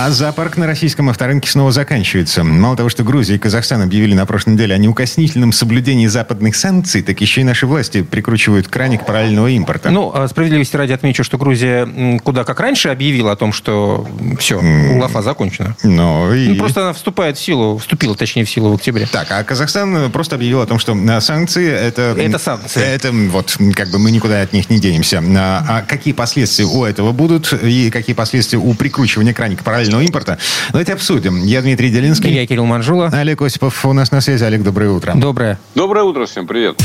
А 0.00 0.10
зоопарк 0.10 0.56
на 0.56 0.68
российском 0.68 1.10
авторынке 1.10 1.50
снова 1.50 1.72
заканчивается. 1.72 2.44
Мало 2.44 2.76
того, 2.76 2.88
что 2.88 3.02
Грузия 3.02 3.34
и 3.34 3.38
Казахстан 3.38 3.82
объявили 3.82 4.14
на 4.14 4.26
прошлой 4.26 4.52
неделе 4.52 4.76
о 4.76 4.78
неукоснительном 4.78 5.50
соблюдении 5.50 6.06
западных 6.06 6.54
санкций, 6.54 7.02
так 7.02 7.20
еще 7.20 7.40
и 7.40 7.44
наши 7.44 7.66
власти 7.66 8.02
прикручивают 8.02 8.68
краник 8.68 9.04
параллельного 9.04 9.48
импорта. 9.48 9.90
Ну, 9.90 10.12
а 10.14 10.28
справедливости 10.28 10.76
ради 10.76 10.92
отмечу, 10.92 11.24
что 11.24 11.36
Грузия 11.36 12.20
куда 12.22 12.44
как 12.44 12.60
раньше 12.60 12.90
объявила 12.90 13.32
о 13.32 13.36
том, 13.36 13.52
что 13.52 14.06
все, 14.38 14.60
лафа 15.00 15.20
закончена. 15.20 15.74
Но 15.82 16.32
и... 16.32 16.50
Ну, 16.50 16.54
просто 16.54 16.82
она 16.82 16.92
вступает 16.92 17.36
в 17.36 17.40
силу, 17.40 17.78
вступила, 17.78 18.14
точнее, 18.14 18.44
в 18.44 18.50
силу 18.50 18.70
в 18.70 18.74
октябре. 18.76 19.08
Так, 19.10 19.26
а 19.32 19.42
Казахстан 19.42 20.12
просто 20.12 20.36
объявил 20.36 20.60
о 20.60 20.66
том, 20.66 20.78
что 20.78 20.96
а, 21.08 21.20
санкции 21.20 21.68
это... 21.68 22.14
Это 22.16 22.38
санкции. 22.38 22.80
Это 22.80 23.10
вот, 23.10 23.56
как 23.74 23.90
бы 23.90 23.98
мы 23.98 24.12
никуда 24.12 24.42
от 24.42 24.52
них 24.52 24.70
не 24.70 24.78
денемся. 24.78 25.20
А, 25.36 25.66
а 25.68 25.82
какие 25.82 26.14
последствия 26.14 26.66
у 26.66 26.84
этого 26.84 27.10
будут 27.10 27.52
и 27.52 27.90
какие 27.90 28.14
последствия 28.14 28.60
у 28.60 28.72
прикручивания 28.74 29.34
краника 29.34 29.64
параллельного 29.64 29.87
импорта? 29.96 30.38
Давайте 30.70 30.92
обсудим. 30.92 31.44
Я 31.44 31.62
Дмитрий 31.62 31.90
Делинский. 31.90 32.32
Я 32.32 32.46
Кирилл 32.46 32.66
Манжула. 32.66 33.08
Олег 33.12 33.42
Осипов 33.42 33.84
у 33.84 33.92
нас 33.92 34.10
на 34.10 34.20
связи. 34.20 34.44
Олег, 34.44 34.62
доброе 34.62 34.90
утро. 34.90 35.12
Доброе. 35.14 35.58
Доброе 35.74 36.04
утро 36.04 36.26
всем, 36.26 36.46
привет. 36.46 36.80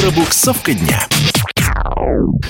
Пробуксовка 0.00 0.72
дня. 0.74 1.06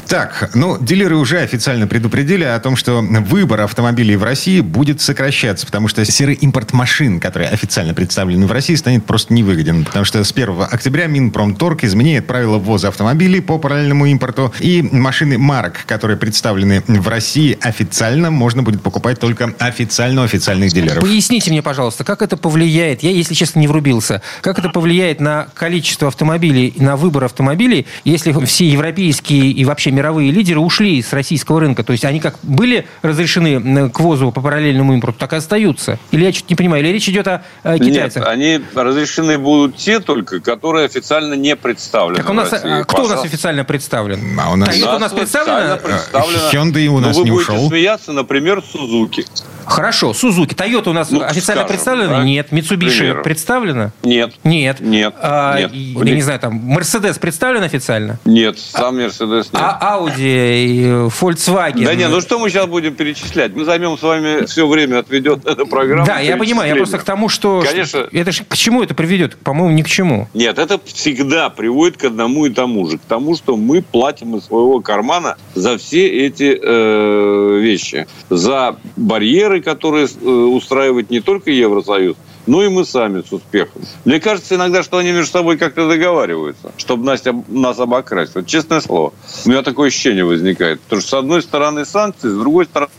Так, 0.09 0.51
ну, 0.55 0.79
дилеры 0.81 1.17
уже 1.17 1.39
официально 1.39 1.87
предупредили 1.87 2.45
о 2.45 2.59
том, 2.61 2.77
что 2.77 3.01
выбор 3.01 3.63
автомобилей 3.63 4.17
в 4.17 4.25
России 4.25 4.61
будет 4.61 5.01
сокращаться, 5.01 5.67
потому 5.67 5.89
что 5.89 6.05
серый 6.05 6.35
импорт 6.35 6.73
машин, 6.73 7.21
которые 7.21 7.51
официально 7.51 7.95
представлены 7.95 8.47
в 8.47 8.53
России, 8.53 8.75
станет 8.75 9.05
просто 9.05 9.33
невыгоден, 9.33 9.85
потому 9.85 10.05
что 10.05 10.23
с 10.23 10.33
1 10.33 10.67
октября 10.71 11.07
Минпромторг 11.07 11.85
изменяет 11.85 12.27
правила 12.27 12.59
ввоза 12.59 12.89
автомобилей 12.89 13.41
по 13.41 13.59
параллельному 13.59 14.07
импорту, 14.07 14.53
и 14.61 14.83
машины 14.83 15.39
марок, 15.39 15.85
которые 15.87 16.17
представлены 16.17 16.83
в 16.87 17.09
России 17.09 17.57
официально, 17.61 18.31
можно 18.31 18.63
будет 18.63 18.83
покупать 18.83 19.19
только 19.19 19.55
официально 19.59 20.25
официальных 20.25 20.73
дилеров. 20.73 21.01
Поясните 21.01 21.51
мне, 21.51 21.63
пожалуйста, 21.63 22.05
как 22.05 22.23
это 22.23 22.37
повлияет, 22.37 23.03
я, 23.03 23.11
если 23.11 23.35
честно, 23.35 23.61
не 23.61 23.69
врубился, 23.69 24.23
как 24.41 24.59
это 24.59 24.69
повлияет 24.69 25.21
на 25.21 25.49
количество 25.55 26.09
автомобилей, 26.09 26.75
на 26.77 26.97
выбор 26.97 27.25
автомобилей, 27.25 27.87
если 28.05 28.33
все 28.45 28.69
европейские 28.69 29.52
и 29.53 29.65
вообще 29.65 29.91
мировые 29.91 30.31
лидеры 30.33 30.61
ушли 30.61 31.01
с 31.03 31.13
российского 31.13 31.61
рынка? 31.61 31.85
То 31.85 31.93
есть 31.93 32.05
они 32.05 32.21
как 32.21 32.37
были 32.43 32.87
разрешены 33.03 33.91
к 33.91 34.01
ввозу 34.01 34.33
по 34.33 34.41
параллельному 34.41 34.95
импорту, 34.95 35.19
так 35.19 35.33
и 35.33 35.37
остаются? 35.37 35.99
Или 36.11 36.25
я 36.25 36.33
что-то 36.33 36.47
не 36.51 36.57
понимаю? 36.57 36.83
Или 36.85 36.93
речь 36.93 37.09
идет 37.09 37.27
о, 37.29 37.43
китайцах? 37.63 38.23
Нет, 38.25 38.27
они 38.29 38.61
разрешены 38.75 39.39
будут 39.39 39.77
те 39.77 40.01
только, 40.01 40.41
которые 40.41 40.87
официально 40.87 41.35
не 41.35 41.55
представлены 41.57 42.19
Так 42.23 42.31
у 42.31 42.33
нас, 42.33 42.49
в 42.49 42.53
России. 42.53 42.71
а 42.71 42.85
кто 42.85 42.97
у 42.97 43.01
нас 43.01 43.09
Пожалуйста. 43.11 43.29
официально 43.29 43.65
представлен? 43.65 44.41
А 44.41 44.51
у 44.53 44.57
нас... 44.57 44.69
Toyota 44.77 44.97
у 44.97 44.99
нас 44.99 45.13
представлена? 45.13 45.77
представлена. 45.77 46.51
Hyundai 46.53 46.87
у 46.87 46.99
нас 47.01 47.17
Но 47.17 47.23
вы 47.23 47.25
не 47.29 47.31
будете 47.33 47.53
ушел. 47.53 47.69
смеяться, 47.69 48.13
например, 48.13 48.63
Сузуки. 48.63 49.27
Хорошо, 49.67 50.13
Сузуки. 50.15 50.55
Тойота 50.55 50.91
у 50.91 50.93
нас 50.93 51.11
Ну, 51.11 51.23
официально 51.23 51.63
скажем, 51.63 51.69
представлена? 51.69 52.19
да, 52.19 52.25
Нет. 52.25 52.53
Митсубиши 52.53 53.21
представлена? 53.23 53.93
Нет. 54.03 54.33
Нет. 54.45 54.81
Нет. 54.81 55.15
А, 55.21 55.59
Нет. 55.59 55.73
Я 55.73 56.15
не 56.15 56.23
знаю, 56.23 56.41
там, 56.41 56.55
Мерседес 56.55 57.19
представлен 57.19 57.63
официально? 57.63 58.19
Нет, 58.25 58.59
сам 58.59 58.97
Мерседес 58.99 59.53
нет. 59.53 59.63
А 59.63 59.95
Ауди, 59.95 60.85
Volkswagen? 61.21 61.85
Да 61.85 61.95
нет, 61.95 62.11
ну 62.11 62.21
что 62.21 62.39
мы 62.39 62.51
сейчас 62.51 62.67
будем 62.67 62.95
перечислять? 62.95 63.55
Мы 63.55 63.65
займем 63.65 63.97
с 63.99 64.03
вами 64.03 64.45
все 64.47 64.67
время, 64.67 64.99
отведет 64.99 65.47
эта 65.47 65.65
программа. 65.65 66.07
Да, 66.07 66.19
я 66.21 66.37
понимаю, 66.37 66.69
я 66.71 66.77
просто 66.77 66.99
к 66.99 67.05
тому, 67.05 67.29
что... 67.29 67.63
Конечно. 67.67 68.07
Это 68.13 68.33
ж 68.33 68.43
к 68.49 68.57
чему 68.57 68.83
это 68.83 68.95
приведет? 68.95 69.37
По-моему, 69.39 69.75
ни 69.75 69.83
к 69.83 69.89
чему. 69.89 70.29
Нет, 70.35 70.59
это 70.59 70.81
всегда 70.85 71.51
приводит 71.51 71.97
к 71.97 72.05
одному 72.05 72.47
и 72.47 72.51
тому 72.51 72.89
же. 72.89 72.99
К 72.99 73.03
тому, 73.03 73.37
что 73.37 73.57
мы 73.57 73.83
платим 73.83 74.37
из 74.37 74.45
своего 74.45 74.81
кармана 74.81 75.37
за 75.55 75.79
все 75.79 76.07
эти 76.27 76.59
э, 76.61 77.59
вещи. 77.61 78.07
За 78.31 78.77
барьеры, 78.97 79.52
которые 79.61 80.07
э, 80.07 80.29
устраивает 80.29 81.11
не 81.11 81.21
только 81.21 81.51
Евросоюз, 81.51 82.17
но 82.47 82.63
и 82.63 82.69
мы 82.69 82.85
сами 82.85 83.23
с 83.23 83.33
успехом. 83.33 83.83
Мне 84.05 84.21
кажется 84.21 84.55
иногда, 84.57 84.83
что 84.83 84.99
они 84.99 85.13
между 85.13 85.33
собой 85.33 85.59
как-то 85.59 85.89
договариваются, 85.89 86.73
чтобы 86.77 87.05
нас, 87.05 87.23
нас 87.49 87.79
обокрасть. 87.79 88.35
Вот 88.35 88.47
честное 88.47 88.81
слово. 88.81 89.13
У 89.45 89.49
меня 89.49 89.63
такое 89.63 89.89
ощущение 89.89 90.25
возникает. 90.25 90.81
Потому 90.81 91.01
что 91.01 91.11
с 91.11 91.15
одной 91.15 91.43
стороны 91.43 91.85
санкции, 91.85 92.29
с 92.29 92.37
другой 92.37 92.65
стороны 92.65 92.93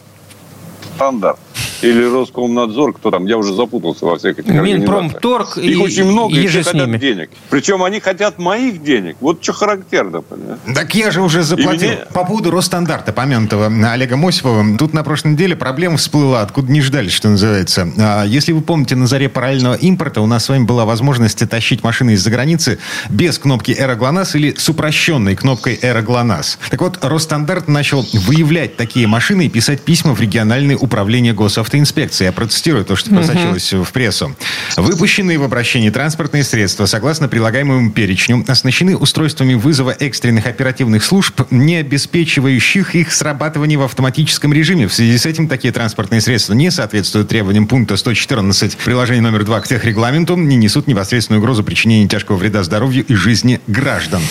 стандарт. 0.95 1.39
Или 1.81 2.03
Роскомнадзор, 2.03 2.93
кто 2.93 3.11
там, 3.11 3.25
я 3.25 3.37
уже 3.37 3.53
запутался 3.53 4.05
во 4.05 4.17
всех 4.17 4.39
этих. 4.39 4.51
Минпромторг 4.53 5.57
и, 5.57 5.71
Их 5.71 5.81
очень 5.81 6.05
много, 6.05 6.33
и 6.35 6.43
и 6.43 6.47
все 6.47 6.63
хотят 6.63 6.87
ними. 6.87 6.97
денег. 6.97 7.29
Причем 7.49 7.83
они 7.83 7.99
хотят 7.99 8.39
моих 8.39 8.83
денег. 8.83 9.17
Вот 9.19 9.43
что 9.43 9.53
характерно, 9.53 10.21
понимаешь? 10.21 10.59
Так 10.73 10.95
я 10.95 11.11
же 11.11 11.21
уже 11.21 11.43
заплатил. 11.43 11.89
мне- 11.89 11.97
По 12.13 12.23
поводу 12.25 12.51
Росстандарта, 12.51 13.11
помянутого 13.11 13.65
Олега 13.91 14.15
Мосипова, 14.17 14.77
тут 14.77 14.93
на 14.93 15.03
прошлой 15.03 15.31
неделе 15.33 15.55
проблема 15.55 15.97
всплыла, 15.97 16.41
откуда 16.41 16.71
не 16.71 16.81
ждали, 16.81 17.09
что 17.09 17.29
называется. 17.29 17.91
А, 17.99 18.23
Если 18.23 18.51
вы 18.53 18.61
помните, 18.61 18.95
на 18.95 19.05
заре 19.07 19.27
параллельного 19.29 19.75
импорта 19.75 20.21
у 20.21 20.25
нас 20.25 20.45
с 20.45 20.49
вами 20.49 20.63
была 20.63 20.85
возможность 20.85 21.47
тащить 21.49 21.83
машины 21.83 22.11
из-за 22.11 22.29
границы 22.31 22.79
без 23.09 23.37
кнопки 23.37 23.75
«Эроглонас» 23.77 24.35
или 24.35 24.53
с 24.57 24.69
упрощенной 24.69 25.35
кнопкой 25.35 25.77
«Эроглонас». 25.81 26.57
Так 26.69 26.81
вот, 26.81 26.99
Росстандарт 27.03 27.67
начал 27.67 28.05
выявлять 28.13 28.77
такие 28.77 29.05
машины 29.07 29.47
и 29.47 29.49
писать 29.49 29.81
письма 29.81 30.13
в 30.15 30.21
региональные 30.21 30.77
управления 30.77 31.33
госавтоинспекции. 31.53 32.25
Я 32.25 32.31
процитирую 32.31 32.83
то, 32.83 32.95
что 32.95 33.11
просочилось 33.11 33.73
в 33.73 33.91
прессу. 33.91 34.35
Выпущенные 34.75 35.37
в 35.37 35.43
обращении 35.43 35.91
транспортные 35.91 36.43
средства, 36.43 36.87
согласно 36.87 37.27
прилагаемому 37.27 37.91
перечню, 37.91 38.43
оснащены 38.47 38.97
устройствами 38.97 39.53
вызова 39.53 39.91
экстренных 39.91 40.47
оперативных 40.47 41.03
служб, 41.03 41.41
не 41.51 41.75
обеспечивающих 41.75 42.95
их 42.95 43.13
срабатывание 43.13 43.77
в 43.77 43.83
автоматическом 43.83 44.51
режиме. 44.51 44.87
В 44.87 44.93
связи 44.93 45.17
с 45.17 45.25
этим 45.27 45.47
такие 45.47 45.71
транспортные 45.71 46.21
средства 46.21 46.53
не 46.53 46.71
соответствуют 46.71 47.29
требованиям 47.29 47.67
пункта 47.67 47.97
114 47.97 48.77
приложения 48.77 49.21
номер 49.21 49.43
2 49.45 49.61
к 49.61 49.67
техрегламенту, 49.67 50.35
не 50.35 50.55
несут 50.55 50.87
непосредственную 50.87 51.39
угрозу 51.39 51.63
причинения 51.63 52.07
тяжкого 52.07 52.37
вреда 52.37 52.63
здоровью 52.63 53.05
и 53.05 53.13
жизни 53.13 53.61
граждан. 53.67 54.21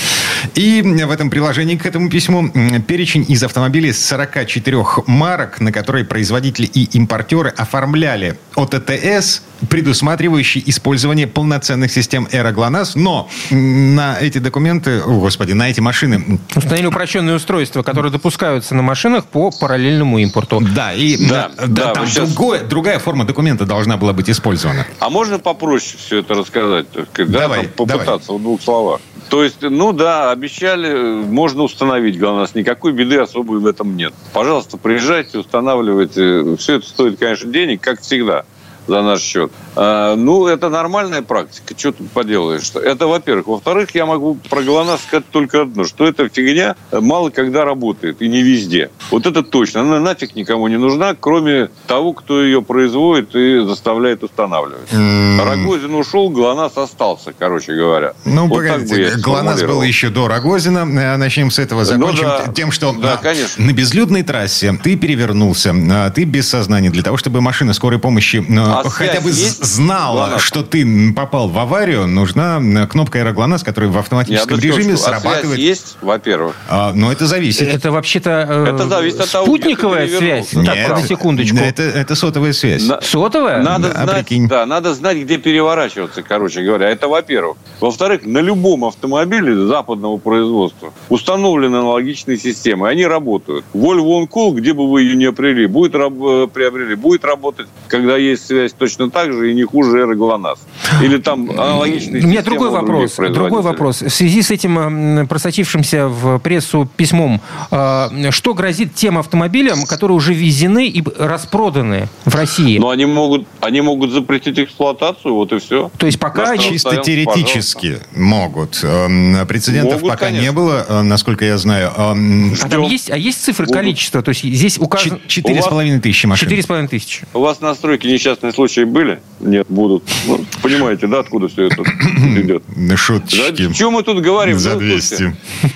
И 0.57 0.83
в 0.83 1.11
этом 1.11 1.31
приложении 1.31 1.77
к 1.77 1.87
этому 1.87 2.11
письму 2.11 2.51
перечень 2.87 3.25
из 3.29 3.43
автомобилей 3.45 3.93
с 3.93 4.05
44 4.05 4.83
марок, 5.07 5.61
на 5.61 5.71
которые 5.71 6.05
производители 6.05 6.67
и 6.67 6.89
импортеры 7.07 7.51
оформляли 7.51 8.39
ОТТС, 8.55 9.43
предусматривающий 9.69 10.63
использование 10.67 11.27
полноценных 11.27 11.93
систем 11.93 12.29
Эроглонас, 12.33 12.95
но 12.95 13.29
м, 13.51 13.95
на 13.95 14.19
эти 14.21 14.39
документы, 14.39 15.01
о, 15.01 15.21
господи, 15.21 15.53
на 15.53 15.69
эти 15.71 15.81
машины, 15.81 16.39
Установили 16.55 16.87
упрощенные 16.87 17.37
устройства, 17.37 17.83
которые 17.83 18.11
допускаются 18.13 18.75
на 18.75 18.83
машинах 18.83 19.25
по 19.27 19.51
параллельному 19.51 20.19
импорту. 20.19 20.61
да, 20.75 20.93
и 20.93 21.17
Да, 21.29 21.51
да, 21.57 21.67
да, 21.67 21.93
там 21.95 22.07
щас- 22.07 22.29
другое- 22.33 22.63
другая 22.65 22.99
форма 22.99 23.25
документа 23.25 23.65
должна 23.67 23.97
была 23.97 24.13
быть 24.13 24.31
использована. 24.31 24.87
А 25.01 25.11
можно 25.11 25.39
попроще 25.39 25.97
все 25.99 26.19
это 26.19 26.35
рассказать? 26.35 26.87
да, 26.93 27.25
Давай, 27.25 27.67
там 27.67 27.73
попытаться 27.87 28.33
в 28.33 28.41
двух 28.43 28.61
словах. 28.63 29.01
То 29.29 29.43
есть, 29.43 29.63
ну 29.63 29.93
да, 29.93 30.31
обещали, 30.31 31.23
можно 31.25 31.63
установить, 31.63 32.19
главное, 32.19 32.47
никакой 32.55 32.93
беды 32.93 33.17
особой 33.19 33.61
в 33.61 33.67
этом 33.67 33.97
нет. 33.97 34.13
Пожалуйста, 34.35 34.77
приезжайте, 34.77 35.39
устанавливайте. 35.39 36.57
Все 36.57 36.75
это 36.77 36.87
стоит, 36.93 37.19
конечно, 37.19 37.51
денег, 37.53 37.83
как 37.83 38.01
всегда, 38.01 38.45
за 38.87 39.03
наш 39.03 39.21
счет. 39.21 39.53
А, 39.77 40.17
ну, 40.17 40.47
это 40.47 40.69
нормальная 40.69 41.23
практика, 41.23 41.75
что 41.77 41.93
тут 41.93 42.11
поделаешь. 42.11 42.71
Это, 42.75 43.07
во-первых. 43.07 43.47
Во-вторых, 43.47 43.95
я 43.95 44.07
могу 44.07 44.35
про 44.49 44.63
ГЛОНАСС 44.63 45.03
сказать 45.03 45.27
только 45.31 45.63
одно, 45.63 45.85
что 45.85 46.07
эта 46.07 46.29
фигня 46.29 46.77
мало 46.93 47.31
когда 47.31 47.65
работает, 47.65 48.21
и 48.23 48.29
не 48.29 48.43
везде. 48.43 48.91
Вот 49.11 49.27
это 49.27 49.43
точно. 49.43 49.81
Она 49.83 50.01
нафиг 50.01 50.35
никому 50.35 50.69
не 50.69 50.77
нужна, 50.79 51.15
кроме 51.19 51.71
того, 51.87 52.13
кто 52.13 52.43
ее 52.43 52.63
производит 52.63 53.35
и 53.35 53.61
заставляет 53.65 54.23
устанавливать. 54.23 54.93
Рогозин 54.93 55.95
ушел, 55.95 56.31
ГЛОНАСС 56.31 56.77
остался, 56.79 57.33
короче 57.39 57.75
говоря. 57.75 58.15
Ну, 58.25 58.47
Вот 58.47 58.57
погодите, 58.57 59.17
ГЛОНАСС 59.19 59.63
был 59.63 59.83
еще 59.83 60.09
до 60.09 60.29
Рогозина. 60.29 60.81
Э, 60.81 61.17
Начнем 61.17 61.51
с 61.51 61.59
этого, 61.59 61.85
закончим 61.85 62.25
Ну 62.25 62.31
да. 62.47 62.53
тем, 62.53 62.73
что 62.73 62.93
Да, 62.93 63.15
а, 63.15 63.17
конечно. 63.17 63.65
на 63.65 63.73
безлюдной 63.73 64.23
трассе 64.23 64.79
ты 64.83 64.97
перевернулся, 64.97 65.75
а, 65.91 66.11
ты 66.11 66.25
без 66.25 66.49
сознания, 66.49 66.91
для 66.91 67.03
того, 67.03 67.17
чтобы 67.17 67.41
машина 67.41 67.73
скорой 67.75 67.99
помощи 67.99 68.45
а, 68.73 68.81
А 68.85 68.91
хотя 68.91 69.21
бы 69.21 69.29
есть? 69.29 69.65
знала, 69.65 70.27
ГЛОНАСС? 70.27 70.43
что 70.43 70.63
ты 70.63 71.13
попал 71.13 71.49
в 71.49 71.59
аварию, 71.59 72.07
нужна 72.07 72.61
кнопка 72.87 73.21
аэроглонасс, 73.21 73.63
которая 73.63 73.91
в 73.91 73.99
автоматическом 73.99 74.59
режиме 74.59 74.95
а 74.95 74.97
связь 74.97 75.01
срабатывает. 75.21 75.59
есть, 75.59 75.97
во-первых. 76.01 76.55
А, 76.69 76.93
но 76.95 77.11
это 77.13 77.27
зависит. 77.27 77.69
Это 77.69 77.91
вообще-то 77.91 78.47
э, 78.49 78.75
Это 78.75 78.87
зависит 78.89 79.21
от 79.21 79.31
того, 79.31 79.47
спутниковая 79.47 80.09
связь. 80.09 80.49
Так, 80.51 80.63
Нет, 80.63 80.89
на 80.89 81.03
секундочку. 81.03 81.59
Это, 81.59 81.83
это 81.83 82.15
сотовая 82.15 82.53
связь. 82.53 82.83
На- 82.87 83.01
Сотовая? 83.03 83.63
Надо 83.63 83.89
Да, 83.93 84.05
знать, 84.05 84.27
прикинь. 84.27 84.49
да, 84.49 84.65
надо 84.67 84.95
знать, 84.95 85.19
где 85.19 85.39
переворачиваться, 85.39 86.23
короче 86.23 86.63
говоря. 86.63 86.89
Это 86.89 87.09
во-первых. 87.09 87.57
Во-вторых, 87.81 88.25
на 88.25 88.39
любом 88.39 88.85
автомобиле 88.85 89.67
западного 89.67 90.19
производства 90.19 90.93
установлены 91.09 91.77
аналогичные 91.77 92.39
системы. 92.39 92.89
Они 92.89 93.05
работают. 93.07 93.65
Volvo 93.75 94.21
On 94.23 94.29
Call, 94.29 94.53
где 94.55 94.73
бы 94.73 94.89
вы 94.89 95.03
ее 95.03 95.17
не 95.17 95.33
приобрели, 95.33 95.67
будет, 95.67 95.95
э, 95.97 96.47
приобрели, 96.53 96.95
будет 96.95 97.25
работать, 97.25 97.67
когда 97.89 98.17
есть 98.17 98.47
связь 98.47 98.62
связь 98.63 98.73
точно 98.73 99.11
так 99.11 99.33
же 99.33 99.51
и 99.51 99.55
не 99.55 99.65
хуже 99.65 99.99
эры 99.99 100.17
ГЛОНАСС. 100.17 100.61
Или 101.03 101.19
там 101.19 101.51
аналогичные 101.51 102.23
У 102.23 102.27
меня 102.27 102.43
другой 102.43 102.71
вопрос. 102.71 103.17
Другой 103.17 103.63
вопрос. 103.63 104.03
В 104.03 104.11
связи 104.11 104.43
с 104.43 104.51
этим 104.51 105.27
просочившимся 105.27 106.09
в 106.09 106.39
прессу 106.39 106.89
письмом, 106.97 107.41
э, 107.71 108.31
что 108.31 108.55
грозит 108.55 108.95
тем 108.95 109.19
автомобилям, 109.19 109.85
которые 109.87 110.17
уже 110.17 110.35
ввезены 110.35 110.89
и 110.89 111.03
распроданы 111.19 112.09
в 112.25 112.35
России? 112.35 112.79
Но 112.79 112.91
они 112.91 113.07
могут, 113.07 113.47
они 113.61 113.81
могут 113.81 114.13
запретить 114.13 114.59
эксплуатацию, 114.59 115.35
вот 115.35 115.53
и 115.53 115.59
все. 115.59 115.91
То 115.99 116.07
есть 116.07 116.19
пока... 116.19 116.57
Чисто 116.57 116.97
теоретически 116.97 117.99
пожалуйста. 118.13 118.21
могут. 118.21 118.81
Эм, 118.83 119.47
прецедентов 119.47 120.03
могут, 120.03 120.11
пока 120.11 120.27
конечно. 120.27 120.45
не 120.45 120.53
было, 120.53 120.85
э, 120.87 121.03
насколько 121.03 121.45
я 121.45 121.59
знаю. 121.59 121.93
Эм, 121.97 122.55
а 122.63 122.69
там 122.69 122.83
есть, 122.83 123.11
а 123.11 123.17
есть 123.17 123.43
цифры 123.43 123.67
количества? 123.67 124.23
То 124.23 124.31
есть 124.31 124.43
здесь 124.43 124.79
указано... 124.79 125.21
Четыре 125.27 125.63
с 125.63 125.67
половиной 125.67 126.01
тысячи 126.01 126.27
машин. 126.27 126.47
Четыре 126.47 126.63
с 126.63 126.67
половиной 126.67 126.89
тысячи. 126.89 127.25
У 127.33 127.41
вас 127.41 127.61
на 127.61 127.75
стройке 127.75 128.09
несчастные 128.53 128.69
случаи 128.69 128.85
были? 128.85 129.21
Нет, 129.41 129.67
будут. 129.69 130.05
Ну, 130.27 130.45
понимаете, 130.63 131.07
да, 131.07 131.21
откуда 131.21 131.49
все 131.49 131.67
это 131.67 131.83
идет? 132.37 132.63
Шуточки. 132.97 133.67
Да, 133.67 133.75
чем 133.75 133.93
мы 133.93 134.03
тут 134.03 134.21
говорим? 134.23 134.59
За 134.59 134.77
200. 134.77 135.23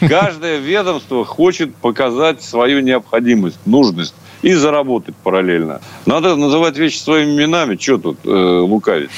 Ну, 0.01 0.09
каждое 0.09 0.59
ведомство 0.59 1.25
хочет 1.25 1.75
показать 1.77 2.43
свою 2.43 2.81
необходимость, 2.81 3.59
нужность 3.67 4.15
и 4.43 4.53
заработать 4.53 5.15
параллельно. 5.17 5.81
Надо 6.05 6.37
называть 6.37 6.77
вещи 6.77 6.99
своими 6.99 7.33
именами. 7.33 7.77
Что 7.81 7.99
тут 7.99 8.19
э, 8.25 8.29
лукавить? 8.29 9.11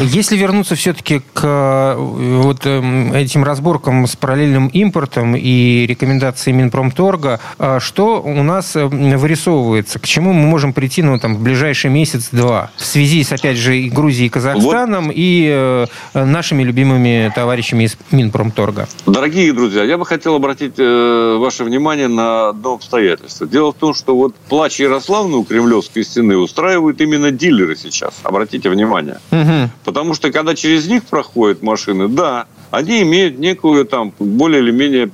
Если 0.00 0.36
вернуться 0.36 0.74
все-таки 0.74 1.20
к 1.32 1.42
э, 1.42 1.94
вот 1.96 2.66
эм, 2.66 3.12
этим 3.12 3.44
разборкам 3.44 4.06
с 4.06 4.16
параллельным 4.16 4.68
импортом 4.68 5.36
и 5.36 5.86
рекомендацией 5.86 6.56
Минпромторга, 6.56 7.40
э, 7.58 7.78
что 7.80 8.22
у 8.22 8.42
нас 8.42 8.76
э, 8.76 8.86
вырисовывается? 8.86 9.98
К 9.98 10.06
чему 10.06 10.32
мы 10.32 10.46
можем 10.46 10.72
прийти 10.72 11.02
ну, 11.02 11.18
там, 11.18 11.36
в 11.36 11.42
ближайший 11.42 11.90
месяц-два? 11.90 12.70
В 12.76 12.84
связи 12.84 13.22
с, 13.22 13.32
опять 13.32 13.56
же, 13.56 13.78
и 13.78 13.90
Грузией, 13.90 14.26
и 14.26 14.30
Казахстаном, 14.30 15.06
вот. 15.06 15.14
и 15.16 15.86
нашими 16.14 16.62
любимыми 16.62 17.32
товарищами 17.34 17.84
из 17.84 17.96
Минпромторга. 18.10 18.88
Дорогие 19.06 19.52
друзья, 19.52 19.84
я 19.84 19.98
бы 19.98 20.06
хотел 20.06 20.34
обратить 20.34 20.78
ваше 20.78 21.64
внимание 21.64 22.08
на 22.08 22.50
одно 22.50 22.74
обстоятельство. 22.74 23.46
Дело 23.46 23.72
в 23.72 23.76
том, 23.76 23.94
что 23.94 24.16
вот 24.16 24.34
плач 24.48 24.80
Ярославны 24.80 25.36
у 25.36 25.44
Кремлевской 25.44 26.04
стены 26.04 26.36
устраивают 26.36 27.00
именно 27.00 27.30
дилеры 27.30 27.76
сейчас. 27.76 28.14
Обратите 28.22 28.70
внимание. 28.70 28.99
Угу. 29.30 29.70
Потому 29.84 30.14
что 30.14 30.30
когда 30.30 30.54
через 30.54 30.86
них 30.88 31.04
проходят 31.04 31.62
машины, 31.62 32.08
да, 32.08 32.46
они 32.70 33.02
имеют 33.02 33.38
некую 33.38 33.84
там 33.84 34.12
более 34.18 34.60
или 34.60 34.70
менее 34.70 35.10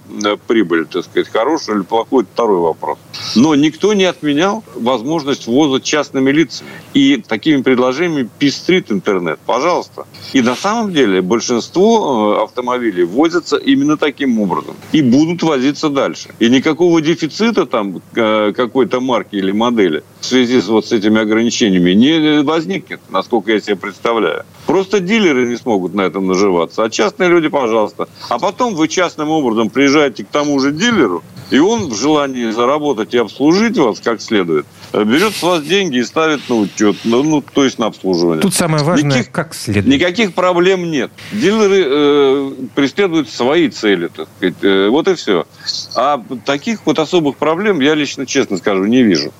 прибыль, 0.46 0.86
так 0.86 1.04
сказать, 1.04 1.28
хорошую 1.28 1.78
или 1.78 1.84
плохую, 1.84 2.22
это 2.22 2.30
второй 2.32 2.60
вопрос. 2.60 2.98
Но 3.34 3.54
никто 3.54 3.94
не 3.94 4.04
отменял 4.04 4.62
возможность 4.74 5.46
ввоза 5.46 5.80
частными 5.80 6.30
лицами. 6.30 6.70
И 6.94 7.22
такими 7.26 7.62
предложениями 7.62 8.28
пестрит 8.38 8.90
интернет. 8.90 9.38
Пожалуйста. 9.46 10.06
И 10.32 10.42
на 10.42 10.54
самом 10.54 10.92
деле 10.92 11.22
большинство 11.22 12.36
э, 12.38 12.44
автомобилей 12.44 13.04
возятся 13.04 13.56
именно 13.56 13.96
таким 13.96 14.40
образом. 14.40 14.76
И 14.92 15.02
будут 15.02 15.42
возиться 15.42 15.88
дальше. 15.88 16.30
И 16.38 16.48
никакого 16.48 17.00
дефицита 17.00 17.66
там 17.66 18.00
э, 18.14 18.52
какой-то 18.54 19.00
марки 19.00 19.36
или 19.36 19.52
модели 19.52 20.02
в 20.20 20.26
связи 20.26 20.60
с 20.60 20.68
вот 20.68 20.86
с 20.86 20.92
этими 20.92 21.20
ограничениями 21.20 21.92
не 21.92 22.42
возникнет, 22.42 23.00
насколько 23.10 23.52
я 23.52 23.60
себе 23.60 23.76
представляю. 23.76 24.44
Просто 24.66 25.00
дилеры 25.00 25.46
не 25.46 25.56
смогут 25.56 25.94
на 25.94 26.02
этом 26.02 26.26
наживаться, 26.26 26.82
а 26.82 26.90
частные 26.90 27.28
люди, 27.28 27.48
пожалуйста. 27.48 28.08
А 28.28 28.38
потом 28.38 28.74
вы 28.74 28.88
частным 28.88 29.30
образом 29.30 29.70
приезжаете 29.70 30.24
к 30.24 30.28
тому 30.28 30.58
же 30.58 30.72
дилеру, 30.72 31.22
и 31.50 31.58
он 31.58 31.88
в 31.88 31.96
желании 31.96 32.50
заработать 32.50 33.14
и 33.14 33.18
обслужить 33.18 33.78
вас 33.78 34.00
как 34.00 34.20
следует, 34.20 34.66
берет 34.92 35.34
с 35.34 35.42
вас 35.42 35.62
деньги 35.62 35.98
и 35.98 36.04
ставит 36.04 36.48
на 36.48 36.56
учет, 36.56 36.96
ну, 37.04 37.22
ну 37.22 37.42
то 37.42 37.64
есть 37.64 37.78
на 37.78 37.86
обслуживание. 37.86 38.42
Тут 38.42 38.54
самое 38.54 38.82
важное, 38.82 39.10
никаких, 39.10 39.32
как 39.32 39.54
следует. 39.54 39.86
Никаких 39.86 40.34
проблем 40.34 40.90
нет. 40.90 41.10
Дилеры 41.32 41.84
э, 41.86 42.52
преследуют 42.74 43.30
свои 43.30 43.68
цели, 43.68 44.08
так 44.08 44.28
сказать. 44.36 44.56
Э, 44.62 44.88
вот 44.88 45.06
и 45.08 45.14
все. 45.14 45.46
А 45.94 46.20
таких 46.44 46.80
вот 46.86 46.98
особых 46.98 47.36
проблем 47.36 47.80
я 47.80 47.94
лично, 47.94 48.26
честно 48.26 48.56
скажу, 48.56 48.84
не 48.84 49.02
вижу. 49.02 49.32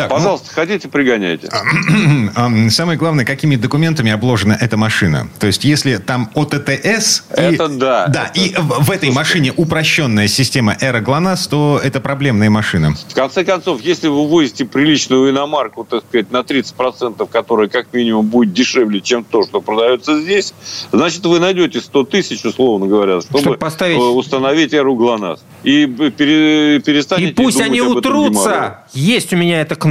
Так, 0.00 0.10
ну, 0.10 0.16
Пожалуйста, 0.16 0.46
ну, 0.48 0.54
хотите, 0.54 0.88
пригоняйте. 0.88 1.50
Самое 2.70 2.98
главное, 2.98 3.26
какими 3.26 3.56
документами 3.56 4.10
обложена 4.10 4.56
эта 4.58 4.78
машина. 4.78 5.28
То 5.38 5.46
есть, 5.46 5.64
если 5.64 5.96
там 5.98 6.30
ОТТС... 6.34 7.24
Это 7.30 7.64
и, 7.64 7.78
да. 7.78 8.06
Да, 8.06 8.30
это, 8.32 8.40
и 8.40 8.54
в, 8.56 8.84
в 8.84 8.90
этой 8.90 9.10
машине 9.10 9.52
упрощенная 9.54 10.26
система 10.26 10.74
Эра 10.80 11.00
ГЛОНАСС, 11.00 11.48
то 11.48 11.80
это 11.82 12.00
проблемная 12.00 12.48
машина. 12.48 12.94
В 13.08 13.14
конце 13.14 13.44
концов, 13.44 13.82
если 13.82 14.08
вы 14.08 14.26
возите 14.26 14.64
приличную 14.64 15.30
иномарку, 15.30 15.84
так 15.84 16.02
сказать, 16.08 16.30
на 16.30 16.38
30%, 16.38 17.28
которая 17.30 17.68
как 17.68 17.92
минимум 17.92 18.26
будет 18.26 18.54
дешевле, 18.54 19.02
чем 19.02 19.24
то, 19.24 19.42
что 19.42 19.60
продается 19.60 20.18
здесь, 20.18 20.54
значит, 20.92 21.26
вы 21.26 21.40
найдете 21.40 21.80
100 21.80 22.04
тысяч, 22.04 22.42
условно 22.44 22.86
говоря, 22.86 23.20
чтобы, 23.20 23.40
чтобы 23.40 23.56
поставить... 23.58 23.98
Э, 23.98 24.00
установить 24.00 24.72
Эру 24.72 24.94
ГЛОНАСС. 24.96 25.40
И 25.62 25.86
пере, 25.86 26.80
перестанете 26.80 27.30
И 27.30 27.34
пусть 27.34 27.60
они 27.60 27.82
утрутся! 27.82 28.84
Есть 28.94 29.32
у 29.34 29.36
меня 29.36 29.60
эта 29.60 29.74
кнопка. 29.74 29.89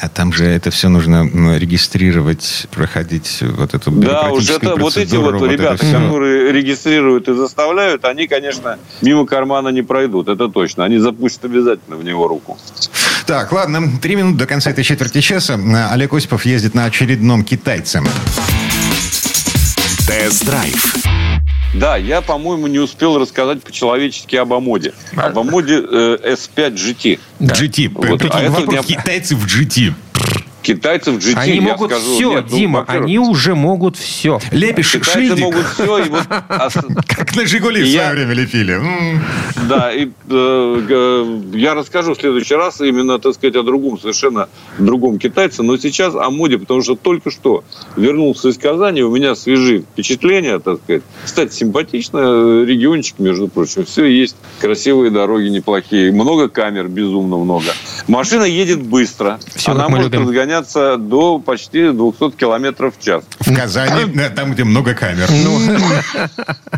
А 0.00 0.08
там 0.08 0.32
же 0.32 0.44
это 0.44 0.70
все 0.70 0.88
нужно 0.88 1.56
регистрировать, 1.56 2.66
проходить 2.70 3.42
вот 3.42 3.74
эту 3.74 3.90
Да, 3.90 4.30
уж 4.30 4.48
это 4.50 4.76
вот 4.76 4.96
эти 4.96 5.16
вот, 5.16 5.34
вот 5.34 5.50
ребята, 5.50 5.86
которые 5.86 6.52
регистрируют 6.52 7.28
и 7.28 7.34
заставляют, 7.34 8.04
они, 8.04 8.26
конечно, 8.26 8.78
мимо 9.02 9.26
кармана 9.26 9.68
не 9.68 9.82
пройдут, 9.82 10.28
это 10.28 10.48
точно. 10.48 10.84
Они 10.84 10.98
запустят 10.98 11.44
обязательно 11.44 11.96
в 11.96 12.04
него 12.04 12.28
руку. 12.28 12.58
Так, 13.26 13.52
ладно, 13.52 13.98
три 14.02 14.16
минуты 14.16 14.38
до 14.38 14.46
конца 14.46 14.70
этой 14.70 14.84
четверти 14.84 15.20
часа. 15.20 15.58
Олег 15.90 16.12
Осипов 16.12 16.44
ездит 16.44 16.74
на 16.74 16.84
очередном 16.84 17.44
китайце. 17.44 18.02
Тест-драйв. 20.06 21.23
Да, 21.74 21.96
я, 21.96 22.20
по-моему, 22.20 22.66
не 22.68 22.78
успел 22.78 23.18
рассказать 23.18 23.62
по-человечески 23.62 24.36
об 24.36 24.52
Амоде. 24.52 24.94
Об 25.16 25.38
Амоде 25.38 25.74
э, 25.80 26.34
S5 26.34 26.74
GT. 26.74 27.20
Да. 27.40 27.54
GT. 27.54 27.90
Вот. 27.92 28.22
А 28.30 28.42
это 28.42 28.82
китайцы 28.82 29.34
в 29.34 29.44
GT 29.46 29.92
китайцев 30.64 31.16
GT, 31.16 31.34
Они 31.36 31.60
могут 31.60 31.90
скажу, 31.90 32.14
все, 32.14 32.30
нет, 32.32 32.44
ну, 32.50 32.56
Дима, 32.56 32.84
они 32.88 33.18
уже 33.18 33.54
могут 33.54 33.96
все. 33.96 34.40
Лепишь 34.50 34.92
Китайцы 34.92 35.12
шильдик. 35.12 35.44
могут 35.44 35.66
все. 35.66 35.98
И 35.98 36.08
вот, 36.08 36.26
как 37.06 37.36
на 37.36 37.46
«Жигули» 37.46 37.82
в 37.82 37.90
свое 37.90 38.10
время 38.10 38.34
лепили. 38.34 38.80
Да, 39.68 39.92
и 39.92 40.08
э, 40.28 41.40
я 41.54 41.74
расскажу 41.74 42.14
в 42.14 42.18
следующий 42.18 42.54
раз 42.54 42.80
именно, 42.80 43.18
так 43.18 43.34
сказать, 43.34 43.56
о 43.56 43.62
другом, 43.62 43.98
совершенно 43.98 44.48
другом 44.78 45.18
китайце, 45.18 45.62
но 45.62 45.76
сейчас 45.76 46.14
о 46.14 46.30
моде, 46.30 46.58
потому 46.58 46.82
что 46.82 46.96
только 46.96 47.30
что 47.30 47.64
вернулся 47.96 48.48
из 48.48 48.58
Казани, 48.58 49.02
у 49.02 49.14
меня 49.14 49.34
свежие 49.34 49.80
впечатления, 49.80 50.58
так 50.58 50.80
сказать. 50.82 51.02
Кстати, 51.24 51.52
симпатично, 51.54 52.18
э, 52.18 52.64
региончик, 52.66 53.18
между 53.18 53.48
прочим, 53.48 53.84
все 53.84 54.04
есть, 54.06 54.36
красивые 54.60 55.10
дороги 55.10 55.48
неплохие, 55.48 56.12
много 56.12 56.48
камер, 56.48 56.88
безумно 56.88 57.36
много. 57.36 57.66
Машина 58.08 58.44
едет 58.44 58.82
быстро, 58.82 59.38
все, 59.54 59.72
она 59.72 59.88
может 59.88 60.12
любим. 60.12 60.24
Разгоняться 60.54 60.96
до 60.96 61.38
почти 61.38 61.90
200 61.90 62.30
километров 62.36 62.94
в 62.98 63.02
час. 63.02 63.24
В 63.40 63.54
Казани, 63.54 64.12
там, 64.34 64.52
где 64.52 64.64
много 64.64 64.94
камер. 64.94 65.28
Ну, 65.30 65.60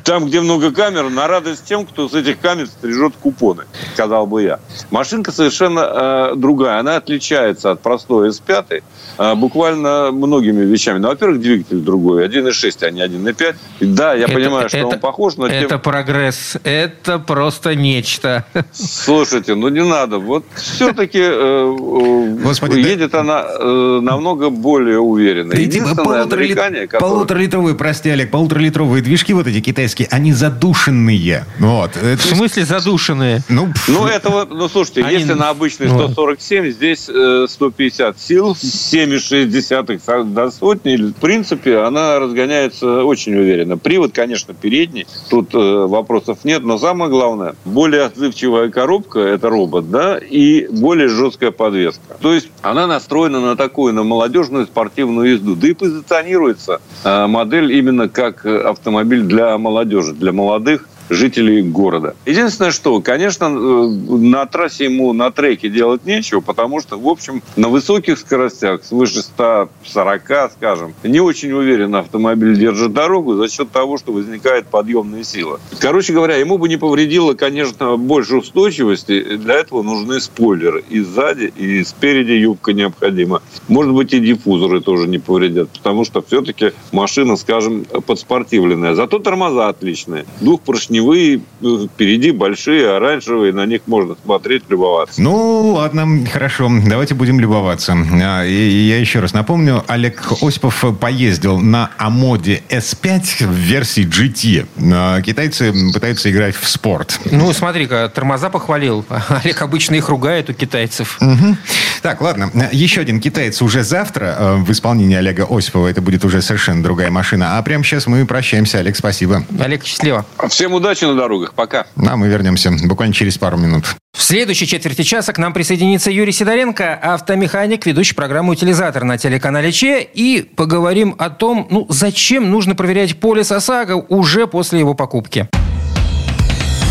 там, 0.05 0.27
где 0.27 0.41
много 0.41 0.73
камер, 0.73 1.11
на 1.11 1.27
радость 1.27 1.65
тем, 1.65 1.87
кто 1.87 2.09
с 2.09 2.15
этих 2.15 2.41
камер 2.41 2.67
стрижет 2.67 3.15
купоны, 3.21 3.65
сказал 3.95 4.27
бы 4.27 4.43
я. 4.43 4.61
Машинка 4.91 5.33
совершенно 5.33 5.81
э, 5.81 6.37
другая. 6.37 6.81
Она 6.81 6.97
отличается 6.97 7.71
от 7.71 7.81
простой 7.81 8.31
S5 8.31 8.83
э, 9.19 9.35
буквально 9.35 10.11
многими 10.13 10.65
вещами. 10.65 10.99
Ну, 10.99 11.09
во-первых, 11.09 11.41
двигатель 11.41 11.81
другой. 11.81 12.27
1.6, 12.27 12.85
а 12.85 12.91
не 12.91 13.03
1.5. 13.03 13.57
Да, 13.81 14.15
я 14.15 14.25
это, 14.25 14.35
понимаю, 14.35 14.69
что 14.69 14.79
это, 14.79 14.87
он 14.87 15.01
похож, 15.01 15.37
но... 15.37 15.47
Это 15.47 15.69
тем... 15.69 15.81
прогресс. 15.81 16.57
Это 16.65 17.19
просто 17.19 17.75
нечто. 17.75 18.45
Слушайте, 18.73 19.55
ну 19.55 19.69
не 19.69 19.85
надо. 19.85 20.19
Вот 20.19 20.45
все-таки 20.55 21.21
э, 21.21 21.77
э 21.77 22.37
Господи, 22.43 22.79
едет 22.79 23.11
да... 23.13 23.21
она 23.21 23.45
э, 23.67 24.01
намного 24.01 24.51
более 24.51 24.99
уверенно. 24.99 25.51
Да, 25.51 25.59
Единственное 25.59 26.05
полутора, 26.05 26.87
которое... 26.87 26.87
полуторалитровые, 26.87 27.75
прости, 27.75 28.11
Олег, 28.11 28.31
полуторалитровые 28.31 29.03
движки 29.03 29.33
вот 29.33 29.47
эти 29.47 29.61
китайские, 29.61 30.09
они 30.11 30.33
задушенные. 30.33 31.45
Вот. 31.59 31.97
В 31.97 32.21
смысле 32.21 32.65
задушенные? 32.65 33.41
Ну, 33.49 33.69
ну 33.89 34.07
это 34.07 34.31
вот, 34.31 34.51
ну 34.51 34.69
слушайте, 34.69 35.03
они... 35.03 35.19
если 35.19 35.35
на 35.35 35.51
обычный 35.51 35.89
147, 35.89 36.71
здесь 36.71 37.09
э, 37.09 37.47
150 37.49 38.19
сил, 38.21 38.53
7,6 38.53 40.25
до 40.33 40.51
сотни, 40.51 40.97
в 40.97 41.15
принципе, 41.15 41.79
она 41.79 42.19
разгоняется 42.19 43.05
очень 43.05 43.35
уверенно. 43.35 43.79
Привод, 43.79 44.13
конечно, 44.13 44.55
передний, 44.55 45.07
тут 45.31 45.55
э, 45.55 45.59
вопросов 45.59 46.39
нет, 46.45 46.63
но 46.63 46.79
самое 46.79 47.11
главное, 47.11 47.55
более 47.65 48.05
отзывчивая 48.05 48.71
коробка, 48.71 49.21
это 49.21 49.49
робот, 49.49 49.91
да, 49.91 50.19
и 50.19 50.67
более 50.69 51.09
жесткая 51.09 51.51
подвеска. 51.51 52.17
То 52.21 52.33
есть 52.33 52.49
она 52.63 52.87
настроена 52.87 53.41
на 53.41 53.56
такую, 53.57 53.93
на 53.95 54.03
молодежную 54.03 54.67
спортивную 54.67 55.33
езду. 55.33 55.57
Да 55.57 55.69
и 55.69 55.73
позиционируется 55.75 56.81
э, 57.05 57.27
модель 57.27 57.73
именно 57.73 58.09
как 58.09 58.47
автомобиль 58.47 59.23
для 59.23 59.59
молодежи, 59.59 60.13
для 60.13 60.33
молодых 60.33 60.89
жителей 61.09 61.63
города. 61.63 62.17
Единственное, 62.27 62.71
что, 62.71 63.01
конечно, 63.01 63.45
э, 63.47 63.49
на 63.49 64.47
трассе 64.47 64.85
ему 64.85 65.13
на 65.13 65.31
треке 65.31 65.69
делать 65.69 66.05
нечего, 66.05 66.41
потому 66.41 66.81
что, 66.81 66.99
в 66.99 67.09
общем, 67.09 67.43
на 67.57 67.69
высоких 67.69 68.19
скоростях, 68.19 68.85
свыше 68.85 69.23
140, 69.23 70.53
скажем, 70.53 70.95
не 71.03 71.21
очень 71.21 71.53
уверенно 71.53 72.01
автомобиль 72.01 72.59
держит 72.59 72.93
дорогу 72.93 73.35
за 73.35 73.49
счет 73.49 73.71
того, 73.71 73.99
что 73.99 74.13
возникает 74.13 74.67
подъемная 74.67 75.25
сила. 75.25 75.61
Короче 75.79 76.13
говоря, 76.13 76.37
ему 76.37 76.59
бы 76.59 76.69
не 76.69 76.77
повредило, 76.77 77.35
конечно, 77.35 77.97
больше 77.97 78.37
устойчивости. 78.37 79.37
Для 79.37 79.55
этого 79.55 79.83
нужны 79.83 80.21
спойлеры 80.21 80.85
и 80.89 81.01
сзади, 81.01 81.53
и 81.57 81.85
спереди 81.85 82.33
юбка 82.33 82.73
необходима. 82.73 83.43
Может 83.69 83.93
быть, 83.93 84.13
и 84.13 84.21
диффузоры 84.21 84.81
тоже 84.81 85.09
не 85.09 85.19
повредят, 85.19 85.71
потому 85.71 86.05
что 86.05 86.23
все-таки 86.23 86.73
машина, 86.93 87.37
скажем, 87.37 87.85
подспортивленная. 87.85 88.95
Зато 88.95 89.19
тормоза 89.19 89.69
отличные. 89.69 90.27
Двухпоршневые, 90.41 90.96
впереди 91.01 92.31
большие, 92.31 92.95
оранжевые, 92.95 93.53
на 93.53 93.67
них 93.67 93.83
можно 93.87 94.17
смотреть, 94.23 94.65
любоваться. 94.69 95.21
Ну, 95.21 95.73
ладно, 95.75 96.27
хорошо, 96.33 96.71
давайте 96.87 97.15
будем 97.15 97.41
любоваться. 97.41 97.97
А, 98.23 98.45
и 98.45 98.53
я 98.53 98.99
еще 98.99 99.21
раз 99.21 99.33
напомню, 99.33 99.85
Олег 99.87 100.23
Осипов 100.43 100.85
поездил 101.01 101.59
на 101.59 101.91
Амоде 101.99 102.63
S5 102.69 103.47
в 103.47 103.53
версии 103.53 104.07
GT. 104.07 104.67
А, 104.93 105.21
китайцы 105.23 105.73
пытаются 105.93 106.31
играть 106.31 106.55
в 106.55 106.69
спорт. 106.69 107.21
Ну, 107.31 107.53
смотри-ка, 107.53 108.11
тормоза 108.15 108.51
похвалил. 108.51 109.05
Олег 109.29 109.63
обычно 109.63 109.95
их 109.95 110.09
ругает 110.09 110.51
у 110.51 110.53
китайцев. 110.53 111.19
Угу. 111.21 111.57
Так, 112.03 112.21
ладно. 112.21 112.51
Еще 112.73 113.01
один 113.01 113.21
китаец 113.21 113.61
уже 113.63 113.83
завтра 113.83 114.37
э, 114.39 114.55
в 114.57 114.71
исполнении 114.71 115.17
Олега 115.17 115.47
Осипова. 115.49 115.89
Это 115.89 116.01
будет 116.01 116.25
уже 116.25 116.43
совершенно 116.43 116.83
другая 116.83 117.11
машина. 117.11 117.59
А 117.59 117.63
прямо 117.63 117.83
сейчас 117.83 118.07
мы 118.07 118.25
прощаемся. 118.27 118.79
Олег, 118.79 118.97
спасибо. 118.97 119.45
Олег, 119.59 119.85
счастливо. 119.85 120.25
Всем 120.49 120.75
удачи 120.75 120.86
на 120.87 121.15
дорогах. 121.15 121.55
Пока. 121.55 121.87
А 121.97 122.17
мы 122.17 122.29
вернемся 122.29 122.71
буквально 122.85 123.15
через 123.15 123.39
пару 123.39 123.57
минут. 123.57 123.85
В 124.17 124.23
следующей 124.23 124.67
четверти 124.67 125.03
часа 125.03 125.33
к 125.33 125.39
нам 125.39 125.53
присоединится 125.53 126.11
Юрий 126.11 126.33
Сидоренко, 126.33 126.95
автомеханик, 126.95 127.87
ведущий 127.87 128.15
программу 128.15 128.53
«Утилизатор» 128.53 129.05
на 129.05 129.19
телеканале 129.19 129.73
Че. 129.73 130.03
И 130.03 130.43
поговорим 130.43 131.15
о 131.19 131.31
том, 131.31 131.67
ну, 131.71 131.87
зачем 131.89 132.51
нужно 132.51 132.75
проверять 132.75 133.21
полис 133.21 133.53
ОСАГО 133.53 134.07
уже 134.09 134.47
после 134.47 134.79
его 134.79 134.95
покупки. 134.95 135.49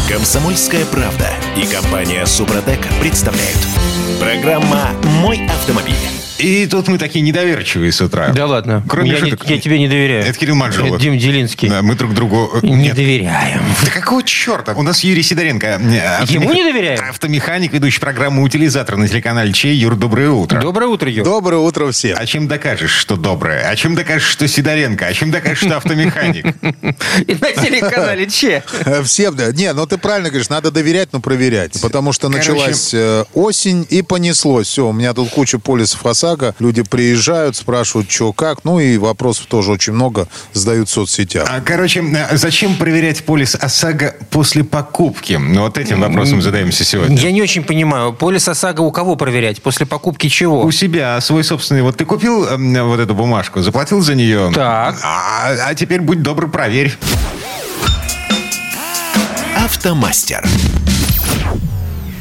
Комсомольская 0.08 0.86
правда 0.86 1.30
и 1.58 1.66
компания 1.66 2.26
«Супротек» 2.28 2.80
представляют. 3.02 3.58
Программа 4.20 4.92
«Мой 5.22 5.44
автомобиль». 5.48 6.15
И 6.38 6.68
тут 6.68 6.88
мы 6.90 6.98
такие 6.98 7.22
недоверчивые 7.22 7.92
с 7.94 8.02
утра. 8.02 8.30
Да 8.30 8.46
ладно. 8.46 8.84
Кроме 8.90 9.12
я, 9.12 9.18
шуток. 9.18 9.48
Не, 9.48 9.56
я 9.56 9.62
тебе 9.62 9.80
не 9.80 9.88
доверяю. 9.88 10.26
Это 10.26 10.38
Кирилл 10.38 10.56
Манжелов. 10.56 10.92
Это 10.96 11.00
Дим 11.02 11.18
Делинский. 11.18 11.70
Да, 11.70 11.82
мы 11.82 11.96
друг 11.96 12.14
другу... 12.14 12.52
э, 12.62 12.66
Не 12.66 12.74
Нет. 12.76 12.96
доверяем. 12.96 13.62
Да 13.86 13.90
какого 13.92 14.22
черта? 14.22 14.74
У 14.74 14.82
нас 14.82 15.02
Юрий 15.04 15.24
Сидоренко. 15.24 15.68
э, 15.68 16.24
Ему 16.28 16.46
автомеха- 16.50 16.54
не 16.54 16.64
доверяем? 16.64 17.10
Автомеханик, 17.10 17.72
ведущий 17.72 18.00
программу 18.02 18.44
«Утилизатор» 18.44 18.98
на 18.98 19.08
телеканале 19.08 19.54
Чей. 19.54 19.76
Юр, 19.78 19.96
доброе 19.96 20.30
утро. 20.30 20.60
Доброе 20.60 20.88
утро, 20.88 21.10
Юр. 21.10 21.24
Доброе 21.26 21.60
утро 21.60 21.90
всем. 21.92 22.18
А 22.20 22.26
чем 22.26 22.48
докажешь, 22.50 22.92
что 22.92 23.16
доброе? 23.16 23.70
А 23.70 23.76
чем 23.78 23.96
докажешь, 23.96 24.28
что 24.28 24.46
Сидоренко? 24.48 25.08
А 25.08 25.14
чем 25.14 25.32
докажешь, 25.32 25.60
что 25.60 25.78
автомеханик? 25.78 26.46
И 27.28 27.34
на 27.34 27.52
телеканале 27.54 28.28
Че. 28.30 28.62
Э, 28.86 29.02
Всем, 29.04 29.36
да. 29.38 29.52
Не, 29.54 29.72
ну 29.72 29.86
ты 29.88 29.98
правильно 29.98 30.30
говоришь, 30.30 30.50
надо 30.50 30.70
доверять, 30.70 31.10
но 31.14 31.22
проверять. 31.22 31.80
Потому 31.82 32.12
что 32.12 32.28
началась 32.28 32.94
осень 33.34 33.88
и 33.90 34.02
понеслось. 34.02 34.68
Все, 34.68 34.88
у 34.90 34.92
меня 34.94 35.14
тут 35.14 35.30
куча 35.30 35.60
полисов 35.60 36.02
ОСАГО. 36.26 36.56
Люди 36.60 36.84
приезжают, 36.84 37.56
спрашивают, 37.56 38.10
что 38.10 38.34
как. 38.34 38.64
Ну 38.64 38.80
и 38.80 38.98
вопросов 38.98 39.46
тоже 39.48 39.72
очень 39.72 39.94
много 39.94 40.28
задают 40.54 40.90
в 40.90 40.92
соцсетях. 40.92 41.48
А, 41.50 41.62
Короче, 41.62 42.02
э, 42.02 42.36
зачем 42.38 42.76
проверять 42.76 43.24
полис 43.24 43.56
ОСАГО 43.56 44.16
после 44.30 44.64
покупки? 44.64 45.34
Ну, 45.34 45.62
вот 45.62 45.78
этим 45.78 46.02
вопросом 46.02 46.42
задаемся 46.42 46.84
сегодня. 46.84 47.18
Я 47.18 47.32
не 47.32 47.42
очень 47.42 47.64
понимаю, 47.64 48.14
полис 48.14 48.48
ОСАГО 48.48 48.82
у 48.82 48.92
кого 48.92 49.16
проверять? 49.16 49.62
После 49.62 49.86
покупки 49.86 50.28
чего? 50.28 50.64
У 50.64 50.72
себя 50.72 51.20
свой 51.22 51.44
собственный. 51.44 51.82
Вот 51.82 51.98
ты 51.98 52.06
купил 52.06 52.46
э, 52.46 52.84
вот 52.84 53.00
эту 53.00 53.14
бумажку, 53.14 53.62
заплатил 53.62 54.02
за 54.02 54.16
нее. 54.16 54.52
Так. 54.54 54.98
А, 55.04 55.56
а 55.68 55.76
теперь 55.76 56.02
будь 56.02 56.22
добр, 56.22 56.50
проверь. 56.50 56.96
Автомастер. 59.56 60.46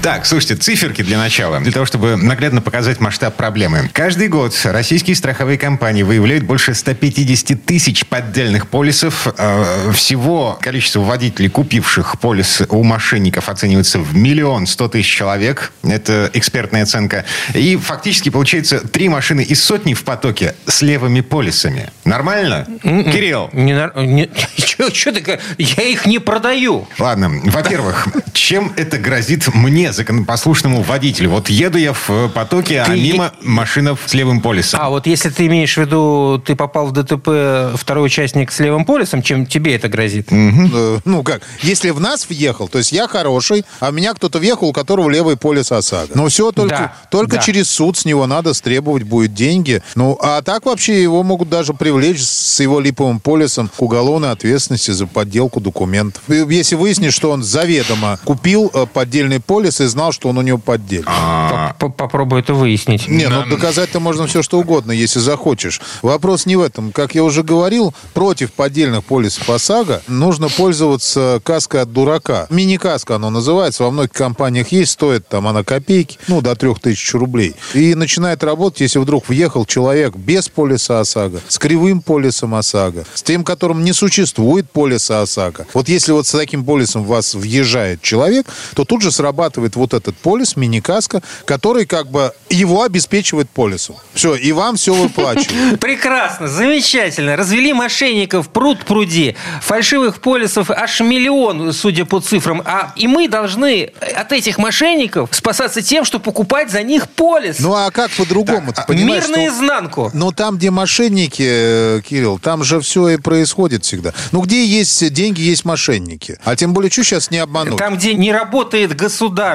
Так, 0.04 0.26
слушайте, 0.26 0.56
циферки 0.56 1.00
для 1.00 1.16
начала, 1.16 1.60
для 1.60 1.72
того, 1.72 1.86
чтобы 1.86 2.16
наглядно 2.16 2.60
показать 2.60 3.00
масштаб 3.00 3.36
проблемы. 3.36 3.88
Каждый 3.94 4.28
год 4.28 4.54
российские 4.64 5.16
страховые 5.16 5.56
компании 5.56 6.02
выявляют 6.02 6.44
больше 6.44 6.74
150 6.74 7.64
тысяч 7.64 8.04
поддельных 8.04 8.68
полисов. 8.68 9.26
Э, 9.38 9.90
Всего 9.94 10.58
количество 10.60 11.00
водителей, 11.00 11.48
купивших 11.48 12.20
полис 12.20 12.60
у 12.68 12.82
мошенников, 12.82 13.48
оценивается 13.48 13.98
в 13.98 14.14
миллион 14.14 14.66
сто 14.66 14.88
тысяч 14.88 15.08
человек. 15.10 15.72
Это 15.82 16.30
экспертная 16.34 16.82
оценка. 16.82 17.24
И 17.54 17.74
фактически 17.78 18.28
получается 18.28 18.80
три 18.86 19.08
машины 19.08 19.40
из 19.40 19.64
сотни 19.64 19.94
в 19.94 20.04
потоке 20.04 20.54
с 20.66 20.82
левыми 20.82 21.22
полисами. 21.22 21.88
Нормально? 22.04 22.68
Кирилл? 22.82 23.48
Не, 23.54 23.72
нар- 23.72 23.96
не- 23.96 24.28
чё, 24.58 24.90
чё 24.90 25.12
ты 25.12 25.40
Я 25.56 25.82
их 25.84 26.04
не 26.04 26.18
продаю. 26.18 26.86
Ладно, 26.98 27.30
во-первых, 27.44 28.06
чем 28.34 28.70
это 28.76 28.98
грозит 28.98 29.48
мне, 29.54 29.93
законопослушному 29.94 30.82
водителю? 30.82 31.30
Вот 31.30 31.48
еду 31.48 31.78
я 31.78 31.92
в 31.92 32.28
потоке, 32.34 32.80
а 32.80 32.84
Ты 32.86 32.92
мимо 33.00 33.32
машина 33.42 33.96
с 34.06 34.14
левым 34.14 34.40
полисом. 34.40 34.80
А 34.82 34.90
вот 34.90 35.06
если 35.06 35.30
ты 35.30 35.46
имеешь 35.46 35.74
в 35.74 35.78
виду, 35.80 36.42
ты 36.44 36.54
попал 36.56 36.86
в 36.86 36.92
ДТП, 36.92 37.76
второй 37.78 38.06
участник 38.06 38.52
с 38.52 38.58
левым 38.60 38.84
полисом, 38.84 39.22
чем 39.22 39.46
тебе 39.46 39.74
это 39.74 39.88
грозит? 39.88 40.28
Э, 40.30 40.98
Ну 41.04 41.22
как, 41.22 41.42
если 41.62 41.90
в 41.90 42.00
нас 42.00 42.28
въехал, 42.28 42.68
то 42.68 42.78
есть 42.78 42.92
я 42.92 43.08
хороший, 43.08 43.64
а 43.80 43.90
меня 43.90 44.14
кто-то 44.14 44.38
въехал, 44.38 44.68
у 44.68 44.72
которого 44.72 45.08
левый 45.10 45.36
полис 45.36 45.72
ОСАГО. 45.72 46.12
Ну 46.14 46.28
все, 46.28 46.52
только, 46.52 46.68
Да, 46.76 46.94
только 47.10 47.36
да. 47.36 47.42
через 47.42 47.68
суд 47.70 47.96
с 47.96 48.04
него 48.04 48.26
надо 48.26 48.54
стребовать 48.54 49.04
будет 49.04 49.34
деньги. 49.34 49.82
Ну 49.94 50.18
а 50.20 50.42
так 50.42 50.66
вообще 50.66 51.02
его 51.02 51.22
могут 51.22 51.48
даже 51.48 51.74
привлечь 51.74 52.22
с 52.22 52.60
его 52.60 52.80
липовым 52.80 53.20
полисом 53.20 53.68
к 53.74 53.82
уголовной 53.82 54.30
ответственности 54.30 54.90
за 54.90 55.06
подделку 55.06 55.60
документов. 55.60 56.22
Если 56.28 56.74
выяснить, 56.74 57.12
что 57.12 57.30
он 57.30 57.42
заведомо 57.42 58.18
купил 58.24 58.70
э, 58.72 58.86
поддельный 58.92 59.40
полис 59.40 59.80
и 59.80 59.83
знал, 59.86 60.12
что 60.12 60.28
он 60.28 60.38
у 60.38 60.42
него 60.42 60.58
поддельный. 60.58 61.06
А. 61.08 61.74
Поп- 61.78 61.96
Попробуй 61.96 62.40
это 62.40 62.54
выяснить. 62.54 63.08
Не, 63.08 63.28
ну 63.28 63.46
доказать-то 63.46 64.00
можно 64.00 64.26
все 64.26 64.42
что 64.42 64.58
угодно, 64.58 64.92
если 64.92 65.18
захочешь. 65.20 65.80
Вопрос 66.02 66.46
не 66.46 66.56
в 66.56 66.62
этом. 66.62 66.92
Как 66.92 67.14
я 67.14 67.24
уже 67.24 67.42
говорил, 67.42 67.94
против 68.12 68.52
поддельных 68.52 69.04
полисов 69.04 69.48
ОСАГО 69.48 70.02
нужно 70.08 70.48
пользоваться 70.48 71.40
каской 71.44 71.82
от 71.82 71.92
дурака. 71.92 72.46
Мини-каска 72.50 73.16
оно 73.16 73.30
называется, 73.30 73.84
во 73.84 73.90
многих 73.90 74.12
компаниях 74.12 74.68
есть, 74.72 74.92
стоит 74.92 75.28
там 75.28 75.46
она 75.46 75.62
копейки, 75.64 76.18
ну, 76.28 76.40
до 76.40 76.54
3000 76.54 77.16
рублей. 77.16 77.54
И 77.74 77.94
начинает 77.94 78.42
работать, 78.44 78.80
если 78.80 78.98
вдруг 78.98 79.28
въехал 79.28 79.64
человек 79.64 80.16
без 80.16 80.48
полиса 80.48 81.00
ОСАГО, 81.00 81.40
с 81.48 81.58
кривым 81.58 82.00
полисом 82.02 82.54
ОСАГО, 82.54 83.04
с 83.14 83.22
тем, 83.22 83.44
которым 83.44 83.84
не 83.84 83.92
существует 83.92 84.70
полиса 84.70 85.22
ОСАГО. 85.22 85.66
Вот 85.74 85.88
если 85.88 86.12
вот 86.12 86.26
с 86.26 86.32
таким 86.32 86.64
полисом 86.64 87.04
в 87.04 87.06
вас 87.08 87.34
въезжает 87.34 88.02
человек, 88.02 88.46
то 88.74 88.84
тут 88.84 89.02
же 89.02 89.10
срабатывает 89.10 89.63
вот 89.76 89.94
этот 89.94 90.16
полис, 90.16 90.56
мини-каска, 90.56 91.22
который 91.44 91.86
как 91.86 92.08
бы 92.08 92.32
его 92.50 92.82
обеспечивает 92.82 93.50
полисом. 93.50 93.96
Все, 94.12 94.34
и 94.34 94.52
вам 94.52 94.76
все 94.76 94.94
выплачивают. 94.94 95.80
Прекрасно, 95.80 96.48
замечательно. 96.48 97.36
Развели 97.36 97.72
мошенников 97.72 98.48
пруд 98.48 98.84
пруди. 98.84 99.36
Фальшивых 99.62 100.20
полисов 100.20 100.70
аж 100.70 101.00
миллион, 101.00 101.72
судя 101.72 102.04
по 102.04 102.20
цифрам. 102.20 102.62
А 102.64 102.92
и 102.96 103.06
мы 103.06 103.28
должны 103.28 103.92
от 104.16 104.32
этих 104.32 104.58
мошенников 104.58 105.30
спасаться 105.32 105.82
тем, 105.82 106.04
что 106.04 106.18
покупать 106.18 106.70
за 106.70 106.82
них 106.82 107.08
полис. 107.08 107.58
Ну 107.58 107.74
а 107.74 107.90
как 107.90 108.10
по-другому? 108.12 108.72
Понимаешь, 108.86 109.28
Мир 109.28 109.36
наизнанку. 109.36 110.10
Но 110.12 110.32
там, 110.32 110.56
где 110.56 110.70
мошенники, 110.70 111.44
э, 111.46 112.00
Кирилл, 112.06 112.38
там 112.38 112.64
же 112.64 112.80
все 112.80 113.08
и 113.08 113.16
происходит 113.16 113.84
всегда. 113.84 114.12
Ну, 114.32 114.40
где 114.40 114.64
есть 114.64 115.12
деньги, 115.12 115.40
есть 115.40 115.64
мошенники. 115.64 116.38
А 116.44 116.56
тем 116.56 116.74
более, 116.74 116.90
что 116.90 117.04
сейчас 117.04 117.30
не 117.30 117.38
обмануть? 117.38 117.76
Там, 117.76 117.96
где 117.96 118.14
не 118.14 118.32
работает 118.32 118.94
государство 118.94 119.53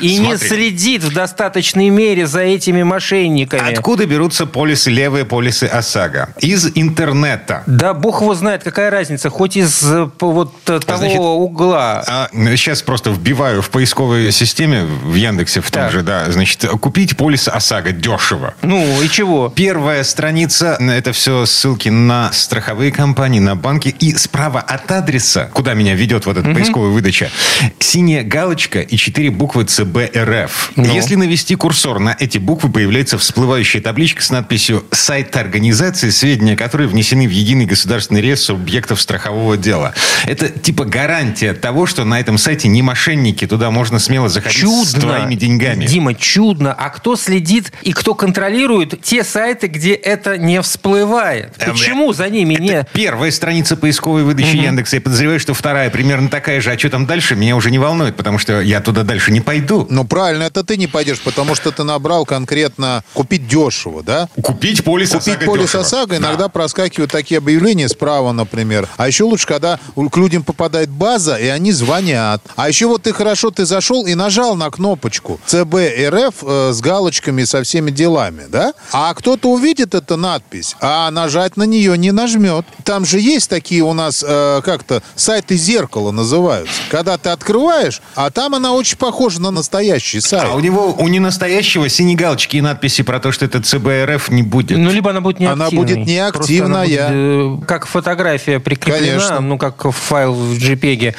и 0.00 0.18
не 0.18 0.36
Смотри. 0.36 0.48
следит 0.48 1.04
в 1.04 1.12
достаточной 1.12 1.90
мере 1.90 2.26
за 2.26 2.40
этими 2.40 2.82
мошенниками. 2.82 3.72
Откуда 3.72 4.06
берутся 4.06 4.46
полисы, 4.46 4.90
левые 4.90 5.24
полисы 5.24 5.64
ОСАГО? 5.64 6.34
Из 6.40 6.70
интернета. 6.74 7.62
Да 7.66 7.94
бог 7.94 8.20
его 8.22 8.34
знает, 8.34 8.62
какая 8.62 8.90
разница. 8.90 9.30
Хоть 9.30 9.56
из 9.56 9.82
э, 9.84 10.08
вот 10.20 10.54
э, 10.66 10.80
того 10.80 10.98
Значит, 10.98 11.18
угла. 11.18 12.04
А, 12.06 12.28
сейчас 12.32 12.82
просто 12.82 13.10
вбиваю 13.10 13.62
в 13.62 13.70
поисковой 13.70 14.32
системе 14.32 14.84
в 14.84 15.14
Яндексе 15.14 15.60
в 15.60 15.70
том 15.70 15.84
Так. 15.84 15.92
же, 15.92 16.02
да, 16.02 16.30
значит, 16.30 16.64
купить 16.80 17.16
полис 17.16 17.48
ОСАГО 17.48 17.92
дешево. 17.92 18.54
Ну 18.62 19.02
и 19.02 19.08
чего? 19.08 19.48
Первая 19.48 20.04
страница, 20.04 20.76
это 20.80 21.12
все 21.12 21.46
ссылки 21.46 21.88
на 21.88 22.32
страховые 22.32 22.92
компании, 22.92 23.40
на 23.40 23.56
банки. 23.56 23.94
И 23.98 24.14
справа 24.14 24.60
от 24.60 24.90
адреса, 24.90 25.50
куда 25.52 25.74
меня 25.74 25.94
ведет 25.94 26.26
вот 26.26 26.36
эта 26.36 26.50
поисковая 26.52 26.90
выдача, 26.90 27.30
синяя 27.78 28.22
галочка 28.22 28.80
и 28.80 28.96
четыре 28.96 29.29
четыре 29.30 29.36
буквы 29.36 29.64
ЦБРФ. 29.64 30.72
Ну. 30.76 30.92
Если 30.92 31.14
навести 31.14 31.54
курсор 31.54 31.98
на 31.98 32.16
эти 32.18 32.38
буквы, 32.38 32.70
появляется 32.70 33.18
всплывающая 33.18 33.80
табличка 33.80 34.22
с 34.22 34.30
надписью 34.30 34.84
«Сайт 34.90 35.36
организации», 35.36 36.10
сведения 36.10 36.56
которой 36.56 36.86
внесены 36.88 37.26
в 37.26 37.30
единый 37.30 37.66
государственный 37.66 38.20
реестр 38.20 38.40
субъектов 38.40 39.00
страхового 39.00 39.56
дела. 39.56 39.94
Это 40.26 40.48
типа 40.48 40.84
гарантия 40.84 41.52
того, 41.52 41.86
что 41.86 42.04
на 42.04 42.18
этом 42.18 42.38
сайте 42.38 42.68
не 42.68 42.82
мошенники, 42.82 43.46
туда 43.46 43.70
можно 43.70 43.98
смело 43.98 44.28
заходить 44.28 44.58
с 44.58 44.62
Чудно. 44.62 45.00
твоими 45.00 45.34
деньгами. 45.34 45.86
Дима, 45.86 46.14
чудно. 46.14 46.72
А 46.72 46.88
кто 46.90 47.16
следит 47.16 47.72
и 47.82 47.92
кто 47.92 48.14
контролирует 48.14 49.00
те 49.02 49.24
сайты, 49.24 49.66
где 49.66 49.92
это 49.92 50.38
не 50.38 50.60
всплывает? 50.62 51.54
Эм, 51.58 51.72
Почему 51.72 52.12
за 52.12 52.28
ними 52.28 52.54
Это 52.54 52.62
не... 52.62 52.86
первая 52.92 53.30
страница 53.30 53.76
поисковой 53.76 54.24
выдачи 54.24 54.56
Яндекса. 54.56 54.96
Я 54.96 55.02
подозреваю, 55.02 55.38
что 55.38 55.54
вторая 55.54 55.90
примерно 55.90 56.28
такая 56.28 56.60
же. 56.60 56.72
А 56.72 56.78
что 56.78 56.90
там 56.90 57.06
дальше, 57.06 57.36
меня 57.36 57.56
уже 57.56 57.70
не 57.70 57.78
волнует, 57.78 58.16
потому 58.16 58.38
что 58.38 58.60
я 58.60 58.80
туда 58.80 59.02
дальше 59.02 59.19
не 59.28 59.40
пойду. 59.40 59.86
Ну, 59.90 60.04
правильно, 60.04 60.44
это 60.44 60.64
ты 60.64 60.76
не 60.76 60.86
пойдешь, 60.86 61.20
потому 61.20 61.54
что 61.54 61.70
ты 61.72 61.82
набрал 61.84 62.24
конкретно 62.24 63.04
купить 63.14 63.46
дешево, 63.48 64.02
да? 64.02 64.28
Купить 64.42 64.84
полис 64.84 65.10
Купить 65.10 65.28
ОСАГО 65.34 65.46
полис 65.46 65.64
дешево. 65.66 65.82
ОСАГО, 65.82 66.06
Да. 66.10 66.16
иногда 66.16 66.48
проскакивают 66.48 67.10
такие 67.10 67.38
объявления 67.38 67.88
справа, 67.88 68.32
например. 68.32 68.88
А 68.96 69.06
еще 69.06 69.24
лучше, 69.24 69.46
когда 69.46 69.78
к 69.96 70.16
людям 70.16 70.42
попадает 70.42 70.88
база, 70.90 71.36
и 71.36 71.46
они 71.48 71.72
звонят. 71.72 72.42
А 72.56 72.68
еще 72.68 72.86
вот 72.86 73.02
ты 73.02 73.12
хорошо, 73.12 73.50
ты 73.50 73.66
зашел 73.66 74.06
и 74.06 74.14
нажал 74.14 74.54
на 74.56 74.70
кнопочку 74.70 75.40
ЦБ 75.46 75.74
РФ 76.08 76.34
э, 76.42 76.72
с 76.72 76.80
галочками 76.80 77.44
со 77.44 77.62
всеми 77.62 77.90
делами, 77.90 78.44
да? 78.48 78.72
А 78.92 79.12
кто-то 79.14 79.50
увидит 79.50 79.94
эту 79.94 80.16
надпись, 80.16 80.76
а 80.80 81.10
нажать 81.10 81.56
на 81.56 81.64
нее 81.64 81.96
не 81.98 82.12
нажмет. 82.12 82.64
Там 82.84 83.04
же 83.04 83.18
есть 83.20 83.50
такие 83.50 83.82
у 83.82 83.92
нас 83.92 84.24
э, 84.26 84.60
как-то 84.64 85.02
сайты 85.16 85.56
зеркала 85.56 86.10
называются. 86.10 86.74
Когда 86.90 87.18
ты 87.18 87.30
открываешь, 87.30 88.00
а 88.14 88.30
там 88.30 88.54
она 88.54 88.72
очень 88.72 88.96
похожа 88.96 89.09
на 89.38 89.50
настоящий 89.50 90.20
сайт. 90.20 90.44
А 90.50 90.54
у 90.54 90.60
него, 90.60 90.92
у 90.98 91.08
ненастоящего 91.08 91.88
синей 91.88 92.14
галочки 92.16 92.56
и 92.56 92.60
надписи 92.60 93.02
про 93.02 93.20
то, 93.20 93.32
что 93.32 93.44
это 93.44 93.62
ЦБРФ 93.62 94.30
не 94.30 94.42
будет. 94.42 94.78
Ну, 94.78 94.90
либо 94.90 95.10
она 95.10 95.20
будет 95.20 95.40
неактивной. 95.40 95.66
Она 95.66 95.70
будет 95.76 95.94
Просто 95.96 96.10
неактивная. 96.12 96.66
она 96.66 96.84
будет, 96.84 97.62
э, 97.62 97.66
как 97.66 97.86
фотография 97.86 98.58
прикреплена, 98.60 98.98
Конечно. 99.18 99.40
ну, 99.40 99.58
как 99.58 99.90
файл 99.92 100.34
в 100.34 100.52
JPEG. 100.58 101.14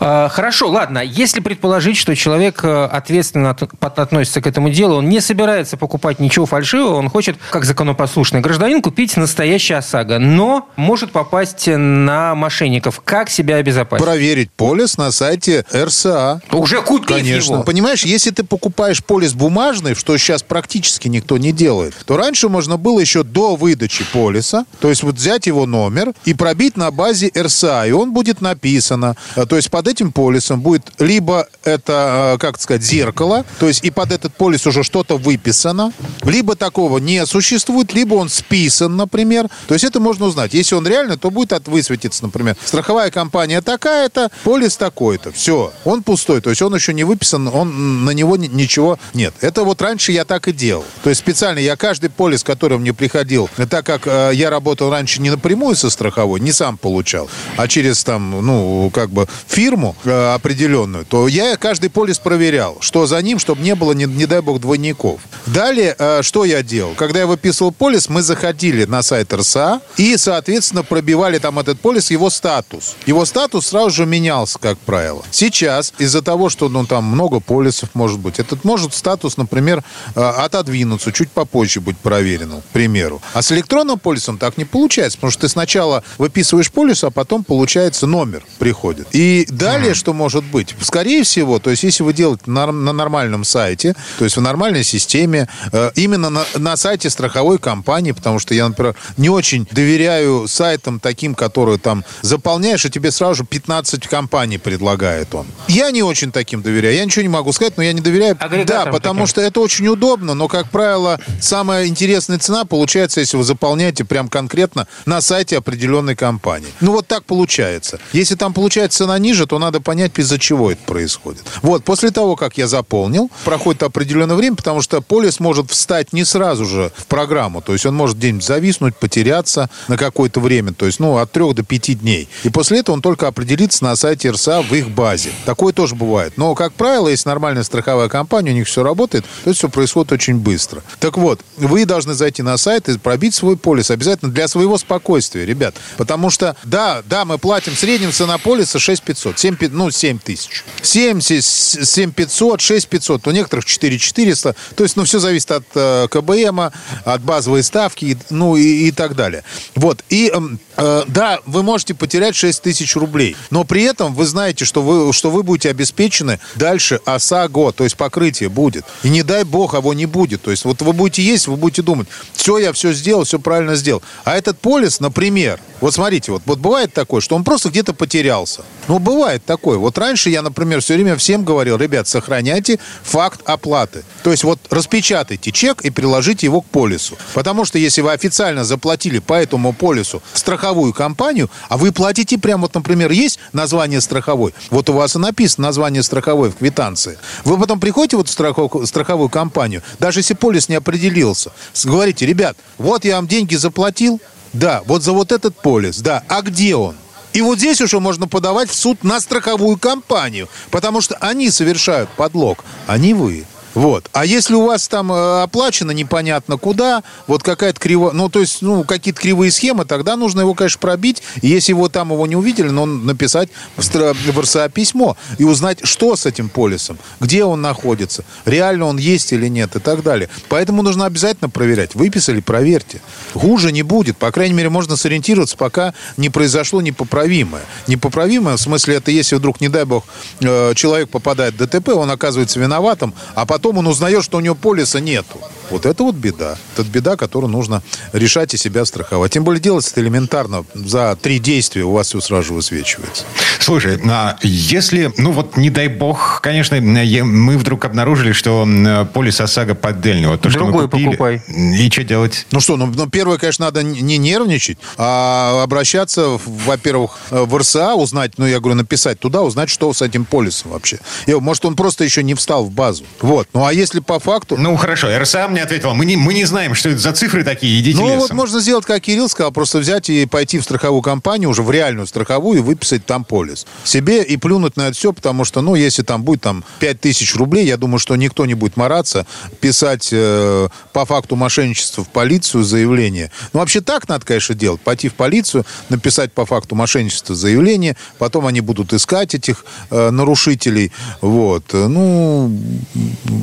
А, 0.00 0.28
Хорошо, 0.28 0.68
ладно. 0.68 0.98
Если 1.04 1.40
предположить, 1.40 1.96
что 1.96 2.14
человек 2.14 2.60
э, 2.62 2.84
ответственно 2.84 3.50
от- 3.50 3.78
под- 3.78 3.98
относится 3.98 4.40
к 4.40 4.46
этому 4.46 4.70
делу, 4.70 4.96
он 4.96 5.08
не 5.08 5.20
собирается 5.20 5.76
покупать 5.76 6.18
ничего 6.20 6.46
фальшивого, 6.46 6.96
он 6.96 7.08
хочет, 7.08 7.36
как 7.50 7.64
законопослушный 7.64 8.40
гражданин, 8.40 8.82
купить 8.82 9.16
настоящий 9.16 9.74
ОСАГО, 9.74 10.18
но 10.18 10.68
может 10.76 11.12
попасть 11.12 11.66
на 11.68 12.34
мошенников. 12.34 13.00
Как 13.04 13.30
себя 13.30 13.56
обезопасить? 13.56 14.04
Проверить 14.04 14.50
полис 14.50 14.96
на 14.98 15.10
сайте 15.10 15.64
РСА. 15.72 16.40
Уже 16.50 16.82
купив 16.82 17.06
Конечно. 17.18 17.35
Его. 17.36 17.62
Понимаешь, 17.62 18.04
если 18.04 18.30
ты 18.30 18.44
покупаешь 18.44 19.04
полис 19.04 19.32
бумажный, 19.32 19.94
что 19.94 20.16
сейчас 20.16 20.42
практически 20.42 21.08
никто 21.08 21.38
не 21.38 21.52
делает, 21.52 21.94
то 22.04 22.16
раньше 22.16 22.48
можно 22.48 22.76
было 22.76 23.00
еще 23.00 23.22
до 23.22 23.56
выдачи 23.56 24.04
полиса, 24.12 24.66
то 24.80 24.88
есть 24.88 25.02
вот 25.02 25.16
взять 25.16 25.46
его 25.46 25.66
номер 25.66 26.12
и 26.24 26.34
пробить 26.34 26.76
на 26.76 26.90
базе 26.90 27.30
РСА, 27.36 27.86
и 27.86 27.92
он 27.92 28.12
будет 28.12 28.40
написано. 28.40 29.16
А, 29.34 29.46
То 29.46 29.56
есть 29.56 29.70
под 29.70 29.88
этим 29.88 30.12
полисом 30.12 30.60
будет 30.60 30.90
либо 30.98 31.48
это, 31.64 31.92
а, 32.34 32.38
как 32.38 32.60
сказать, 32.60 32.82
зеркало, 32.82 33.44
то 33.58 33.68
есть 33.68 33.84
и 33.84 33.90
под 33.90 34.12
этот 34.12 34.34
полис 34.34 34.66
уже 34.66 34.82
что-то 34.82 35.16
выписано, 35.16 35.92
либо 36.22 36.56
такого 36.56 36.98
не 36.98 37.26
существует, 37.26 37.94
либо 37.94 38.14
он 38.14 38.28
списан, 38.28 38.96
например. 38.96 39.48
То 39.68 39.74
есть 39.74 39.84
это 39.84 40.00
можно 40.00 40.26
узнать. 40.26 40.54
Если 40.54 40.74
он 40.74 40.86
реально, 40.86 41.16
то 41.16 41.30
будет 41.30 41.52
от 41.52 41.68
высветиться, 41.68 42.22
например, 42.22 42.56
страховая 42.64 43.10
компания 43.10 43.60
такая-то, 43.60 44.30
полис 44.44 44.76
такой-то. 44.76 45.32
Все, 45.32 45.72
он 45.84 46.02
пустой, 46.02 46.40
то 46.40 46.50
есть 46.50 46.62
он 46.62 46.74
еще 46.74 46.94
не 46.94 47.04
выписан, 47.04 47.25
он 47.34 48.04
на 48.04 48.10
него 48.10 48.36
ни- 48.36 48.46
ничего 48.46 48.98
нет. 49.14 49.34
Это 49.40 49.64
вот 49.64 49.80
раньше 49.82 50.12
я 50.12 50.24
так 50.24 50.48
и 50.48 50.52
делал. 50.52 50.84
То 51.02 51.10
есть 51.10 51.20
специально 51.20 51.58
я 51.58 51.76
каждый 51.76 52.10
полис, 52.10 52.42
который 52.42 52.78
мне 52.78 52.92
приходил, 52.92 53.48
так 53.70 53.84
как 53.86 54.06
э, 54.06 54.30
я 54.34 54.50
работал 54.50 54.90
раньше 54.90 55.20
не 55.20 55.30
напрямую 55.30 55.76
со 55.76 55.90
страховой, 55.90 56.40
не 56.40 56.52
сам 56.52 56.76
получал, 56.76 57.28
а 57.56 57.68
через 57.68 58.04
там, 58.04 58.44
ну, 58.44 58.90
как 58.92 59.10
бы 59.10 59.26
фирму 59.46 59.96
э, 60.04 60.34
определенную, 60.34 61.04
то 61.04 61.28
я 61.28 61.56
каждый 61.56 61.90
полис 61.90 62.18
проверял, 62.18 62.78
что 62.80 63.06
за 63.06 63.20
ним, 63.22 63.38
чтобы 63.38 63.62
не 63.62 63.74
было, 63.74 63.92
не, 63.92 64.04
не 64.04 64.26
дай 64.26 64.40
бог, 64.40 64.60
двойников. 64.60 65.20
Далее, 65.46 65.94
э, 65.98 66.22
что 66.22 66.44
я 66.44 66.62
делал? 66.62 66.94
Когда 66.94 67.20
я 67.20 67.26
выписывал 67.26 67.72
полис, 67.72 68.08
мы 68.08 68.22
заходили 68.22 68.84
на 68.84 69.02
сайт 69.02 69.32
РСА 69.32 69.80
и, 69.96 70.16
соответственно, 70.16 70.82
пробивали 70.82 71.38
там 71.38 71.58
этот 71.58 71.80
полис, 71.80 72.10
его 72.10 72.30
статус. 72.30 72.96
Его 73.06 73.24
статус 73.24 73.66
сразу 73.68 73.90
же 73.90 74.06
менялся, 74.06 74.58
как 74.58 74.78
правило. 74.78 75.22
Сейчас, 75.30 75.92
из-за 75.98 76.22
того, 76.22 76.48
что 76.50 76.68
ну, 76.68 76.86
там 76.86 77.15
много 77.16 77.40
полисов 77.40 77.88
может 77.94 78.18
быть, 78.18 78.38
этот 78.38 78.62
может 78.62 78.92
статус, 78.92 79.38
например, 79.38 79.82
э, 80.14 80.20
отодвинуться, 80.20 81.12
чуть 81.12 81.30
попозже 81.30 81.80
быть 81.80 81.96
проверенным, 81.96 82.60
к 82.60 82.64
примеру. 82.66 83.22
А 83.32 83.40
с 83.40 83.50
электронным 83.52 83.98
полисом 83.98 84.36
так 84.36 84.58
не 84.58 84.66
получается, 84.66 85.16
потому 85.16 85.30
что 85.30 85.40
ты 85.42 85.48
сначала 85.48 86.04
выписываешь 86.18 86.70
полис, 86.70 87.02
а 87.04 87.10
потом, 87.10 87.42
получается, 87.42 88.06
номер 88.06 88.44
приходит. 88.58 89.08
И 89.12 89.46
далее, 89.48 89.94
что 89.94 90.12
может 90.12 90.44
быть? 90.44 90.74
Скорее 90.82 91.22
всего, 91.24 91.58
то 91.58 91.70
есть 91.70 91.84
если 91.84 92.02
вы 92.02 92.12
делаете 92.12 92.42
на, 92.46 92.70
на 92.70 92.92
нормальном 92.92 93.44
сайте, 93.44 93.94
то 94.18 94.24
есть 94.24 94.36
в 94.36 94.42
нормальной 94.42 94.84
системе, 94.84 95.48
э, 95.72 95.90
именно 95.94 96.28
на, 96.28 96.44
на 96.54 96.76
сайте 96.76 97.08
страховой 97.08 97.58
компании, 97.58 98.12
потому 98.12 98.38
что 98.38 98.52
я, 98.54 98.68
например, 98.68 98.94
не 99.16 99.30
очень 99.30 99.66
доверяю 99.70 100.48
сайтам 100.48 101.00
таким, 101.00 101.34
которые 101.34 101.78
там 101.78 102.04
заполняешь, 102.20 102.84
и 102.84 102.90
тебе 102.90 103.10
сразу 103.10 103.36
же 103.36 103.44
15 103.44 104.06
компаний 104.06 104.58
предлагает 104.58 105.34
он. 105.34 105.46
Я 105.68 105.90
не 105.90 106.02
очень 106.02 106.30
таким 106.30 106.60
доверяю. 106.60 106.94
Я 106.94 107.05
ничего 107.06 107.22
не 107.22 107.28
могу 107.28 107.52
сказать, 107.52 107.76
но 107.76 107.82
я 107.82 107.92
не 107.92 108.00
доверяю. 108.00 108.36
Да, 108.66 108.86
потому 108.86 109.20
таким. 109.20 109.26
что 109.26 109.40
это 109.40 109.60
очень 109.60 109.88
удобно, 109.88 110.34
но, 110.34 110.48
как 110.48 110.70
правило, 110.70 111.20
самая 111.40 111.86
интересная 111.86 112.38
цена 112.38 112.64
получается, 112.64 113.20
если 113.20 113.36
вы 113.36 113.44
заполняете 113.44 114.04
прям 114.04 114.28
конкретно 114.28 114.86
на 115.06 115.20
сайте 115.20 115.56
определенной 115.58 116.16
компании. 116.16 116.68
Ну, 116.80 116.92
вот 116.92 117.06
так 117.06 117.24
получается. 117.24 117.98
Если 118.12 118.34
там 118.34 118.52
получается 118.52 118.98
цена 118.98 119.18
ниже, 119.18 119.46
то 119.46 119.58
надо 119.58 119.80
понять, 119.80 120.12
из-за 120.18 120.38
чего 120.38 120.70
это 120.72 120.82
происходит. 120.84 121.42
Вот, 121.62 121.84
после 121.84 122.10
того, 122.10 122.36
как 122.36 122.58
я 122.58 122.66
заполнил, 122.66 123.30
проходит 123.44 123.82
определенное 123.82 124.36
время, 124.36 124.56
потому 124.56 124.82
что 124.82 125.00
полис 125.00 125.40
может 125.40 125.70
встать 125.70 126.12
не 126.12 126.24
сразу 126.24 126.64
же 126.64 126.92
в 126.96 127.06
программу. 127.06 127.62
То 127.62 127.72
есть 127.72 127.86
он 127.86 127.94
может 127.94 128.16
где-нибудь 128.16 128.44
зависнуть, 128.44 128.96
потеряться 128.96 129.70
на 129.88 129.96
какое-то 129.96 130.40
время. 130.40 130.72
То 130.72 130.86
есть, 130.86 131.00
ну, 131.00 131.18
от 131.18 131.32
трех 131.32 131.54
до 131.54 131.62
пяти 131.62 131.94
дней. 131.94 132.28
И 132.44 132.48
после 132.48 132.80
этого 132.80 132.94
он 132.94 133.02
только 133.02 133.26
определится 133.26 133.84
на 133.84 133.96
сайте 133.96 134.30
РСА 134.30 134.62
в 134.62 134.72
их 134.74 134.90
базе. 134.90 135.30
Такое 135.44 135.72
тоже 135.72 135.94
бывает. 135.94 136.34
Но, 136.36 136.54
как 136.54 136.72
правило, 136.72 136.85
если 137.08 137.28
нормальная 137.28 137.62
страховая 137.62 138.08
компания, 138.08 138.52
у 138.52 138.54
них 138.54 138.66
все 138.66 138.82
работает, 138.82 139.24
то 139.44 139.50
это 139.50 139.58
все 139.58 139.68
происходит 139.68 140.12
очень 140.12 140.36
быстро. 140.36 140.82
Так 141.00 141.16
вот, 141.16 141.40
вы 141.56 141.84
должны 141.84 142.14
зайти 142.14 142.42
на 142.42 142.56
сайт 142.56 142.88
и 142.88 142.98
пробить 142.98 143.34
свой 143.34 143.56
полис. 143.56 143.90
Обязательно 143.90 144.30
для 144.30 144.48
своего 144.48 144.78
спокойствия, 144.78 145.44
ребят. 145.44 145.74
Потому 145.96 146.30
что, 146.30 146.56
да, 146.64 147.02
да, 147.08 147.24
мы 147.24 147.38
платим 147.38 147.74
в 147.74 147.78
среднем 147.78 148.12
цена 148.12 148.38
полиса 148.38 148.78
6500, 148.78 149.38
7, 149.38 149.56
пи- 149.56 149.68
ну, 149.68 149.90
7 149.90 150.18
тысяч. 150.18 150.64
7, 150.82 151.20
7500, 151.20 152.60
6500, 152.60 153.26
у 153.26 153.30
некоторых 153.30 153.64
4400. 153.64 154.54
То 154.74 154.82
есть, 154.84 154.96
ну, 154.96 155.04
все 155.04 155.18
зависит 155.18 155.50
от 155.50 155.64
э, 155.74 156.08
КБМа, 156.10 156.72
от 157.04 157.22
базовой 157.22 157.62
ставки, 157.62 158.18
ну, 158.30 158.56
и, 158.56 158.88
и 158.88 158.90
так 158.92 159.14
далее. 159.14 159.44
Вот. 159.74 160.04
И, 160.08 160.30
эм, 160.32 160.58
э, 160.76 161.02
да, 161.08 161.40
вы 161.46 161.62
можете 161.62 161.94
потерять 161.94 162.36
6 162.36 162.62
тысяч 162.62 162.96
рублей, 162.96 163.36
но 163.50 163.64
при 163.64 163.82
этом 163.82 164.14
вы 164.14 164.26
знаете, 164.26 164.64
что 164.64 164.82
вы, 164.82 165.12
что 165.12 165.30
вы 165.30 165.42
будете 165.42 165.70
обеспечены 165.70 166.40
дальше 166.54 166.75
ОСАГО, 167.04 167.72
то 167.72 167.84
есть 167.84 167.96
покрытие 167.96 168.48
будет. 168.48 168.84
И 169.02 169.08
не 169.08 169.22
дай 169.22 169.44
бог, 169.44 169.74
его 169.74 169.94
не 169.94 170.06
будет. 170.06 170.42
То 170.42 170.50
есть 170.50 170.64
вот 170.64 170.82
вы 170.82 170.92
будете 170.92 171.22
есть, 171.22 171.46
вы 171.46 171.56
будете 171.56 171.82
думать, 171.82 172.08
все, 172.32 172.58
я 172.58 172.72
все 172.72 172.92
сделал, 172.92 173.24
все 173.24 173.38
правильно 173.38 173.74
сделал. 173.74 174.02
А 174.24 174.36
этот 174.36 174.58
полис, 174.58 175.00
например, 175.00 175.60
вот 175.80 175.94
смотрите, 175.94 176.32
вот, 176.32 176.42
вот 176.46 176.58
бывает 176.58 176.92
такое, 176.92 177.20
что 177.20 177.36
он 177.36 177.44
просто 177.44 177.68
где-то 177.68 177.92
потерялся. 177.92 178.64
Ну, 178.88 178.98
бывает 178.98 179.44
такое. 179.44 179.78
Вот 179.78 179.98
раньше 179.98 180.30
я, 180.30 180.42
например, 180.42 180.80
все 180.80 180.94
время 180.94 181.16
всем 181.16 181.44
говорил, 181.44 181.76
ребят, 181.76 182.08
сохраняйте 182.08 182.78
факт 183.02 183.40
оплаты. 183.44 184.04
То 184.22 184.30
есть 184.30 184.44
вот 184.44 184.58
распечатайте 184.70 185.52
чек 185.52 185.82
и 185.82 185.90
приложите 185.90 186.46
его 186.46 186.62
к 186.62 186.66
полису. 186.66 187.18
Потому 187.34 187.64
что 187.64 187.78
если 187.78 188.00
вы 188.00 188.12
официально 188.12 188.64
заплатили 188.64 189.18
по 189.18 189.34
этому 189.34 189.72
полису 189.72 190.22
страховую 190.32 190.92
компанию, 190.94 191.50
а 191.68 191.76
вы 191.76 191.92
платите 191.92 192.38
прямо, 192.38 192.62
вот, 192.62 192.74
например, 192.74 193.10
есть 193.10 193.38
название 193.52 194.00
страховой, 194.00 194.54
вот 194.70 194.88
у 194.88 194.92
вас 194.92 195.14
и 195.14 195.18
написано 195.18 195.68
название 195.68 196.02
страховой 196.02 196.50
в 196.50 196.54
квитанции. 196.66 197.16
Вы 197.44 197.58
потом 197.58 197.78
приходите 197.78 198.16
в 198.16 198.20
эту 198.20 198.30
страховку- 198.30 198.86
страховую 198.86 199.28
компанию, 199.28 199.82
даже 200.00 200.20
если 200.20 200.34
полис 200.34 200.68
не 200.68 200.74
определился, 200.74 201.52
говорите, 201.84 202.26
ребят, 202.26 202.56
вот 202.78 203.04
я 203.04 203.16
вам 203.16 203.28
деньги 203.28 203.54
заплатил, 203.54 204.20
да, 204.52 204.82
вот 204.86 205.02
за 205.02 205.12
вот 205.12 205.30
этот 205.30 205.54
полис, 205.62 205.98
да, 205.98 206.24
а 206.28 206.42
где 206.42 206.74
он? 206.74 206.96
И 207.32 207.42
вот 207.42 207.58
здесь 207.58 207.80
уже 207.80 208.00
можно 208.00 208.26
подавать 208.26 208.70
в 208.70 208.74
суд 208.74 209.04
на 209.04 209.20
страховую 209.20 209.76
компанию, 209.78 210.48
потому 210.70 211.00
что 211.00 211.16
они 211.20 211.50
совершают 211.50 212.10
подлог, 212.10 212.64
а 212.86 212.98
не 212.98 213.14
вы. 213.14 213.44
Вот. 213.76 214.08
А 214.14 214.24
если 214.24 214.54
у 214.54 214.64
вас 214.64 214.88
там 214.88 215.12
э, 215.12 215.42
оплачено 215.42 215.90
непонятно 215.90 216.56
куда, 216.56 217.02
вот 217.26 217.42
какая-то 217.42 217.78
криво, 217.78 218.10
ну, 218.10 218.30
то 218.30 218.40
есть, 218.40 218.62
ну, 218.62 218.84
какие-то 218.84 219.20
кривые 219.20 219.52
схемы, 219.52 219.84
тогда 219.84 220.16
нужно 220.16 220.40
его, 220.40 220.54
конечно, 220.54 220.80
пробить. 220.80 221.22
Если 221.42 221.72
его 221.72 221.90
там 221.90 222.10
его 222.10 222.26
не 222.26 222.36
увидели, 222.36 222.70
но 222.70 222.86
написать 222.86 223.50
в, 223.76 223.80
стра- 223.80 224.14
в 224.14 224.40
РСА 224.40 224.70
письмо 224.70 225.14
и 225.36 225.44
узнать, 225.44 225.80
что 225.82 226.16
с 226.16 226.24
этим 226.24 226.48
полисом, 226.48 226.96
где 227.20 227.44
он 227.44 227.60
находится, 227.60 228.24
реально 228.46 228.86
он 228.86 228.96
есть 228.96 229.34
или 229.34 229.46
нет 229.46 229.76
и 229.76 229.78
так 229.78 230.02
далее. 230.02 230.30
Поэтому 230.48 230.80
нужно 230.80 231.04
обязательно 231.04 231.50
проверять. 231.50 231.94
Выписали, 231.94 232.40
проверьте. 232.40 233.02
Хуже 233.34 233.72
не 233.72 233.82
будет. 233.82 234.16
По 234.16 234.32
крайней 234.32 234.54
мере, 234.54 234.70
можно 234.70 234.96
сориентироваться, 234.96 235.54
пока 235.58 235.92
не 236.16 236.30
произошло 236.30 236.80
непоправимое. 236.80 237.62
Непоправимое, 237.88 238.56
в 238.56 238.60
смысле, 238.60 238.94
это 238.94 239.10
если 239.10 239.36
вдруг, 239.36 239.60
не 239.60 239.68
дай 239.68 239.84
бог, 239.84 240.06
э, 240.40 240.72
человек 240.74 241.10
попадает 241.10 241.52
в 241.52 241.58
ДТП, 241.58 241.90
он 241.90 242.10
оказывается 242.10 242.58
виноватым, 242.58 243.12
а 243.34 243.44
потом 243.44 243.65
он 243.74 243.86
узнает, 243.86 244.24
что 244.24 244.38
у 244.38 244.40
него 244.40 244.54
полиса 244.54 245.00
нету. 245.00 245.40
Вот 245.70 245.84
это 245.84 246.04
вот 246.04 246.14
беда. 246.14 246.56
Это 246.76 246.88
беда, 246.88 247.16
которую 247.16 247.50
нужно 247.50 247.82
решать 248.12 248.54
и 248.54 248.56
себя 248.56 248.84
страховать. 248.84 249.32
Тем 249.32 249.42
более 249.44 249.60
делать 249.60 249.86
это 249.90 250.00
элементарно. 250.00 250.64
За 250.74 251.16
три 251.20 251.38
действия 251.38 251.82
у 251.82 251.92
вас 251.92 252.08
все 252.08 252.20
сразу 252.20 252.48
же 252.48 252.54
высвечивается. 252.54 253.24
Слушай, 253.58 253.98
а 254.08 254.38
если, 254.42 255.12
ну 255.18 255.32
вот 255.32 255.56
не 255.56 255.70
дай 255.70 255.88
бог, 255.88 256.40
конечно, 256.40 256.80
мы 256.80 257.58
вдруг 257.58 257.84
обнаружили, 257.84 258.32
что 258.32 258.66
полис 259.12 259.40
ОСАГО 259.40 259.74
поддельный. 259.74 260.28
Вот 260.28 260.40
то, 260.40 260.50
что 260.50 260.60
мы 260.60 260.66
Другой 260.66 260.88
купили. 260.88 261.06
покупай. 261.06 261.42
И 261.48 261.90
что 261.90 262.04
делать? 262.04 262.46
Ну 262.52 262.60
что, 262.60 262.76
ну, 262.76 262.86
ну, 262.86 263.08
первое, 263.08 263.38
конечно, 263.38 263.64
надо 263.64 263.82
не 263.82 264.18
нервничать, 264.18 264.78
а 264.96 265.62
обращаться, 265.62 266.38
во-первых, 266.44 267.18
э, 267.30 267.44
в 267.44 267.56
РСА, 267.56 267.94
узнать, 267.94 268.38
ну, 268.38 268.46
я 268.46 268.60
говорю, 268.60 268.76
написать 268.76 269.18
туда, 269.18 269.42
узнать, 269.42 269.68
что 269.70 269.92
с 269.92 270.02
этим 270.02 270.24
полисом 270.24 270.72
вообще. 270.72 270.98
И, 271.26 271.34
может, 271.34 271.64
он 271.64 271.76
просто 271.76 272.04
еще 272.04 272.22
не 272.22 272.34
встал 272.34 272.64
в 272.64 272.70
базу. 272.70 273.04
Вот. 273.20 273.48
Ну, 273.56 273.64
а 273.64 273.72
если 273.72 274.00
по 274.00 274.18
факту... 274.18 274.58
Ну, 274.58 274.76
хорошо, 274.76 275.08
РСА 275.18 275.48
мне 275.48 275.62
ответила, 275.62 275.94
мы 275.94 276.04
не, 276.04 276.18
мы 276.18 276.34
не 276.34 276.44
знаем, 276.44 276.74
что 276.74 276.90
это 276.90 276.98
за 276.98 277.12
цифры 277.12 277.42
такие, 277.42 277.80
идите 277.80 277.96
Ну, 277.98 278.04
лесом. 278.04 278.18
вот 278.18 278.32
можно 278.34 278.60
сделать, 278.60 278.84
как 278.84 279.00
Кирилл 279.00 279.30
сказал, 279.30 279.50
просто 279.50 279.78
взять 279.78 280.10
и 280.10 280.26
пойти 280.26 280.58
в 280.58 280.62
страховую 280.62 281.00
компанию, 281.00 281.48
уже 281.48 281.62
в 281.62 281.70
реальную 281.70 282.06
страховую, 282.06 282.58
и 282.58 282.60
выписать 282.60 283.06
там 283.06 283.24
полис. 283.24 283.66
Себе 283.82 284.22
и 284.22 284.36
плюнуть 284.36 284.76
на 284.76 284.88
это 284.88 284.92
все, 284.94 285.10
потому 285.10 285.46
что, 285.46 285.62
ну, 285.62 285.74
если 285.74 286.02
там 286.02 286.22
будет 286.22 286.42
там 286.42 286.64
5 286.80 287.00
тысяч 287.00 287.34
рублей, 287.34 287.64
я 287.64 287.78
думаю, 287.78 287.98
что 287.98 288.14
никто 288.16 288.44
не 288.44 288.52
будет 288.52 288.76
мараться, 288.76 289.26
писать 289.60 290.10
э, 290.12 290.68
по 290.92 291.06
факту 291.06 291.36
мошенничества 291.36 292.04
в 292.04 292.08
полицию 292.10 292.62
заявление. 292.62 293.30
Ну, 293.54 293.60
вообще 293.60 293.80
так 293.80 294.06
надо, 294.06 294.26
конечно, 294.26 294.54
делать. 294.54 294.82
Пойти 294.82 295.08
в 295.08 295.14
полицию, 295.14 295.64
написать 295.88 296.30
по 296.30 296.44
факту 296.44 296.74
мошенничества 296.74 297.34
заявление, 297.34 297.96
потом 298.18 298.46
они 298.46 298.60
будут 298.60 298.92
искать 298.92 299.34
этих 299.34 299.64
э, 299.88 300.10
нарушителей. 300.10 300.92
Вот. 301.22 301.72
Ну, 301.72 302.54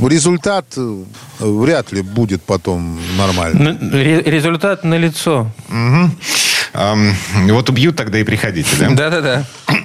результат 0.08 0.66
э, 0.78 1.04
вряд 1.40 1.92
ли 1.92 2.02
будет 2.02 2.42
потом 2.44 3.00
нормальный. 3.18 3.72
Н- 3.72 3.92
ре- 3.92 4.22
Результат 4.24 4.84
налицо. 4.84 5.52
Мгм. 5.70 6.16
Ам, 6.76 7.14
вот 7.50 7.70
убьют 7.70 7.96
тогда 7.96 8.18
и 8.18 8.24
приходите, 8.24 8.70
да? 8.80 8.90
Да-да-да. 8.90 9.46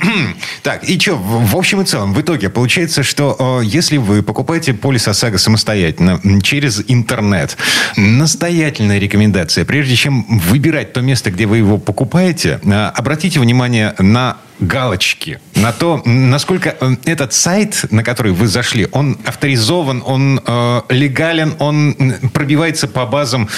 Так, 0.62 0.84
и 0.84 0.98
что, 0.98 1.16
в, 1.16 1.56
общем 1.56 1.80
и 1.80 1.84
целом, 1.84 2.12
в 2.14 2.20
итоге 2.20 2.48
получается, 2.50 3.02
что 3.02 3.60
э, 3.62 3.64
если 3.64 3.96
вы 3.96 4.22
покупаете 4.22 4.74
полис 4.74 5.06
ОСАГО 5.08 5.38
самостоятельно 5.38 6.20
через 6.42 6.82
интернет, 6.88 7.56
настоятельная 7.96 8.98
рекомендация, 8.98 9.64
прежде 9.64 9.96
чем 9.96 10.24
выбирать 10.38 10.92
то 10.92 11.00
место, 11.00 11.30
где 11.30 11.46
вы 11.46 11.58
его 11.58 11.78
покупаете, 11.78 12.60
э, 12.64 12.70
обратите 12.94 13.38
внимание 13.40 13.94
на 13.98 14.36
галочки, 14.60 15.40
на 15.54 15.72
то, 15.72 16.02
насколько 16.04 16.76
э, 16.80 16.96
этот 17.04 17.32
сайт, 17.32 17.84
на 17.90 18.02
который 18.02 18.32
вы 18.32 18.46
зашли, 18.48 18.88
он 18.92 19.18
авторизован, 19.24 20.02
он 20.04 20.40
э, 20.44 20.82
легален, 20.88 21.54
он 21.58 21.94
пробивается 22.32 22.88
по 22.88 23.06
базам 23.06 23.48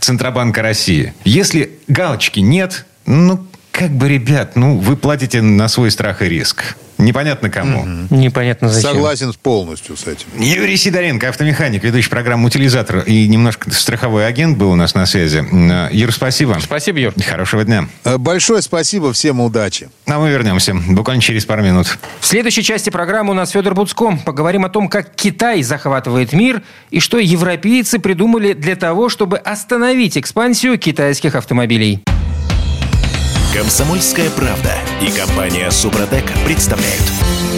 Центробанка 0.00 0.62
России. 0.62 1.14
Если 1.24 1.78
галочки 1.88 2.40
нет, 2.40 2.86
ну, 3.06 3.46
как 3.78 3.92
бы, 3.92 4.08
ребят, 4.08 4.56
ну, 4.56 4.76
вы 4.76 4.96
платите 4.96 5.40
на 5.40 5.68
свой 5.68 5.92
страх 5.92 6.22
и 6.22 6.28
риск. 6.28 6.76
Непонятно 6.98 7.48
кому. 7.48 7.86
Непонятно 8.10 8.68
зачем. 8.68 8.90
Согласен 8.90 9.32
полностью 9.40 9.96
с 9.96 10.08
этим. 10.08 10.26
Юрий 10.36 10.76
Сидоренко, 10.76 11.28
автомеханик, 11.28 11.84
ведущий 11.84 12.10
программу 12.10 12.48
«Утилизатор» 12.48 13.04
и 13.06 13.28
немножко 13.28 13.70
страховой 13.70 14.26
агент 14.26 14.58
был 14.58 14.72
у 14.72 14.74
нас 14.74 14.96
на 14.96 15.06
связи. 15.06 15.44
Юр, 15.94 16.12
спасибо. 16.12 16.58
Спасибо, 16.60 16.98
Юр. 16.98 17.14
Хорошего 17.24 17.62
дня. 17.62 17.88
Э, 18.02 18.18
Большое 18.18 18.62
спасибо, 18.62 19.12
всем 19.12 19.40
удачи. 19.40 19.88
А 20.06 20.18
мы 20.18 20.28
вернемся 20.28 20.74
буквально 20.74 21.22
через 21.22 21.44
пару 21.44 21.62
минут. 21.62 21.98
В 22.18 22.26
следующей 22.26 22.64
части 22.64 22.90
программы 22.90 23.30
у 23.30 23.34
нас 23.34 23.50
Федор 23.50 23.74
Буцко. 23.74 24.18
Поговорим 24.24 24.64
о 24.64 24.68
том, 24.68 24.88
как 24.88 25.14
Китай 25.14 25.62
захватывает 25.62 26.32
мир 26.32 26.62
и 26.90 26.98
что 26.98 27.18
европейцы 27.18 28.00
придумали 28.00 28.54
для 28.54 28.74
того, 28.74 29.08
чтобы 29.08 29.38
остановить 29.38 30.18
экспансию 30.18 30.76
китайских 30.78 31.36
автомобилей. 31.36 32.02
Комсомольская 33.54 34.28
правда 34.28 34.74
и 35.00 35.10
компания 35.10 35.70
Супротек 35.70 36.24
представляют. 36.44 37.02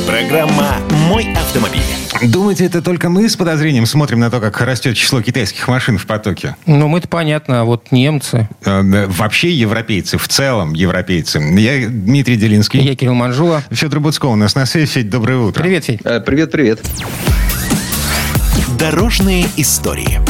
Программа 0.07 0.76
«Мой 1.09 1.33
автомобиль». 1.35 1.83
Думаете, 2.22 2.64
это 2.66 2.81
только 2.81 3.09
мы 3.09 3.29
с 3.29 3.37
подозрением 3.37 3.87
смотрим 3.87 4.20
на 4.20 4.31
то, 4.31 4.38
как 4.38 4.61
растет 4.61 4.96
число 4.96 5.20
китайских 5.20 5.66
машин 5.66 5.98
в 5.98 6.07
потоке? 6.07 6.55
Ну, 6.64 6.87
мы-то 6.87 7.09
понятно, 7.09 7.62
а 7.62 7.64
вот 7.64 7.90
немцы. 7.90 8.48
Э, 8.64 8.83
э, 8.83 9.07
Вообще 9.09 9.50
европейцы, 9.50 10.16
в 10.16 10.29
целом 10.29 10.74
европейцы. 10.74 11.40
Я 11.40 11.88
Дмитрий 11.88 12.37
Делинский. 12.37 12.81
Я 12.81 12.94
Кирилл 12.94 13.14
Манжула. 13.14 13.64
Федор 13.72 13.98
Буцко 13.98 14.26
у 14.26 14.37
нас 14.37 14.55
на 14.55 14.66
связи. 14.66 14.87
Федь, 14.87 15.11
доброе 15.11 15.38
утро. 15.38 15.61
Привет, 15.61 15.87
Федь. 15.87 16.00
Э, 16.05 16.20
Привет, 16.20 16.53
привет. 16.53 16.81
Дорожные 18.79 19.46
истории. 19.57 20.20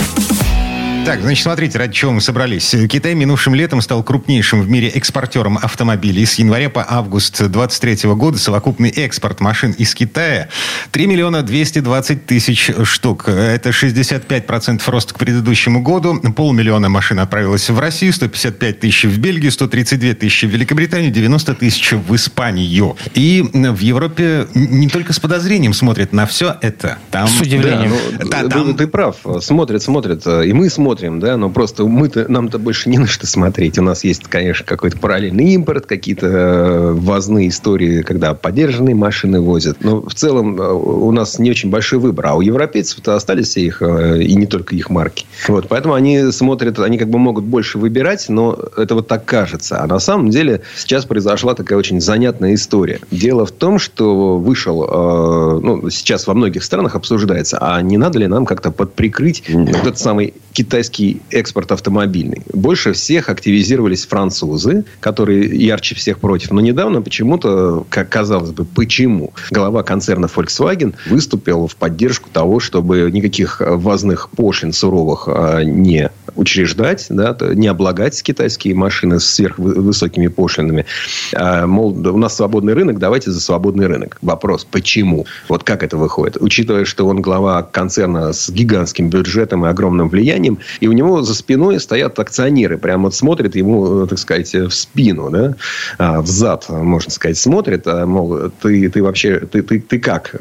Так, 1.06 1.22
значит, 1.22 1.42
смотрите, 1.42 1.76
ради 1.78 1.92
чего 1.94 2.12
мы 2.12 2.20
собрались. 2.20 2.74
Китай 2.88 3.14
минувшим 3.14 3.54
летом 3.54 3.80
стал 3.80 4.04
крупнейшим 4.04 4.60
в 4.62 4.68
мире 4.68 4.88
экспортером 4.88 5.58
автомобилей. 5.60 6.24
С 6.24 6.34
января 6.34 6.70
по 6.70 6.86
август 6.88 7.38
2023 7.38 8.10
года 8.14 8.38
совокупный 8.38 8.90
экспорт 8.90 9.40
машин 9.40 9.72
из 9.72 9.92
Китая 9.94 10.48
3 10.92 11.06
миллиона 11.06 11.42
220 11.42 12.26
тысяч 12.26 12.70
штук. 12.84 13.28
Это 13.28 13.70
65% 13.70 14.82
роста 14.88 15.14
к 15.14 15.18
предыдущему 15.18 15.82
году. 15.82 16.20
Полмиллиона 16.36 16.88
машин 16.90 17.18
отправилось 17.18 17.68
в 17.70 17.78
Россию, 17.80 18.12
155 18.12 18.78
тысяч 18.80 19.04
в 19.04 19.18
Бельгию, 19.18 19.50
132 19.50 20.14
тысячи 20.14 20.44
в 20.46 20.50
Великобританию, 20.50 21.10
90 21.10 21.54
тысяч 21.54 21.92
в 21.92 22.14
Испанию. 22.14 22.96
И 23.14 23.42
в 23.52 23.80
Европе 23.80 24.46
не 24.54 24.86
только 24.88 25.12
с 25.12 25.18
подозрением 25.18 25.72
смотрят 25.72 26.12
на 26.12 26.26
все 26.26 26.56
это. 26.60 26.98
Там... 27.10 27.26
С 27.26 27.40
удивлением. 27.40 27.90
Да, 27.90 28.24
ну, 28.24 28.28
Да, 28.28 28.42
ты- 28.42 28.48
там- 28.50 28.74
Ты 28.76 28.86
прав. 28.86 29.16
Смотрят, 29.40 29.82
смотрят. 29.82 30.22
э, 30.26 30.46
И 30.46 30.52
мы 30.52 30.68
смотрим, 30.70 30.89
да, 30.98 31.37
но 31.37 31.50
просто 31.50 31.85
мы-то, 31.85 32.26
нам-то 32.29 32.59
больше 32.59 32.88
не 32.88 32.98
на 32.98 33.07
что 33.07 33.26
смотреть. 33.26 33.79
У 33.79 33.83
нас 33.83 34.05
есть, 34.05 34.24
конечно, 34.24 34.64
какой-то 34.64 34.98
параллельный 34.98 35.55
импорт, 35.55 35.87
какие-то 35.87 36.26
э, 36.26 36.92
ввозные 36.92 37.48
истории, 37.48 38.03
когда 38.03 38.35
подержанные 38.35 38.94
машины 38.94 39.40
возят. 39.40 39.83
Но 39.83 40.03
в 40.03 40.14
целом 40.14 40.61
э, 40.61 40.72
у 40.72 41.11
нас 41.12 41.38
не 41.38 41.50
очень 41.50 41.70
большой 41.70 41.98
выбор. 41.98 42.26
А 42.26 42.35
у 42.35 42.40
европейцев-то 42.40 43.14
остались 43.14 43.48
все 43.48 43.62
их, 43.62 43.83
э, 43.83 44.22
и 44.22 44.35
не 44.35 44.46
только 44.46 44.74
их 44.74 44.90
марки. 44.90 45.26
Вот, 45.48 45.68
поэтому 45.68 45.94
они 45.94 46.33
смотрят, 46.33 46.79
они 46.79 46.98
как 46.98 47.09
бы 47.09 47.18
могут 47.18 47.44
больше 47.44 47.79
выбирать, 47.79 48.29
но 48.29 48.59
это 48.76 48.94
вот 48.94 49.07
так 49.07 49.24
кажется. 49.24 49.83
А 49.83 49.87
на 49.87 49.98
самом 49.98 50.31
деле 50.31 50.62
сейчас 50.76 51.05
произошла 51.05 51.55
такая 51.55 51.79
очень 51.79 52.00
занятная 52.00 52.55
история. 52.55 53.00
Дело 53.11 53.46
в 53.46 53.53
том, 53.53 53.79
что 53.79 54.38
вышел, 54.38 55.61
ну, 55.61 55.90
сейчас 55.90 56.26
во 56.26 56.35
многих 56.35 56.64
странах 56.64 56.96
обсуждается, 56.96 57.59
а 57.61 57.81
не 57.83 57.96
надо 57.96 58.18
ли 58.18 58.26
нам 58.26 58.46
как-то 58.46 58.70
подприкрыть 58.70 59.44
вот 59.48 59.76
этот 59.76 59.98
самый 59.98 60.35
китайский 60.52 61.22
экспорт 61.30 61.72
автомобильный. 61.72 62.42
Больше 62.52 62.92
всех 62.92 63.28
активизировались 63.28 64.06
французы, 64.06 64.84
которые 65.00 65.46
ярче 65.56 65.94
всех 65.94 66.18
против. 66.18 66.50
Но 66.50 66.60
недавно 66.60 67.02
почему-то, 67.02 67.86
как 67.88 68.08
казалось 68.08 68.50
бы, 68.50 68.64
почему? 68.64 69.32
Глава 69.50 69.82
концерна 69.82 70.26
Volkswagen 70.26 70.94
выступил 71.06 71.66
в 71.66 71.76
поддержку 71.76 72.28
того, 72.30 72.60
чтобы 72.60 73.10
никаких 73.10 73.60
ввозных 73.60 74.30
пошлин 74.30 74.72
суровых 74.72 75.24
а, 75.26 75.62
не 75.62 76.10
учреждать, 76.40 77.07
да, 77.11 77.37
не 77.55 77.68
облагать 77.68 78.20
китайские 78.22 78.74
машины 78.74 79.20
с 79.20 79.26
сверхвысокими 79.26 80.29
пошлинами. 80.29 80.87
А, 81.35 81.66
Мол, 81.66 81.90
у 81.90 82.16
нас 82.16 82.37
свободный 82.37 82.72
рынок, 82.72 82.98
давайте 82.98 83.31
за 83.31 83.40
свободный 83.40 83.87
рынок. 83.87 84.16
Вопрос, 84.22 84.64
почему? 84.64 85.26
Вот 85.48 85.64
как 85.64 85.83
это 85.83 85.98
выходит? 85.98 86.38
Учитывая, 86.40 86.87
что 86.87 87.07
он 87.07 87.20
глава 87.20 87.62
концерна 87.62 88.33
с 88.33 88.48
гигантским 88.48 89.11
бюджетом 89.11 89.66
и 89.66 89.68
огромным 89.68 90.09
влиянием, 90.09 90.59
и 90.81 90.88
у 90.88 90.92
него 90.92 91.22
за 91.22 91.35
спиной 91.35 91.79
стоят 91.79 92.18
акционеры, 92.18 92.79
прямо 92.79 93.05
вот 93.05 93.14
смотрят 93.14 93.55
ему, 93.55 94.07
так 94.07 94.18
сказать, 94.18 94.55
в 94.55 94.70
спину, 94.70 95.31
да, 95.31 95.57
а, 95.98 96.22
в 96.22 96.26
зад, 96.26 96.70
можно 96.70 97.11
сказать, 97.11 97.37
смотрят, 97.37 97.87
а, 97.87 98.07
мол, 98.07 98.50
ты, 98.62 98.88
ты 98.88 99.03
вообще, 99.03 99.40
ты, 99.40 99.62
ты, 99.62 99.81
ты 99.81 99.98
как? 99.98 100.35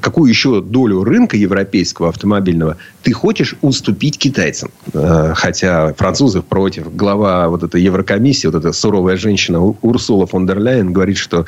Какую 0.00 0.28
еще 0.28 0.60
долю 0.60 1.04
рынка 1.04 1.36
европейского 1.36 2.08
автомобильного 2.08 2.76
ты 3.02 3.12
хочешь 3.12 3.54
уступить 3.60 4.18
китайцам? 4.18 4.70
Хотя 5.44 5.92
французы 5.92 6.40
против. 6.40 6.96
Глава 6.96 7.48
вот 7.48 7.62
этой 7.62 7.82
Еврокомиссии, 7.82 8.46
вот 8.46 8.56
эта 8.56 8.72
суровая 8.72 9.18
женщина 9.18 9.60
Урсула 9.60 10.26
фон 10.26 10.46
дер 10.46 10.58
Ляйен 10.58 10.90
говорит, 10.90 11.18
что 11.18 11.44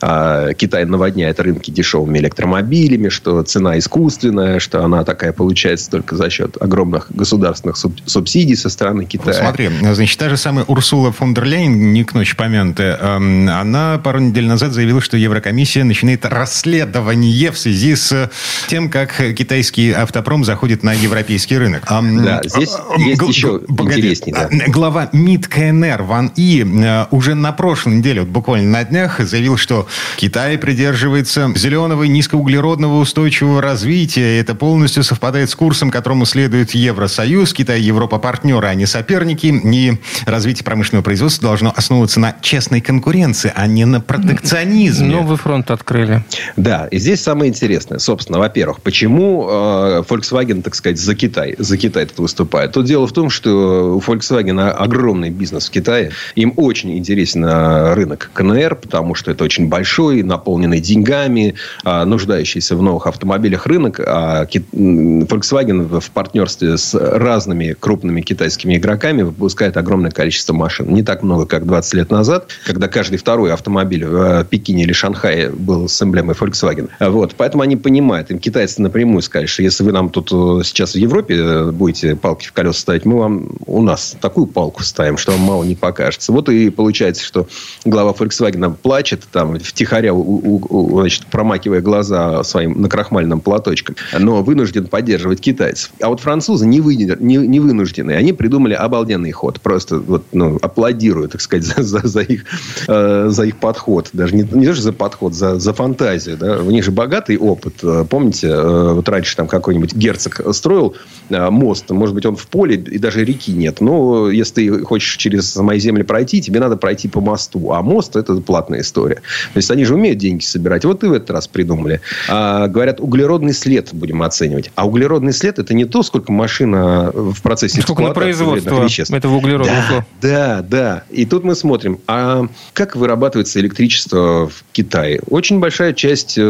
Китай 0.00 0.84
наводняет 0.84 1.40
рынки 1.40 1.72
дешевыми 1.72 2.18
электромобилями, 2.18 3.08
что 3.08 3.42
цена 3.42 3.76
искусственная, 3.76 4.60
что 4.60 4.84
она 4.84 5.02
такая 5.02 5.32
получается 5.32 5.90
только 5.90 6.14
за 6.14 6.30
счет 6.30 6.62
огромных 6.62 7.08
государственных 7.10 7.76
субсидий 7.76 8.54
со 8.54 8.68
стороны 8.68 9.04
Китая. 9.04 9.34
Смотри, 9.34 9.68
значит, 9.80 10.16
та 10.16 10.28
же 10.28 10.36
самая 10.36 10.64
Урсула 10.66 11.10
фон 11.10 11.34
дер 11.34 11.44
Ляйен, 11.44 11.92
не 11.92 12.04
к 12.04 12.14
ночи 12.14 12.36
помянутая, 12.36 12.98
эм, 13.00 13.48
она 13.48 13.98
пару 13.98 14.20
недель 14.20 14.46
назад 14.46 14.72
заявила, 14.72 15.00
что 15.00 15.16
Еврокомиссия 15.16 15.82
начинает 15.82 16.24
расследование 16.24 17.50
в 17.50 17.58
связи 17.58 17.96
с 17.96 18.30
тем, 18.68 18.88
как 18.90 19.20
китайский 19.36 19.90
автопром 19.90 20.44
заходит 20.44 20.84
на 20.84 20.92
европейский 20.92 21.58
рынок. 21.58 21.84
Да, 21.88 22.42
здесь 22.44 22.76
э, 22.96 23.00
есть 23.00 23.39
еще 23.40 23.60
интереснее. 23.66 24.34
Да. 24.34 24.48
Глава 24.68 25.08
МИД 25.12 25.48
КНР 25.48 26.02
Ван 26.02 26.32
И 26.36 26.64
э, 26.64 27.06
уже 27.10 27.34
на 27.34 27.52
прошлой 27.52 27.96
неделе, 27.96 28.20
вот 28.20 28.30
буквально 28.30 28.70
на 28.70 28.84
днях, 28.84 29.20
заявил, 29.20 29.56
что 29.56 29.86
Китай 30.16 30.58
придерживается 30.58 31.50
зеленого 31.54 32.04
низкоуглеродного 32.04 32.98
устойчивого 32.98 33.62
развития. 33.62 34.38
Это 34.38 34.54
полностью 34.54 35.02
совпадает 35.02 35.50
с 35.50 35.54
курсом, 35.54 35.90
которому 35.90 36.24
следует 36.24 36.72
Евросоюз. 36.72 37.52
Китай 37.52 37.80
и 37.80 37.84
Европа 37.84 38.18
партнеры, 38.18 38.66
а 38.66 38.74
не 38.74 38.86
соперники. 38.86 39.46
И 39.46 39.98
развитие 40.26 40.64
промышленного 40.64 41.02
производства 41.02 41.48
должно 41.48 41.72
основываться 41.74 42.20
на 42.20 42.36
честной 42.40 42.80
конкуренции, 42.80 43.52
а 43.54 43.66
не 43.66 43.84
на 43.84 44.00
протекционизме. 44.00 45.08
Новый 45.08 45.36
фронт 45.36 45.70
открыли. 45.70 46.24
Да, 46.56 46.86
и 46.90 46.98
здесь 46.98 47.22
самое 47.22 47.50
интересное. 47.50 47.98
Собственно, 47.98 48.38
во-первых, 48.38 48.80
почему 48.82 49.48
э, 49.48 50.02
Volkswagen, 50.08 50.62
так 50.62 50.74
сказать, 50.74 50.98
за 50.98 51.14
Китай, 51.14 51.54
за 51.58 51.76
Китай 51.76 52.06
тут 52.06 52.18
выступает? 52.18 52.72
Тут 52.72 52.86
дело 52.86 53.06
в 53.06 53.12
том, 53.12 53.29
что 53.30 53.96
у 53.96 54.00
Volkswagen 54.00 54.70
огромный 54.70 55.30
бизнес 55.30 55.68
в 55.68 55.70
Китае. 55.70 56.10
Им 56.34 56.52
очень 56.56 56.96
интересен 56.96 57.44
э, 57.44 57.94
рынок 57.94 58.30
КНР, 58.32 58.76
потому 58.76 59.14
что 59.14 59.30
это 59.30 59.44
очень 59.44 59.68
большой, 59.68 60.22
наполненный 60.22 60.80
деньгами, 60.80 61.54
э, 61.84 62.04
нуждающийся 62.04 62.76
в 62.76 62.82
новых 62.82 63.06
автомобилях 63.06 63.66
рынок. 63.66 64.00
А 64.00 64.44
Volkswagen 64.44 66.00
в 66.00 66.10
партнерстве 66.10 66.76
с 66.76 66.94
разными 66.94 67.74
крупными 67.78 68.20
китайскими 68.20 68.76
игроками 68.76 69.22
выпускает 69.22 69.76
огромное 69.76 70.10
количество 70.10 70.52
машин. 70.52 70.92
Не 70.92 71.02
так 71.02 71.22
много, 71.22 71.46
как 71.46 71.66
20 71.66 71.94
лет 71.94 72.10
назад, 72.10 72.48
когда 72.64 72.88
каждый 72.88 73.18
второй 73.18 73.52
автомобиль 73.52 74.04
в 74.04 74.44
Пекине 74.44 74.84
или 74.84 74.92
Шанхае 74.92 75.50
был 75.50 75.88
с 75.88 76.02
эмблемой 76.02 76.34
Volkswagen. 76.34 76.90
Вот. 77.00 77.34
Поэтому 77.36 77.62
они 77.62 77.76
понимают. 77.76 78.30
Им 78.30 78.38
китайцы 78.38 78.82
напрямую 78.82 79.22
сказали, 79.22 79.46
что 79.46 79.62
если 79.62 79.84
вы 79.84 79.92
нам 79.92 80.10
тут 80.10 80.30
э, 80.32 80.64
сейчас 80.64 80.92
в 80.92 80.98
Европе 80.98 81.36
э, 81.36 81.70
будете 81.70 82.16
палки 82.16 82.46
в 82.46 82.52
колеса 82.52 82.80
ставить, 82.80 83.04
мы 83.10 83.18
вам 83.18 83.48
у 83.66 83.82
нас 83.82 84.16
такую 84.20 84.46
палку 84.46 84.84
ставим, 84.84 85.18
что 85.18 85.32
вам 85.32 85.40
мало 85.40 85.64
не 85.64 85.74
покажется. 85.74 86.32
Вот 86.32 86.48
и 86.48 86.70
получается, 86.70 87.24
что 87.24 87.48
глава 87.84 88.12
Volkswagen 88.12 88.74
плачет, 88.80 89.24
там, 89.32 89.58
втихаря, 89.58 90.14
у, 90.14 90.62
у, 90.68 91.00
значит, 91.00 91.26
промакивая 91.26 91.80
глаза 91.80 92.44
своим 92.44 92.80
накрахмальным 92.80 93.40
платочком, 93.40 93.96
но 94.16 94.42
вынужден 94.42 94.86
поддерживать 94.86 95.40
китайцев. 95.40 95.90
А 96.00 96.08
вот 96.08 96.20
французы 96.20 96.66
не, 96.66 96.80
вы, 96.80 96.94
не, 96.94 97.36
не 97.36 97.60
вынуждены. 97.60 98.12
Они 98.12 98.32
придумали 98.32 98.74
обалденный 98.74 99.32
ход. 99.32 99.60
Просто 99.60 99.98
вот, 99.98 100.24
ну, 100.32 100.58
аплодирую, 100.62 101.28
так 101.28 101.40
сказать, 101.40 101.64
за, 101.76 101.82
за, 101.82 102.06
за, 102.06 102.20
их, 102.20 102.44
э, 102.86 103.26
за 103.28 103.44
их 103.44 103.56
подход. 103.56 104.10
Даже 104.12 104.36
не, 104.36 104.42
не 104.42 104.66
даже 104.66 104.82
за 104.82 104.92
подход, 104.92 105.34
за, 105.34 105.58
за 105.58 105.72
фантазию. 105.72 106.36
Да? 106.36 106.60
У 106.60 106.70
них 106.70 106.84
же 106.84 106.92
богатый 106.92 107.36
опыт. 107.36 107.74
Э, 107.82 108.04
помните, 108.08 108.48
э, 108.48 108.92
вот 108.92 109.08
раньше 109.08 109.34
там 109.36 109.48
какой-нибудь 109.48 109.94
герцог 109.94 110.40
строил 110.54 110.94
э, 111.28 111.50
мост. 111.50 111.90
Может 111.90 112.14
быть, 112.14 112.26
он 112.26 112.36
в 112.36 112.46
поле, 112.46 112.76
даже 113.00 113.24
реки 113.24 113.52
нет. 113.52 113.80
Но 113.80 114.30
если 114.30 114.54
ты 114.54 114.84
хочешь 114.84 115.16
через 115.16 115.56
мои 115.56 115.78
земли 115.78 116.02
пройти, 116.02 116.40
тебе 116.40 116.60
надо 116.60 116.76
пройти 116.76 117.08
по 117.08 117.20
мосту. 117.20 117.72
А 117.72 117.82
мост– 117.82 118.16
это 118.16 118.34
платная 118.36 118.80
история. 118.80 119.16
То 119.16 119.56
есть, 119.56 119.70
они 119.70 119.84
же 119.84 119.94
умеют 119.94 120.18
деньги 120.18 120.42
собирать. 120.42 120.84
Вот 120.84 121.02
и 121.04 121.06
в 121.06 121.12
этот 121.12 121.30
раз 121.30 121.48
придумали. 121.48 122.00
А, 122.28 122.68
говорят, 122.68 123.00
углеродный 123.00 123.52
след 123.52 123.90
будем 123.92 124.22
оценивать. 124.22 124.70
А 124.74 124.86
углеродный 124.86 125.32
след– 125.32 125.58
это 125.58 125.74
не 125.74 125.84
то, 125.84 126.02
сколько 126.02 126.32
машина 126.32 127.10
в 127.14 127.40
процессе 127.42 127.80
Сколько 127.82 128.02
на 128.02 128.10
производство 128.10 128.86
этого 129.14 129.36
углеродного 129.36 129.80
да, 129.80 130.04
да, 130.20 130.62
да. 130.62 131.04
И 131.10 131.26
тут 131.26 131.44
мы 131.44 131.54
смотрим, 131.54 131.98
а 132.06 132.46
как 132.72 132.96
вырабатывается 132.96 133.60
электричество 133.60 134.48
в 134.48 134.64
Китае? 134.72 135.20
Очень 135.28 135.60
большая 135.60 135.92
часть 135.92 136.36
э, 136.38 136.42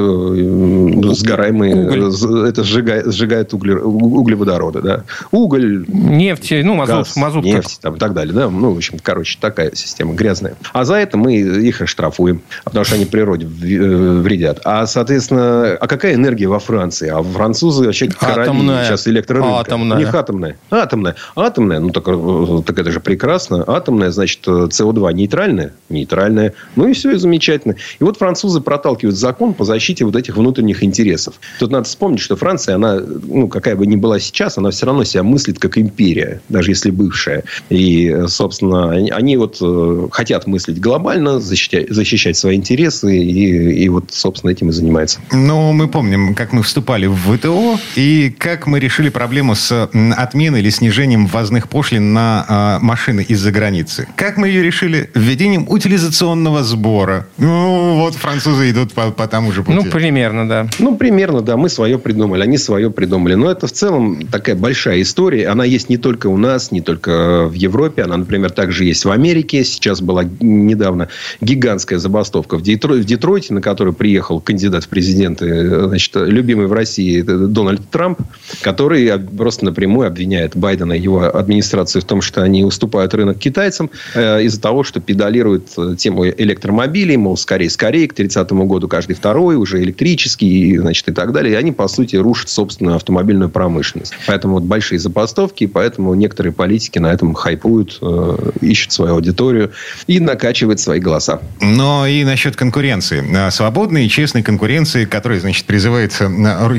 сгораемой, 1.13 1.73
Уголь. 1.73 2.49
это 2.49 2.65
сжигает, 2.65 3.13
сжигает 3.13 3.55
угле, 3.55 3.77
углеводороды. 3.77 4.81
Да? 4.81 5.05
Уголь, 5.31 5.85
нефть, 5.89 6.40
ну, 6.51 6.75
мазут, 6.75 6.97
газ, 6.97 7.17
мазут 7.17 7.45
нефть 7.45 7.79
там, 7.81 7.97
и 7.97 7.99
так 7.99 8.15
далее. 8.15 8.35
Да? 8.35 8.49
Ну, 8.49 8.73
в 8.73 8.77
общем, 8.77 8.99
короче, 9.03 9.39
такая 9.41 9.75
система 9.75 10.15
грязная. 10.15 10.55
А 10.73 10.85
за 10.85 10.97
это 10.97 11.17
мы 11.17 11.37
их 11.37 11.81
оштрафуем, 11.81 12.43
потому 12.65 12.85
что 12.85 12.95
они 12.97 13.05
природе 13.05 13.47
э, 13.47 13.49
вредят. 13.49 14.61
А, 14.65 14.87
соответственно, 14.87 15.77
а 15.81 15.87
какая 15.87 16.15
энергия 16.15 16.47
во 16.47 16.59
Франции? 16.59 17.09
А 17.09 17.23
французы 17.23 17.85
вообще 17.85 18.09
короли 18.09 18.51
сейчас 18.85 19.07
электрорынка. 19.09 19.61
Атомная. 19.61 19.97
У 19.97 20.01
них 20.01 20.15
атомная. 20.15 20.57
Атомная. 20.71 21.17
Атомная. 21.37 21.81
Ну, 21.81 21.91
так, 21.91 22.05
э, 22.07 22.63
так 22.67 22.79
это 22.79 22.91
же 22.91 23.01
прекрасно. 23.01 23.65
Атомная, 23.67 24.11
значит, 24.11 24.47
СО2 24.47 25.13
нейтральная? 25.13 25.73
Нейтральная. 25.89 26.55
Ну, 26.77 26.89
и 26.89 26.93
все, 26.93 27.13
и 27.13 27.17
замечательно. 27.17 27.77
И 27.99 28.05
вот 28.05 28.19
французы 28.19 28.61
проталкивают 28.61 29.17
закон 29.17 29.55
по 29.55 29.65
защите 29.65 30.05
вот 30.05 30.17
этих 30.17 30.37
внутренних 30.37 30.83
интересов. 30.85 31.35
Тут 31.59 31.71
надо 31.71 31.85
вспомнить, 31.85 32.21
что 32.21 32.37
Франция, 32.37 32.77
она, 32.77 33.01
ну, 33.01 33.49
какая 33.49 33.77
бы 33.77 33.87
ни 33.87 33.97
была 33.97 34.19
сейчас, 34.19 34.59
она 34.59 34.71
все 34.71 34.87
равно 34.87 35.05
себя 35.05 35.23
мыслит 35.23 35.59
как 35.59 35.79
империя, 35.79 36.30
даже 36.49 36.71
если 36.71 36.91
бывшая. 36.91 37.45
И, 37.69 38.25
собственно, 38.29 38.93
они, 38.93 39.11
они 39.11 39.37
вот 39.37 39.59
э, 39.61 40.09
хотят 40.11 40.47
мыслить 40.47 40.81
глобально, 40.81 41.41
защищать, 41.41 41.91
защищать 41.91 42.37
свои 42.37 42.57
интересы, 42.57 43.17
и, 43.17 43.85
и 43.85 43.89
вот, 43.89 44.05
собственно, 44.11 44.51
этим 44.51 44.71
и 44.71 44.73
занимается. 44.73 45.21
Ну, 45.33 45.73
мы 45.73 45.89
помним, 45.89 46.35
как 46.35 46.53
мы 46.53 46.63
вступали 46.63 47.07
в 47.07 47.37
ВТО, 47.37 47.79
и 47.97 48.35
как 48.37 48.67
мы 48.67 48.81
решили 48.81 49.09
проблему 49.09 49.55
с 49.55 49.89
отменой 50.17 50.61
или 50.61 50.71
снижением 50.71 51.27
ввозных 51.27 51.69
пошлин 51.69 52.13
на 52.13 52.79
э, 52.81 52.85
машины 52.85 53.25
из-за 53.29 53.51
границы. 53.51 54.09
Как 54.17 54.37
мы 54.37 54.49
ее 54.49 54.63
решили? 54.63 55.11
Введением 55.15 55.67
утилизационного 55.69 56.63
сбора. 56.63 57.27
Ну, 57.39 57.97
вот 57.97 58.15
французы 58.15 58.71
идут 58.71 58.93
по, 58.93 59.11
по 59.11 59.27
тому 59.27 59.53
же 59.53 59.63
пути. 59.63 59.77
Ну, 59.77 59.91
примерно, 59.91 60.49
да. 60.49 60.69
Ну, 60.79 60.97
примерно, 60.97 61.41
да. 61.41 61.57
Мы 61.57 61.69
свое 61.69 61.99
придумали, 61.99 62.43
они 62.43 62.59
свое 62.59 62.91
придумали. 62.91 63.35
Но 63.35 63.51
это 63.51 63.67
в 63.67 63.73
целом 63.73 64.27
такая 64.27 64.57
большая 64.57 65.03
история. 65.03 65.49
Она 65.49 65.65
есть 65.65 65.89
не 65.89 65.97
только 65.97 66.20
у 66.29 66.37
нас, 66.37 66.71
не 66.71 66.81
только 66.81 67.47
в 67.47 67.53
Европе. 67.55 68.03
Она, 68.03 68.17
например, 68.17 68.51
также 68.51 68.85
есть 68.85 69.05
в 69.05 69.11
Америке. 69.11 69.65
Сейчас 69.65 70.01
была 70.01 70.25
недавно 70.41 71.09
гигантская 71.41 71.99
забастовка 71.99 72.57
в, 72.57 72.63
Детрой, 72.63 73.01
в 73.01 73.05
Детройте, 73.05 73.55
на 73.55 73.61
которую 73.61 73.95
приехал 73.95 74.41
кандидат 74.41 74.85
в 74.85 74.89
президенты, 74.89 75.87
значит, 75.89 76.13
любимый 76.17 76.67
в 76.67 76.73
России 76.73 77.23
Дональд 77.23 77.89
Трамп, 77.91 78.21
который 78.63 79.19
просто 79.19 79.65
напрямую 79.65 80.07
обвиняет 80.07 80.57
Байдена 80.57 80.93
и 80.93 81.01
его 81.01 81.25
администрацию 81.25 82.03
в 82.03 82.05
том, 82.05 82.21
что 82.21 82.43
они 82.43 82.65
уступают 82.65 83.15
рынок 83.15 83.39
китайцам 83.39 83.91
э, 84.15 84.45
из-за 84.45 84.61
того, 84.61 84.85
что 84.85 85.01
педалируют 85.01 85.69
э, 85.77 85.95
тему 85.97 86.27
электромобилей, 86.27 87.17
мол, 87.17 87.37
скорее-скорее, 87.37 88.09
к 88.09 88.15
30 88.15 88.51
году 88.53 88.89
каждый 88.89 89.15
второй 89.15 89.57
уже 89.57 89.83
электрический, 89.83 90.79
значит, 90.79 91.09
и 91.09 91.13
так 91.13 91.33
далее. 91.33 91.55
И 91.55 91.57
они, 91.57 91.73
по 91.73 91.89
сути, 91.89 92.17
рушат 92.17 92.49
собственную 92.49 92.97
автомобильную 92.97 93.51
промышленность. 93.51 94.15
Поэтому 94.27 94.55
вот 94.55 94.65
большие 94.65 94.99
забастовки, 94.99 95.65
и 95.65 95.67
поэтому 95.67 96.10
некоторые 96.15 96.53
политики 96.53 96.99
на 96.99 97.13
этом 97.13 97.35
хайпуют, 97.35 97.99
э, 98.01 98.51
ищут 98.61 98.93
свою 98.93 99.15
аудиторию 99.15 99.73
и 100.07 100.21
накачивают 100.21 100.81
свои 100.81 101.01
голоса. 101.01 101.41
Но 101.61 102.07
и 102.07 102.25
насчет 102.25 102.57
конкуренции. 102.57 103.51
Свободной 103.51 104.07
и 104.07 104.09
честной 104.09 104.43
конкуренции, 104.43 105.05
которая, 105.05 105.41
значит, 105.41 105.67
призывает 105.67 106.13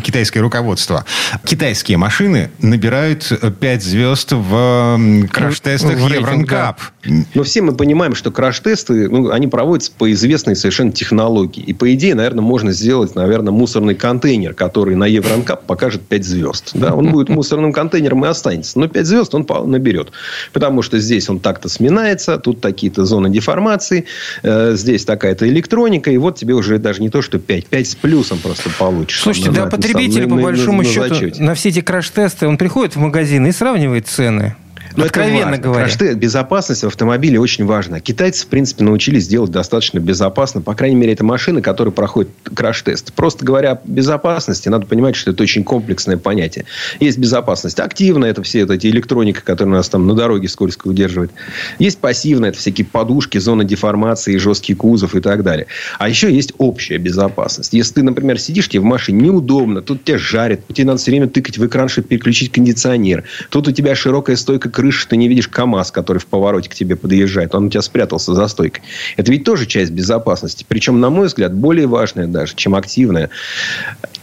китайское 0.03 0.41
руководство. 0.41 1.05
Китайские 1.45 1.97
машины 1.97 2.49
набирают 2.59 3.31
5 3.59 3.83
звезд 3.83 4.31
в 4.31 5.27
краш-тестах 5.31 5.97
в 5.97 6.07
Евронкап. 6.07 6.79
Но 7.33 7.43
все 7.43 7.61
мы 7.61 7.73
понимаем, 7.73 8.15
что 8.15 8.31
краш-тесты, 8.31 9.09
ну, 9.09 9.31
они 9.31 9.47
проводятся 9.47 9.91
по 9.97 10.11
известной 10.11 10.55
совершенно 10.55 10.91
технологии. 10.91 11.63
И, 11.63 11.73
по 11.73 11.93
идее, 11.93 12.15
наверное, 12.15 12.41
можно 12.41 12.71
сделать, 12.71 13.15
наверное, 13.15 13.51
мусорный 13.51 13.95
контейнер, 13.95 14.53
который 14.53 14.95
на 14.95 15.05
Евронкап 15.05 15.65
покажет 15.65 16.01
5 16.01 16.23
звезд. 16.23 16.71
Да? 16.73 16.93
Он 16.93 17.11
будет 17.11 17.29
мусорным 17.29 17.73
контейнером 17.73 18.25
и 18.25 18.27
останется. 18.27 18.79
Но 18.79 18.87
5 18.87 19.05
звезд 19.05 19.20
он 19.33 19.45
наберет. 19.69 20.11
Потому 20.53 20.81
что 20.81 20.99
здесь 20.99 21.29
он 21.29 21.39
так-то 21.39 21.69
сминается, 21.69 22.37
тут 22.37 22.61
такие-то 22.61 23.05
зоны 23.05 23.29
деформации, 23.29 24.05
э, 24.43 24.73
здесь 24.75 25.05
такая-то 25.05 25.47
электроника, 25.47 26.11
и 26.11 26.17
вот 26.17 26.37
тебе 26.37 26.53
уже 26.53 26.77
даже 26.77 27.01
не 27.01 27.09
то, 27.09 27.21
что 27.21 27.39
5, 27.39 27.67
5 27.67 27.87
с 27.87 27.95
плюсом 27.95 28.39
просто 28.39 28.69
получишь. 28.77 29.21
Слушайте, 29.21 29.49
на, 29.49 29.55
да, 29.55 29.65
потребители, 29.67 30.25
по 30.25 30.35
большому 30.35 30.83
на, 30.83 30.87
счету, 30.87 31.43
на 31.43 31.55
все 31.55 31.69
эти 31.69 31.81
краш-тесты, 31.81 32.47
он 32.47 32.57
приходит 32.57 32.95
в 32.95 32.99
магазин, 32.99 33.45
и 33.47 33.51
сравнивает 33.51 34.07
цены. 34.07 34.55
Но 34.95 35.05
Откровенно 35.05 35.37
это 35.37 35.45
важно. 35.45 35.57
говоря. 35.63 35.85
Краш-те- 35.85 36.13
безопасность 36.13 36.83
в 36.83 36.87
автомобиле 36.87 37.39
очень 37.39 37.65
важна. 37.65 37.99
Китайцы, 37.99 38.45
в 38.45 38.47
принципе, 38.47 38.83
научились 38.83 39.27
делать 39.27 39.51
достаточно 39.51 39.99
безопасно. 39.99 40.61
По 40.61 40.73
крайней 40.75 40.95
мере, 40.95 41.13
это 41.13 41.23
машины, 41.23 41.61
которые 41.61 41.93
проходят 41.93 42.31
краш-тест. 42.43 43.13
Просто 43.13 43.45
говоря 43.45 43.71
о 43.73 43.79
безопасности, 43.85 44.69
надо 44.69 44.85
понимать, 44.85 45.15
что 45.15 45.31
это 45.31 45.43
очень 45.43 45.63
комплексное 45.63 46.17
понятие. 46.17 46.65
Есть 46.99 47.17
безопасность 47.17 47.79
активная, 47.79 48.31
это 48.31 48.43
все 48.43 48.65
эти 48.65 48.87
электроника, 48.87 49.41
которые 49.41 49.75
нас 49.75 49.89
там 49.89 50.07
на 50.07 50.13
дороге 50.15 50.47
скользко 50.47 50.87
удерживает. 50.87 51.31
Есть 51.79 51.99
пассивная, 51.99 52.49
это 52.49 52.59
всякие 52.59 52.85
подушки, 52.85 53.37
зона 53.37 53.63
деформации, 53.63 54.37
жесткий 54.37 54.73
кузов 54.73 55.15
и 55.15 55.21
так 55.21 55.43
далее. 55.43 55.67
А 55.99 56.09
еще 56.09 56.33
есть 56.33 56.53
общая 56.57 56.97
безопасность. 56.97 57.73
Если 57.73 57.95
ты, 57.95 58.03
например, 58.03 58.39
сидишь, 58.39 58.69
тебе 58.69 58.81
в 58.81 58.85
машине 58.85 59.21
неудобно, 59.21 59.81
тут 59.81 60.03
тебя 60.03 60.17
жарит, 60.17 60.61
тебе 60.73 60.85
надо 60.87 60.99
все 60.99 61.11
время 61.11 61.27
тыкать 61.27 61.57
в 61.57 61.65
экран, 61.65 61.89
чтобы 61.89 62.07
переключить 62.07 62.51
кондиционер. 62.51 63.23
Тут 63.49 63.67
у 63.67 63.71
тебя 63.71 63.95
широкая 63.95 64.35
стойка 64.35 64.69
крыши, 64.81 65.07
ты 65.07 65.15
не 65.15 65.27
видишь 65.27 65.47
КАМАЗ, 65.47 65.91
который 65.91 66.17
в 66.17 66.25
повороте 66.25 66.67
к 66.67 66.73
тебе 66.73 66.95
подъезжает. 66.95 67.53
Он 67.53 67.65
у 67.65 67.69
тебя 67.69 67.83
спрятался 67.83 68.33
за 68.33 68.47
стойкой. 68.47 68.81
Это 69.15 69.31
ведь 69.31 69.43
тоже 69.43 69.67
часть 69.67 69.91
безопасности. 69.91 70.65
Причем, 70.67 70.99
на 70.99 71.11
мой 71.11 71.27
взгляд, 71.27 71.53
более 71.53 71.85
важная 71.85 72.25
даже, 72.25 72.55
чем 72.55 72.73
активная. 72.73 73.29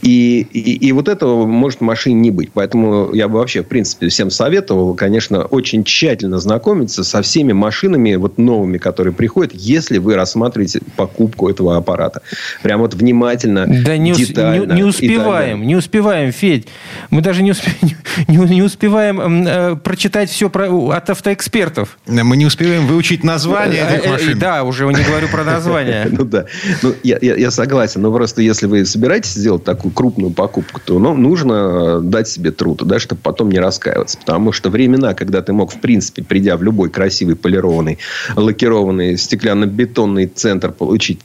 И, 0.03 0.47
и, 0.53 0.87
и 0.87 0.93
вот 0.93 1.09
этого 1.09 1.45
может 1.47 1.81
в 1.81 1.83
машине 1.83 2.15
не 2.21 2.31
быть. 2.31 2.51
Поэтому 2.53 3.13
я 3.15 3.27
бы 3.29 3.39
вообще, 3.39 3.63
в 3.63 3.67
принципе, 3.67 4.09
всем 4.09 4.31
советовал, 4.31 4.95
конечно, 4.95 5.45
очень 5.45 5.83
тщательно 5.85 6.39
знакомиться 6.39 7.03
со 7.03 7.21
всеми 7.23 7.53
машинами 7.53 8.15
вот 8.15 8.39
новыми, 8.39 8.79
которые 8.79 9.13
приходят, 9.13 9.53
если 9.55 9.99
вы 9.99 10.15
рассматриваете 10.15 10.81
покупку 10.97 11.49
этого 11.49 11.77
аппарата. 11.77 12.23
Прям 12.63 12.81
вот 12.81 12.95
внимательно, 12.95 13.67
Да 13.67 13.97
не, 13.97 14.13
детально. 14.13 14.73
не- 14.73 14.77
не 14.77 14.85
успеваем, 14.85 15.67
не 15.67 15.75
успеваем, 15.77 16.31
Федь. 16.33 16.69
Мы 17.11 17.21
даже 17.21 17.43
не, 17.43 17.51
успе- 17.51 17.73
не, 18.29 18.37
не 18.37 18.63
успеваем 18.63 19.47
э, 19.47 19.77
прочитать 19.77 20.31
все 20.31 20.49
про, 20.49 20.69
от 20.93 21.11
автоэкспертов. 21.11 21.99
Мы 22.07 22.37
не 22.37 22.47
успеем 22.47 22.87
выучить 22.87 23.25
название 23.25 23.83
Э, 23.89 23.97
этих 23.97 24.07
э, 24.07 24.11
машин. 24.11 24.39
Да, 24.39 24.63
уже 24.63 24.87
не 24.87 25.03
говорю 25.03 25.29
про 25.29 25.43
название. 25.45 26.07
Ну 26.11 26.25
да. 26.25 26.45
Ну, 26.83 26.95
я 27.03 27.51
согласен. 27.51 28.03
Но 28.03 28.13
просто 28.13 28.43
если 28.43 28.67
вы 28.67 28.85
собираетесь 28.85 29.33
сделать 29.33 29.65
такую 29.65 29.88
крупную 29.90 30.33
покупку, 30.33 30.81
то 30.85 30.98
ну, 30.98 31.14
нужно 31.14 32.01
дать 32.01 32.29
себе 32.29 32.51
труд, 32.51 32.83
да, 32.85 32.98
чтобы 32.98 33.20
потом 33.22 33.51
не 33.51 33.59
раскаиваться. 33.59 34.18
Потому 34.18 34.53
что 34.53 34.70
времена, 34.70 35.14
когда 35.14 35.42
ты 35.42 35.53
мог, 35.53 35.72
в 35.72 35.81
принципе, 35.81 36.22
придя 36.22 36.57
в 36.57 36.62
любой 36.62 36.90
красивый, 36.90 37.37
полированный, 37.37 37.98
лакированный, 38.37 39.16
стеклянно-бетонный 39.16 40.27
центр, 40.27 40.72
получить 40.72 41.20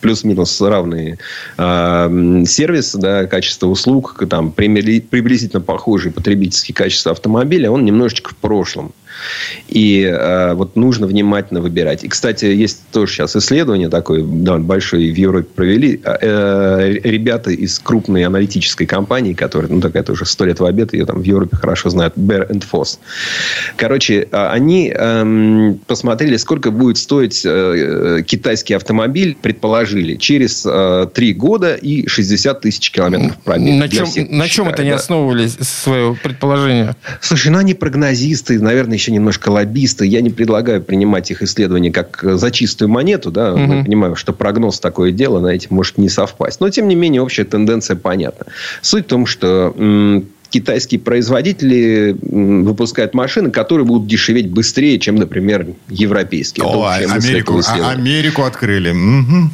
плюс-минус 0.00 0.60
равные 0.60 1.18
м, 1.56 2.46
сервисы, 2.46 2.98
да, 2.98 3.26
качество 3.26 3.66
услуг, 3.66 4.22
там, 4.28 4.52
приблизительно 4.52 5.60
похожие 5.60 6.12
потребительские 6.12 6.74
качества 6.74 7.12
автомобиля, 7.12 7.70
он 7.70 7.84
немножечко 7.84 8.30
в 8.30 8.36
прошлом. 8.36 8.92
И 9.68 10.02
э, 10.02 10.54
вот 10.54 10.76
нужно 10.76 11.06
внимательно 11.06 11.60
выбирать. 11.60 12.04
И, 12.04 12.08
кстати, 12.08 12.46
есть 12.46 12.82
тоже 12.92 13.12
сейчас 13.12 13.36
исследование 13.36 13.88
такое 13.88 14.22
довольно 14.22 14.64
большое 14.64 15.12
в 15.12 15.16
Европе 15.16 15.48
провели. 15.54 16.00
Э, 16.04 16.16
э, 16.20 16.92
ребята 17.02 17.50
из 17.50 17.78
крупной 17.78 18.24
аналитической 18.24 18.86
компании, 18.86 19.34
которая, 19.34 19.70
ну, 19.70 19.80
такая 19.80 20.02
тоже 20.02 20.24
сто 20.26 20.44
лет 20.44 20.60
в 20.60 20.64
обед, 20.64 20.92
ее 20.92 21.06
там 21.06 21.20
в 21.20 21.24
Европе 21.24 21.56
хорошо 21.56 21.90
знают, 21.90 22.14
Bear 22.16 22.48
and 22.50 22.64
Foss. 22.70 22.98
Короче, 23.76 24.28
э, 24.30 24.48
они 24.48 24.92
эм, 24.94 25.80
посмотрели, 25.86 26.36
сколько 26.36 26.70
будет 26.70 26.98
стоить 26.98 27.44
э, 27.44 28.18
э, 28.18 28.22
китайский 28.22 28.74
автомобиль, 28.74 29.36
предположили, 29.40 30.16
через 30.16 30.64
э, 30.66 31.08
три 31.12 31.32
года 31.32 31.74
и 31.74 32.06
60 32.06 32.60
тысяч 32.60 32.90
километров 32.90 33.36
пробега. 33.38 33.78
На 33.78 33.88
чем, 33.88 34.06
всех 34.06 34.30
на 34.30 34.48
чем 34.48 34.68
это 34.68 34.84
не 34.84 34.90
да. 34.90 34.96
основывались, 34.96 35.56
свое 35.60 36.16
предположение? 36.22 36.94
Слушай, 37.20 37.50
ну 37.50 37.58
они 37.58 37.74
прогнозисты, 37.74 38.60
наверное, 38.60 38.94
еще 38.94 39.07
немножко 39.10 39.50
лоббисты. 39.50 40.06
Я 40.06 40.20
не 40.20 40.30
предлагаю 40.30 40.82
принимать 40.82 41.30
их 41.30 41.42
исследования 41.42 41.90
как 41.90 42.22
э, 42.24 42.36
за 42.36 42.50
чистую 42.50 42.88
монету. 42.88 43.30
Да? 43.30 43.54
Мы 43.56 43.66
Мгм. 43.76 43.84
понимаем, 43.84 44.16
что 44.16 44.32
прогноз 44.32 44.80
такое 44.80 45.10
дело, 45.12 45.40
на 45.40 45.48
этим 45.48 45.68
может 45.70 45.98
не 45.98 46.08
совпасть. 46.08 46.60
Но, 46.60 46.70
тем 46.70 46.88
не 46.88 46.94
менее, 46.94 47.22
общая 47.22 47.44
тенденция 47.44 47.96
понятна. 47.96 48.46
Суть 48.82 49.04
в 49.04 49.08
том, 49.08 49.26
что 49.26 49.74
м, 49.76 50.26
китайские 50.50 51.00
производители 51.00 52.16
выпускают 52.22 53.14
машины, 53.14 53.50
которые 53.50 53.84
будут 53.86 54.06
дешеветь 54.08 54.48
быстрее, 54.50 54.98
чем, 54.98 55.16
например, 55.16 55.66
европейские. 55.88 56.64
О, 56.64 56.86
Америку, 56.86 57.60
а-. 57.66 57.90
Америку 57.90 58.42
открыли. 58.44 58.92
Мгм. 58.92 59.50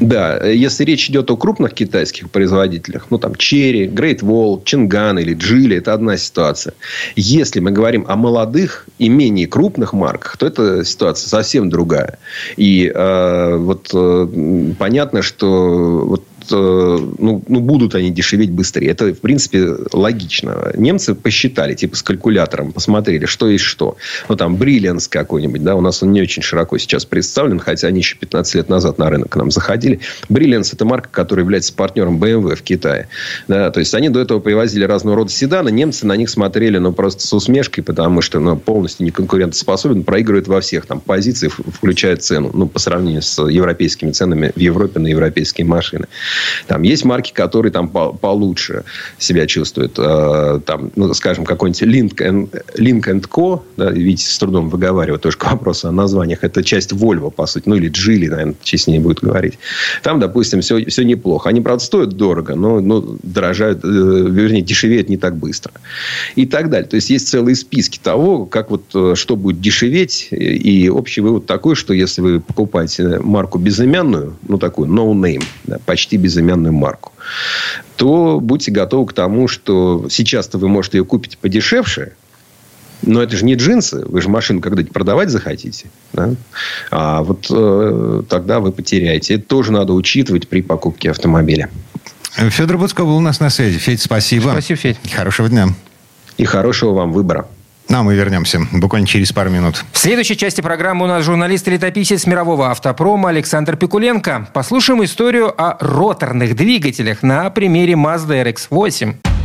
Да, 0.00 0.46
если 0.46 0.84
речь 0.84 1.10
идет 1.10 1.30
о 1.30 1.36
крупных 1.36 1.74
китайских 1.74 2.30
производителях, 2.30 3.06
ну 3.10 3.18
там 3.18 3.34
Черри, 3.34 3.86
Great 3.86 4.20
Wall, 4.20 4.62
Чинган 4.64 5.18
или 5.18 5.34
Джили, 5.34 5.76
это 5.76 5.92
одна 5.92 6.16
ситуация. 6.16 6.74
Если 7.16 7.60
мы 7.60 7.72
говорим 7.72 8.04
о 8.08 8.16
молодых 8.16 8.86
и 8.98 9.08
менее 9.08 9.46
крупных 9.46 9.92
марках, 9.92 10.36
то 10.36 10.46
эта 10.46 10.84
ситуация 10.84 11.28
совсем 11.28 11.68
другая. 11.68 12.18
И 12.56 12.90
э, 12.94 13.56
вот 13.56 13.90
э, 13.92 14.72
понятно, 14.78 15.22
что 15.22 16.04
вот 16.06 16.22
э, 16.22 16.37
ну, 16.56 17.42
ну, 17.46 17.60
будут 17.60 17.94
они 17.94 18.10
дешеветь 18.10 18.50
быстрее. 18.50 18.90
Это, 18.90 19.12
в 19.12 19.20
принципе, 19.20 19.74
логично. 19.92 20.72
Немцы 20.74 21.14
посчитали, 21.14 21.74
типа, 21.74 21.96
с 21.96 22.02
калькулятором, 22.02 22.72
посмотрели, 22.72 23.26
что 23.26 23.48
есть 23.48 23.64
что. 23.64 23.96
Ну, 24.28 24.36
там, 24.36 24.56
Brilliance 24.56 25.08
какой-нибудь, 25.08 25.62
да, 25.62 25.74
у 25.74 25.80
нас 25.80 26.02
он 26.02 26.12
не 26.12 26.22
очень 26.22 26.42
широко 26.42 26.78
сейчас 26.78 27.04
представлен, 27.04 27.58
хотя 27.58 27.88
они 27.88 27.98
еще 27.98 28.16
15 28.16 28.54
лет 28.54 28.68
назад 28.68 28.98
на 28.98 29.10
рынок 29.10 29.30
к 29.30 29.36
нам 29.36 29.50
заходили. 29.50 30.00
Brilliance– 30.28 30.70
это 30.72 30.84
марка, 30.84 31.08
которая 31.10 31.44
является 31.44 31.72
партнером 31.72 32.22
BMW 32.22 32.56
в 32.56 32.62
Китае. 32.62 33.08
Да, 33.46 33.70
то 33.70 33.80
есть, 33.80 33.94
они 33.94 34.08
до 34.08 34.20
этого 34.20 34.40
привозили 34.40 34.84
разного 34.84 35.16
рода 35.16 35.30
седаны, 35.30 35.70
немцы 35.70 36.06
на 36.06 36.16
них 36.16 36.30
смотрели, 36.30 36.78
ну, 36.78 36.92
просто 36.92 37.26
с 37.26 37.32
усмешкой, 37.32 37.84
потому 37.84 38.22
что, 38.22 38.40
ну, 38.40 38.56
полностью 38.56 39.04
не 39.04 39.10
конкурентоспособен, 39.10 40.04
проигрывает 40.04 40.48
во 40.48 40.60
всех 40.60 40.86
там 40.86 41.00
позициях, 41.00 41.58
включая 41.72 42.16
цену, 42.16 42.50
ну, 42.52 42.66
по 42.66 42.78
сравнению 42.78 43.22
с 43.22 43.42
европейскими 43.42 44.10
ценами 44.10 44.52
в 44.54 44.60
Европе 44.60 45.00
на 45.00 45.08
европейские 45.08 45.66
машины. 45.66 46.06
Там 46.66 46.82
есть 46.82 47.04
марки, 47.04 47.32
которые 47.32 47.72
там 47.72 47.88
по- 47.88 48.12
получше 48.12 48.84
себя 49.18 49.46
чувствуют. 49.46 49.98
Э, 49.98 50.60
Там, 50.64 50.90
ну, 50.96 51.14
скажем, 51.14 51.44
какой-нибудь 51.44 51.82
Link 51.82 52.14
and, 52.16 52.62
Link 52.76 53.28
Co. 53.28 53.60
Да, 53.76 53.90
видите, 53.90 54.26
с 54.28 54.38
трудом 54.38 54.68
выговариваю 54.68 55.18
тоже 55.18 55.36
к 55.36 55.50
вопросу 55.50 55.88
о 55.88 55.92
названиях. 55.92 56.44
Это 56.44 56.62
часть 56.62 56.92
Volvo, 56.92 57.30
по 57.30 57.46
сути. 57.46 57.68
Ну, 57.68 57.76
или 57.76 57.90
Geely, 57.90 58.28
наверное, 58.28 58.54
честнее 58.62 59.00
будет 59.00 59.20
говорить. 59.20 59.58
Там, 60.02 60.20
допустим, 60.20 60.60
все, 60.60 60.84
все 60.86 61.04
неплохо. 61.04 61.48
Они, 61.48 61.60
правда, 61.60 61.84
стоят 61.84 62.10
дорого, 62.10 62.54
но, 62.54 62.80
но 62.80 63.16
дорожают, 63.22 63.84
э, 63.84 63.88
вернее, 63.88 64.62
дешевеют 64.62 65.08
не 65.08 65.16
так 65.16 65.36
быстро. 65.36 65.72
И 66.36 66.46
так 66.46 66.70
далее. 66.70 66.88
То 66.88 66.96
есть, 66.96 67.10
есть 67.10 67.28
целые 67.28 67.54
списки 67.56 67.98
того, 68.02 68.46
как 68.46 68.70
вот, 68.70 68.84
э, 68.94 69.14
что 69.14 69.36
будет 69.36 69.60
дешеветь. 69.60 70.28
И 70.30 70.88
общий 70.88 71.20
вывод 71.20 71.46
такой, 71.46 71.74
что 71.74 71.94
если 71.94 72.20
вы 72.20 72.40
покупаете 72.40 73.18
марку 73.20 73.58
безымянную, 73.58 74.36
ну, 74.46 74.58
такую 74.58 74.88
no 74.88 75.12
name, 75.12 75.44
да, 75.64 75.78
почти 75.86 76.16
безымянную 76.28 76.72
марку, 76.72 77.12
то 77.96 78.38
будьте 78.40 78.70
готовы 78.70 79.06
к 79.06 79.12
тому, 79.12 79.48
что 79.48 80.06
сейчас-то 80.10 80.58
вы 80.58 80.68
можете 80.68 80.98
ее 80.98 81.04
купить 81.04 81.38
подешевше, 81.38 82.12
но 83.02 83.22
это 83.22 83.36
же 83.36 83.44
не 83.44 83.54
джинсы. 83.54 84.04
Вы 84.04 84.20
же 84.20 84.28
машину 84.28 84.60
когда-нибудь 84.60 84.92
продавать 84.92 85.30
захотите. 85.30 85.88
Да? 86.12 86.34
А 86.90 87.22
вот 87.22 87.46
э, 87.48 88.22
тогда 88.28 88.58
вы 88.58 88.72
потеряете. 88.72 89.34
Это 89.34 89.44
тоже 89.44 89.72
надо 89.72 89.92
учитывать 89.92 90.48
при 90.48 90.62
покупке 90.62 91.10
автомобиля. 91.10 91.70
Федор 92.34 92.76
Буцко 92.76 93.04
был 93.04 93.16
у 93.16 93.20
нас 93.20 93.40
на 93.40 93.50
связи. 93.50 93.78
Федь, 93.78 94.02
спасибо. 94.02 94.50
Спасибо, 94.50 94.78
Федь. 94.78 94.98
Хорошего 95.14 95.48
дня. 95.48 95.68
И 96.36 96.44
хорошего 96.44 96.92
вам 96.92 97.12
выбора. 97.12 97.46
Ну, 97.88 97.98
а 97.98 98.02
мы 98.02 98.14
вернемся 98.14 98.60
буквально 98.72 99.06
через 99.06 99.32
пару 99.32 99.50
минут. 99.50 99.84
В 99.92 99.98
следующей 99.98 100.36
части 100.36 100.60
программы 100.60 101.06
у 101.06 101.08
нас 101.08 101.24
журналист 101.24 101.66
и 101.68 101.70
летописец 101.70 102.26
мирового 102.26 102.70
автопрома 102.70 103.30
Александр 103.30 103.76
Пикуленко. 103.76 104.48
Послушаем 104.52 105.02
историю 105.04 105.54
о 105.56 105.76
роторных 105.80 106.54
двигателях 106.54 107.22
на 107.22 107.48
примере 107.50 107.94
Mazda 107.94 108.44
RX-8. 108.44 109.37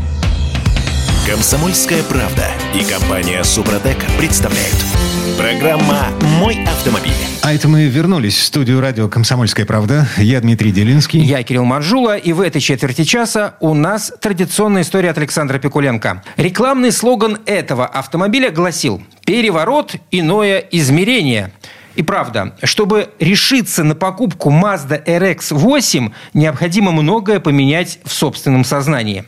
Комсомольская 1.26 2.04
правда 2.04 2.50
и 2.76 2.84
компания 2.84 3.42
Супротек 3.46 3.96
представляют. 4.18 4.76
Программа 5.38 6.10
«Мой 6.38 6.62
автомобиль». 6.66 7.14
А 7.42 7.54
это 7.54 7.70
мы 7.70 7.86
вернулись 7.86 8.38
в 8.38 8.44
студию 8.44 8.82
радио 8.82 9.08
«Комсомольская 9.08 9.66
правда». 9.66 10.06
Я 10.18 10.42
Дмитрий 10.42 10.74
Делинский. 10.74 11.22
Я 11.22 11.42
Кирилл 11.44 11.64
Манжула, 11.64 12.18
и 12.18 12.34
в 12.34 12.42
этой 12.42 12.60
четверти 12.60 13.06
часа 13.06 13.56
у 13.62 13.74
нас 13.74 14.12
традиционная 14.20 14.82
история 14.82 15.12
от 15.12 15.18
Александра 15.18 15.60
Пикуленко. 15.60 16.22
Рекламный 16.36 16.92
слоган 16.92 17.38
этого 17.46 17.86
автомобиля 17.86 18.50
гласил 18.52 19.02
«Переворот, 19.26 19.96
иное 20.12 20.60
измерение». 20.72 21.54
И 21.96 22.04
правда, 22.04 22.56
чтобы 22.64 23.10
решиться 23.20 23.84
на 23.84 23.96
покупку 23.96 24.50
Mazda 24.50 25.04
RX-8, 25.06 26.12
необходимо 26.34 26.92
многое 26.92 27.40
поменять 27.40 28.00
в 28.04 28.12
собственном 28.12 28.64
сознании. 28.64 29.26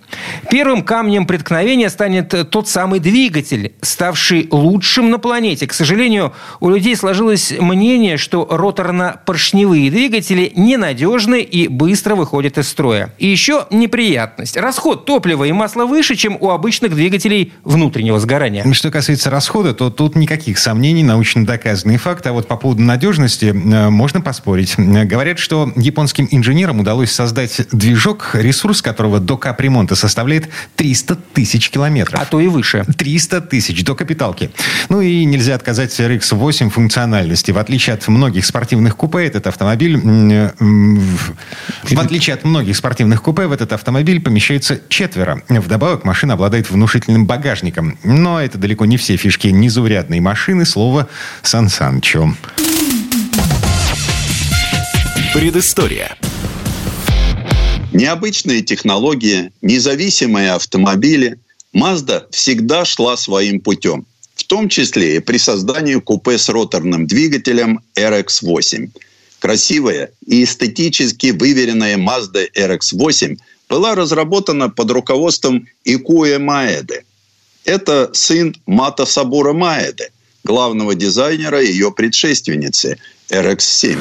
Первым 0.49 0.83
камнем 0.83 1.25
преткновения 1.25 1.89
станет 1.89 2.49
тот 2.49 2.67
самый 2.67 2.99
двигатель, 2.99 3.73
ставший 3.81 4.47
лучшим 4.51 5.11
на 5.11 5.19
планете. 5.19 5.67
К 5.67 5.73
сожалению, 5.73 6.33
у 6.59 6.69
людей 6.69 6.95
сложилось 6.95 7.53
мнение, 7.59 8.17
что 8.17 8.47
роторно-поршневые 8.49 9.89
двигатели 9.89 10.51
ненадежны 10.55 11.41
и 11.41 11.67
быстро 11.67 12.15
выходят 12.15 12.57
из 12.57 12.67
строя. 12.67 13.13
И 13.17 13.27
еще 13.27 13.67
неприятность. 13.69 14.57
Расход 14.57 15.05
топлива 15.05 15.43
и 15.43 15.51
масла 15.51 15.85
выше, 15.85 16.15
чем 16.15 16.37
у 16.39 16.49
обычных 16.49 16.95
двигателей 16.95 17.53
внутреннего 17.63 18.19
сгорания. 18.19 18.65
Что 18.73 18.91
касается 18.91 19.29
расхода, 19.29 19.73
то 19.73 19.89
тут 19.89 20.15
никаких 20.15 20.57
сомнений, 20.57 21.03
научно 21.03 21.45
доказанный 21.45 21.97
факт. 21.97 22.25
А 22.27 22.33
вот 22.33 22.47
по 22.47 22.54
поводу 22.55 22.81
надежности 22.81 23.45
э, 23.45 23.89
можно 23.89 24.21
поспорить. 24.21 24.75
Говорят, 24.77 25.39
что 25.39 25.71
японским 25.75 26.27
инженерам 26.31 26.79
удалось 26.79 27.11
создать 27.11 27.61
движок, 27.71 28.31
ресурс 28.33 28.81
которого 28.81 29.19
до 29.19 29.37
капремонта 29.37 29.95
составляет 29.95 30.49
300 30.75 31.15
тысяч 31.33 31.69
километров. 31.69 32.19
А 32.21 32.25
то 32.25 32.39
и 32.39 32.47
выше. 32.47 32.85
300 32.97 33.41
тысяч 33.41 33.83
до 33.83 33.95
капиталки. 33.95 34.51
Ну 34.89 35.01
и 35.01 35.25
нельзя 35.25 35.55
отказать 35.55 35.99
RX-8 35.99 36.69
функциональности. 36.69 37.51
В 37.51 37.57
отличие 37.57 37.93
от 37.93 38.07
многих 38.07 38.45
спортивных 38.45 38.95
купе, 38.95 39.25
этот 39.25 39.47
автомобиль... 39.47 39.97
В 39.97 41.99
отличие 41.99 42.33
от 42.33 42.43
многих 42.43 42.75
спортивных 42.75 43.21
купе, 43.21 43.47
в 43.47 43.51
этот 43.51 43.73
автомобиль 43.73 44.21
помещается 44.21 44.79
четверо. 44.89 45.41
Вдобавок, 45.49 46.03
машина 46.03 46.33
обладает 46.33 46.69
внушительным 46.69 47.25
багажником. 47.25 47.97
Но 48.03 48.41
это 48.41 48.57
далеко 48.57 48.85
не 48.85 48.97
все 48.97 49.17
фишки 49.17 49.47
незаурядной 49.47 50.19
машины. 50.19 50.65
Слово 50.65 51.07
Сан 51.41 51.69
Санычу. 51.69 52.35
Предыстория. 55.33 56.17
Необычные 57.93 58.61
технологии, 58.61 59.51
независимые 59.61 60.51
автомобили. 60.51 61.37
Mazda 61.73 62.25
всегда 62.31 62.85
шла 62.85 63.17
своим 63.17 63.59
путем. 63.59 64.05
В 64.35 64.43
том 64.43 64.69
числе 64.69 65.17
и 65.17 65.19
при 65.19 65.37
создании 65.37 65.95
купе 65.95 66.37
с 66.37 66.49
роторным 66.49 67.07
двигателем 67.07 67.81
RX-8. 67.95 68.89
Красивая 69.39 70.11
и 70.25 70.43
эстетически 70.43 71.27
выверенная 71.27 71.97
Mazda 71.97 72.47
RX-8 72.55 73.37
была 73.69 73.95
разработана 73.95 74.69
под 74.69 74.91
руководством 74.91 75.67
Икуэ 75.83 76.39
Маэды. 76.39 77.03
Это 77.63 78.09
сын 78.13 78.55
Мата 78.65 79.05
Сабура 79.05 79.53
Маэды, 79.53 80.09
главного 80.45 80.95
дизайнера 80.95 81.61
ее 81.61 81.91
предшественницы 81.91 82.97
RX-7. 83.29 83.99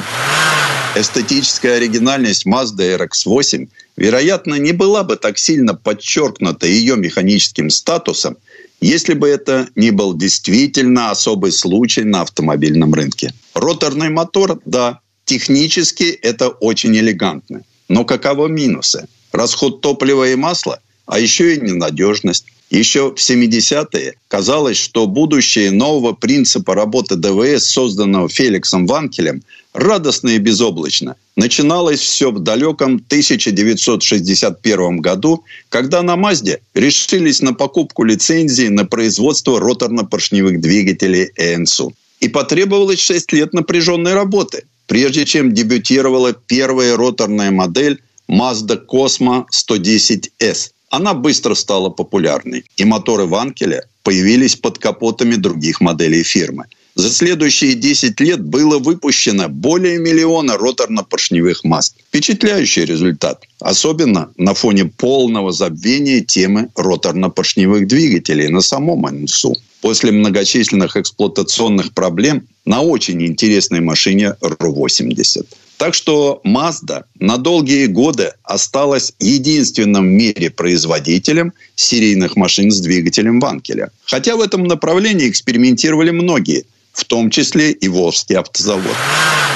Эстетическая 0.95 1.77
оригинальность 1.77 2.45
Mazda 2.45 2.97
RX-8, 2.97 3.67
вероятно, 3.97 4.55
не 4.55 4.71
была 4.71 5.03
бы 5.03 5.17
так 5.17 5.37
сильно 5.37 5.73
подчеркнута 5.73 6.67
ее 6.67 6.95
механическим 6.95 7.69
статусом, 7.69 8.37
если 8.79 9.13
бы 9.13 9.27
это 9.27 9.67
не 9.75 9.91
был 9.91 10.15
действительно 10.15 11.11
особый 11.11 11.51
случай 11.51 12.03
на 12.03 12.21
автомобильном 12.21 12.93
рынке. 12.93 13.33
Роторный 13.53 14.09
мотор, 14.09 14.61
да, 14.65 14.99
технически 15.25 16.03
это 16.03 16.49
очень 16.49 16.95
элегантно. 16.95 17.63
Но 17.89 18.05
каковы 18.05 18.49
минусы? 18.49 19.07
Расход 19.31 19.81
топлива 19.81 20.29
и 20.29 20.35
масла, 20.35 20.79
а 21.07 21.19
еще 21.19 21.55
и 21.55 21.59
ненадежность. 21.59 22.45
Еще 22.71 23.11
в 23.11 23.15
70-е 23.15 24.15
казалось, 24.27 24.77
что 24.77 25.05
будущее 25.05 25.71
нового 25.71 26.13
принципа 26.13 26.73
работы 26.73 27.15
ДВС, 27.15 27.65
созданного 27.65 28.27
Феликсом 28.27 28.87
Ванкелем, 28.87 29.43
радостно 29.73 30.29
и 30.29 30.39
безоблачно. 30.39 31.15
Начиналось 31.35 31.99
все 31.99 32.31
в 32.31 32.39
далеком 32.39 32.95
1961 32.95 34.97
году, 34.97 35.43
когда 35.69 36.01
на 36.01 36.15
Мазде 36.15 36.59
решились 36.73 37.41
на 37.41 37.53
покупку 37.53 38.03
лицензии 38.03 38.69
на 38.69 38.85
производство 38.85 39.59
роторно-поршневых 39.59 40.59
двигателей 40.59 41.29
ЭНСУ. 41.35 41.93
И 42.19 42.29
потребовалось 42.29 42.99
6 42.99 43.33
лет 43.33 43.53
напряженной 43.53 44.13
работы, 44.13 44.63
прежде 44.87 45.25
чем 45.25 45.53
дебютировала 45.53 46.33
первая 46.33 46.97
роторная 46.97 47.51
модель 47.51 48.01
Mazda 48.27 48.79
Cosmo 48.85 49.45
110S. 49.53 50.71
Она 50.95 51.13
быстро 51.13 51.55
стала 51.55 51.89
популярной, 51.89 52.63
и 52.77 52.85
моторы 52.85 53.25
Ванкеля 53.25 53.83
появились 54.03 54.55
под 54.55 54.77
капотами 54.77 55.35
других 55.35 55.81
моделей 55.81 56.23
фирмы. 56.23 56.67
За 56.95 57.09
следующие 57.09 57.73
10 57.73 58.21
лет 58.21 58.41
было 58.41 58.79
выпущено 58.79 59.49
более 59.49 59.99
миллиона 59.99 60.53
роторно-поршневых 60.55 61.65
маск. 61.65 61.95
Впечатляющий 62.07 62.85
результат, 62.85 63.43
особенно 63.59 64.29
на 64.37 64.53
фоне 64.53 64.85
полного 64.85 65.51
забвения 65.51 66.21
темы 66.21 66.69
роторно-поршневых 66.75 67.87
двигателей 67.87 68.47
на 68.47 68.61
самом 68.61 69.01
НСУ. 69.01 69.53
После 69.81 70.13
многочисленных 70.13 70.95
эксплуатационных 70.95 71.93
проблем 71.93 72.47
на 72.63 72.81
очень 72.81 73.21
интересной 73.21 73.81
машине 73.81 74.35
РУ-80. 74.39 75.45
Так 75.77 75.93
что 75.93 76.41
Mazda 76.45 77.03
на 77.19 77.37
долгие 77.37 77.87
годы 77.87 78.31
осталась 78.43 79.13
единственным 79.19 80.05
в 80.05 80.11
мире 80.11 80.49
производителем 80.49 81.53
серийных 81.75 82.35
машин 82.35 82.71
с 82.71 82.79
двигателем 82.79 83.39
Ванкеля. 83.39 83.91
Хотя 84.05 84.35
в 84.37 84.41
этом 84.41 84.63
направлении 84.63 85.29
экспериментировали 85.29 86.11
многие, 86.11 86.65
в 86.93 87.03
том 87.03 87.29
числе 87.29 87.71
и 87.71 87.89
Волжский 87.89 88.37
автозавод. 88.37 88.95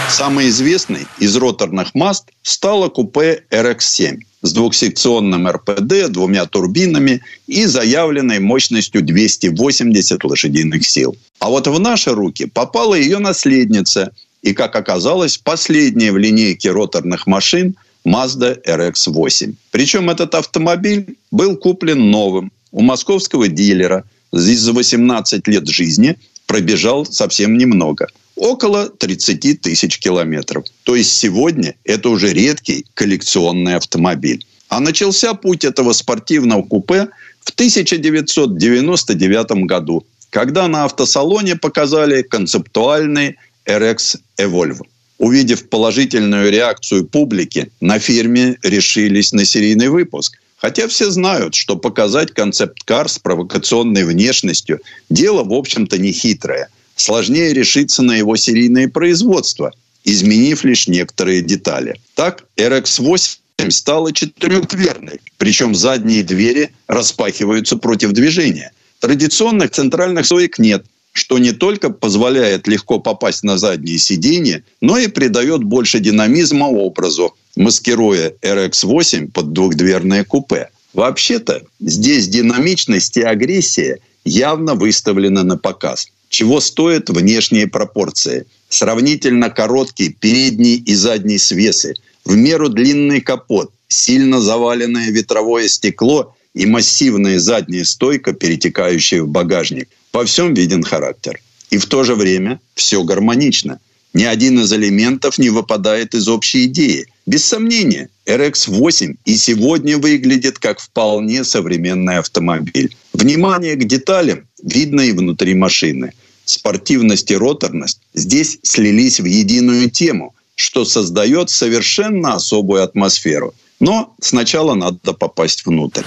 Самый 0.09 0.49
известный 0.49 1.07
из 1.20 1.38
роторных 1.38 1.95
Mazd 1.95 2.24
стало 2.41 2.89
купе 2.89 3.43
RX-7 3.51 4.17
с 4.41 4.53
двухсекционным 4.53 5.47
РПД, 5.47 6.09
двумя 6.09 6.45
турбинами 6.45 7.22
и 7.47 7.65
заявленной 7.65 8.39
мощностью 8.39 9.03
280 9.03 10.24
лошадиных 10.24 10.86
сил. 10.86 11.15
А 11.39 11.49
вот 11.49 11.67
в 11.67 11.80
наши 11.80 12.11
руки 12.11 12.45
попала 12.45 12.95
ее 12.95 13.20
наследница– 13.20 14.11
и, 14.42 14.54
как 14.54 14.76
оказалось, 14.76 15.38
последняя 15.38 16.12
в 16.12 16.18
линейке 16.18 16.72
роторных 16.72 17.28
машин 17.28 17.76
Mazda 18.06 18.58
RX-8. 18.66 19.54
Причем 19.72 20.10
этот 20.10 20.36
автомобиль 20.36 21.18
был 21.32 21.58
куплен 21.58 22.10
новым 22.10 22.52
у 22.72 22.82
московского 22.82 23.48
дилера. 23.48 24.04
Здесь 24.32 24.60
за 24.60 24.74
18 24.74 25.48
лет 25.48 25.68
жизни 25.68 26.16
пробежал 26.46 27.06
совсем 27.06 27.58
немного. 27.58 28.08
Около 28.36 28.90
30 28.90 29.62
тысяч 29.62 30.00
километров. 30.00 30.64
То 30.84 30.96
есть 30.96 31.12
сегодня 31.12 31.76
это 31.84 32.10
уже 32.10 32.32
редкий 32.32 32.86
коллекционный 32.94 33.76
автомобиль. 33.76 34.46
А 34.70 34.80
начался 34.80 35.34
путь 35.34 35.66
этого 35.66 35.94
спортивного 35.94 36.62
купе 36.62 37.10
в 37.42 37.50
1999 37.50 39.66
году, 39.66 40.06
когда 40.30 40.68
на 40.68 40.86
автосалоне 40.86 41.56
показали 41.56 42.22
концептуальный 42.22 43.38
RX 43.70 44.17
Evolve. 44.38 44.82
Увидев 45.20 45.70
положительную 45.70 46.51
реакцию 46.51 47.05
публики, 47.05 47.72
на 47.82 47.99
фирме 47.99 48.57
решились 48.63 49.32
на 49.32 49.45
серийный 49.45 49.89
выпуск. 49.89 50.39
Хотя 50.57 50.88
все 50.88 51.11
знают, 51.11 51.55
что 51.55 51.78
показать 51.78 52.34
концепт-кар 52.34 53.07
с 53.07 53.20
провокационной 53.20 54.03
внешностью– 54.03 54.80
дело, 55.09 55.43
в 55.43 55.53
общем-то, 55.53 55.97
не 55.97 56.11
хитрое. 56.11 56.67
Сложнее 56.95 57.53
решиться 57.53 58.01
на 58.01 58.15
его 58.15 58.36
серийное 58.36 58.89
производство, 58.89 59.72
изменив 60.03 60.63
лишь 60.65 60.88
некоторые 60.88 61.41
детали. 61.41 61.95
Так, 62.15 62.43
RX-8 62.57 63.38
стала 63.70 64.11
четырехдверной, 64.11 65.22
причем 65.38 65.76
задние 65.76 66.24
двери 66.24 66.72
распахиваются 66.88 67.78
против 67.78 68.11
движения. 68.11 68.72
Традиционных 68.99 69.72
центральных 69.72 70.26
стоек 70.26 70.59
нет– 70.59 70.86
что 71.20 71.38
не 71.38 71.51
только 71.51 71.89
позволяет 71.89 72.67
легко 72.67 72.99
попасть 72.99 73.43
на 73.43 73.57
заднее 73.57 73.97
сиденье, 73.97 74.63
но 74.82 74.97
и 74.97 75.07
придает 75.07 75.63
больше 75.63 75.99
динамизма 75.99 76.65
образу, 76.65 77.36
маскируя 77.55 78.34
RX-8 78.41 79.32
под 79.32 79.51
двухдверное 79.53 80.24
купе. 80.24 80.70
Вообще-то 80.93 81.61
здесь 81.82 82.28
динамичность 82.28 83.17
и 83.17 83.22
агрессия 83.22 83.99
явно 84.24 84.76
выставлены 84.76 85.43
на 85.43 85.57
показ. 85.57 86.07
Чего 86.30 86.61
стоят 86.61 87.09
внешние 87.09 87.67
пропорции? 87.67 88.45
Сравнительно 88.70 89.49
короткий 89.49 90.09
передний 90.09 90.76
и 90.76 90.95
задний 90.95 91.38
свесы, 91.38 91.95
в 92.24 92.36
меру 92.36 92.70
длинный 92.70 93.20
капот, 93.20 93.72
сильно 93.88 94.39
заваленное 94.39 95.09
ветровое 95.09 95.67
стекло 95.67 96.36
и 96.60 96.66
массивная 96.66 97.39
задняя 97.39 97.86
стойка, 97.86 98.34
перетекающая 98.34 99.24
в 99.24 99.30
багажник. 99.30 99.88
Во 100.12 100.26
всем 100.26 100.53
виден 100.53 100.84
характер. 100.84 101.39
И 101.72 101.78
в 101.78 101.86
то 101.86 102.03
же 102.03 102.16
время 102.16 102.60
все 102.76 103.01
гармонично. 103.03 103.80
Ни 104.14 104.26
один 104.26 104.60
из 104.60 104.74
элементов 104.74 105.38
не 105.38 105.49
выпадает 105.51 106.16
из 106.16 106.28
общей 106.28 106.66
идеи. 106.66 107.07
Без 107.26 107.45
сомнения, 107.45 108.10
RX-8 108.26 109.16
и 109.24 109.38
сегодня 109.38 109.97
выглядит 109.97 110.60
как 110.60 110.82
вполне 110.82 111.45
современный 111.45 112.18
автомобиль. 112.18 112.93
Внимание 113.14 113.76
к 113.76 113.86
деталям 113.86 114.45
видно 114.62 115.01
и 115.01 115.14
внутри 115.14 115.53
машины. 115.53 116.12
спортивность 116.43 117.32
и 117.32 117.38
роторность 117.38 117.99
здесь 118.14 118.60
слились 118.64 119.20
в 119.20 119.26
единую 119.26 119.89
тему, 119.89 120.34
что 120.55 120.84
создает 120.84 121.51
совершенно 121.51 122.34
особую 122.34 122.84
атмосферу. 122.84 123.53
Но 123.80 124.16
сначала 124.22 124.76
надо 124.76 125.14
попасть 125.14 125.66
внутрь. 125.66 126.04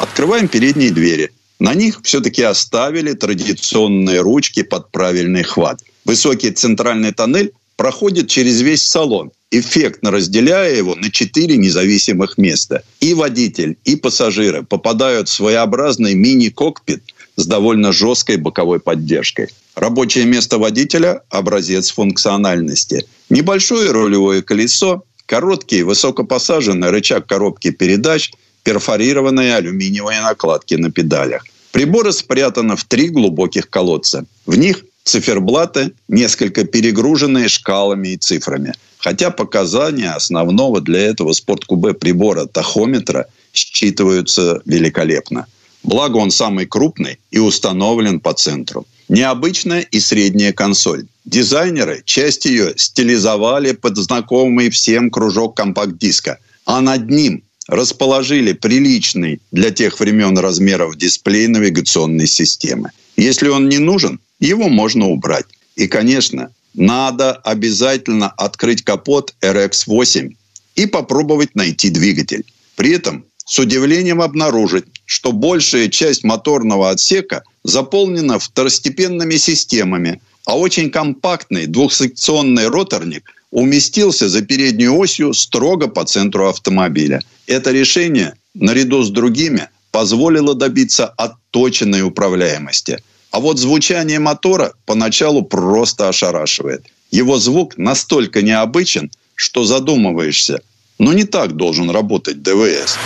Открываем 0.00 0.48
передние 0.48 0.90
двери. 0.90 1.30
На 1.58 1.74
них 1.74 2.00
все-таки 2.02 2.42
оставили 2.42 3.12
традиционные 3.12 4.20
ручки 4.20 4.62
под 4.62 4.90
правильный 4.90 5.44
хват. 5.44 5.80
Высокий 6.04 6.50
центральный 6.50 7.12
тоннель 7.12 7.52
проходит 7.76 8.28
через 8.28 8.60
весь 8.60 8.84
салон, 8.84 9.30
эффектно 9.50 10.10
разделяя 10.10 10.74
его 10.74 10.94
на 10.96 11.10
четыре 11.10 11.56
независимых 11.56 12.36
места. 12.36 12.82
И 13.00 13.14
водитель, 13.14 13.76
и 13.84 13.96
пассажиры 13.96 14.64
попадают 14.64 15.28
в 15.28 15.32
своеобразный 15.32 16.14
мини-кокпит 16.14 17.02
с 17.36 17.46
довольно 17.46 17.92
жесткой 17.92 18.36
боковой 18.36 18.80
поддержкой. 18.80 19.48
Рабочее 19.74 20.26
место 20.26 20.58
водителя– 20.58 21.22
образец 21.30 21.90
функциональности. 21.90 23.06
Небольшое 23.30 23.90
рулевое 23.90 24.42
колесо, 24.42 25.04
короткий 25.32 25.82
высокопосаженный 25.82 26.90
рычаг 26.90 27.26
коробки 27.26 27.70
передач, 27.70 28.32
перфорированные 28.64 29.56
алюминиевые 29.56 30.20
накладки 30.20 30.74
на 30.74 30.90
педалях. 30.90 31.46
Приборы 31.70 32.12
спрятаны 32.12 32.76
в 32.76 32.84
три 32.84 33.08
глубоких 33.08 33.70
колодца. 33.70 34.26
В 34.44 34.58
них 34.58 34.84
циферблаты, 35.04 35.92
несколько 36.06 36.64
перегруженные 36.64 37.48
шкалами 37.48 38.08
и 38.08 38.18
цифрами. 38.18 38.74
Хотя 38.98 39.30
показания 39.30 40.10
основного 40.10 40.82
для 40.82 41.00
этого 41.00 41.32
спорткубе 41.32 41.94
прибора 41.94 42.44
тахометра 42.44 43.24
считываются 43.54 44.60
великолепно. 44.66 45.46
Благо 45.82 46.18
он 46.18 46.30
самый 46.30 46.66
крупный 46.66 47.18
и 47.30 47.38
установлен 47.38 48.20
по 48.20 48.32
центру. 48.32 48.86
Необычная 49.08 49.80
и 49.80 50.00
средняя 50.00 50.52
консоль. 50.52 51.06
Дизайнеры 51.24 52.02
часть 52.04 52.46
ее 52.46 52.74
стилизовали 52.76 53.72
под 53.72 53.96
знакомый 53.96 54.70
всем 54.70 55.10
кружок 55.10 55.56
компакт-диска, 55.56 56.38
а 56.64 56.80
над 56.80 57.10
ним 57.10 57.42
расположили 57.68 58.52
приличный 58.52 59.40
для 59.50 59.70
тех 59.70 59.98
времен 60.00 60.38
размеров 60.38 60.96
дисплей 60.96 61.46
навигационной 61.46 62.26
системы. 62.26 62.90
Если 63.16 63.48
он 63.48 63.68
не 63.68 63.78
нужен, 63.78 64.20
его 64.40 64.68
можно 64.68 65.08
убрать. 65.08 65.46
И, 65.76 65.86
конечно, 65.86 66.50
надо 66.74 67.32
обязательно 67.32 68.28
открыть 68.28 68.82
капот 68.82 69.34
RX-8 69.42 70.34
и 70.74 70.86
попробовать 70.86 71.54
найти 71.54 71.90
двигатель. 71.90 72.44
При 72.76 72.92
этом 72.92 73.24
с 73.44 73.58
удивлением 73.58 74.20
обнаружить, 74.22 74.84
что 75.06 75.32
большая 75.32 75.88
часть 75.88 76.24
моторного 76.24 76.90
отсека 76.90 77.42
заполнена 77.64 78.38
второстепенными 78.38 79.36
системами, 79.36 80.20
а 80.44 80.58
очень 80.58 80.90
компактный 80.90 81.66
двухсекционный 81.66 82.68
роторник 82.68 83.30
уместился 83.50 84.28
за 84.28 84.42
передней 84.42 84.88
осью 84.88 85.34
строго 85.34 85.88
по 85.88 86.04
центру 86.04 86.48
автомобиля. 86.48 87.20
Это 87.46 87.70
решение, 87.70 88.34
наряду 88.54 89.02
с 89.02 89.10
другими, 89.10 89.68
позволило 89.90 90.54
добиться 90.54 91.06
отточенной 91.06 92.02
управляемости. 92.02 93.02
А 93.30 93.40
вот 93.40 93.58
звучание 93.58 94.18
мотора 94.18 94.72
поначалу 94.86 95.42
просто 95.42 96.08
ошарашивает. 96.08 96.86
Его 97.10 97.38
звук 97.38 97.76
настолько 97.76 98.42
необычен, 98.42 99.10
что 99.34 99.64
задумываешься, 99.64 100.62
но 101.02 101.12
не 101.12 101.24
так 101.24 101.56
должен 101.56 101.90
работать 101.90 102.42
ДВС. 102.42 102.96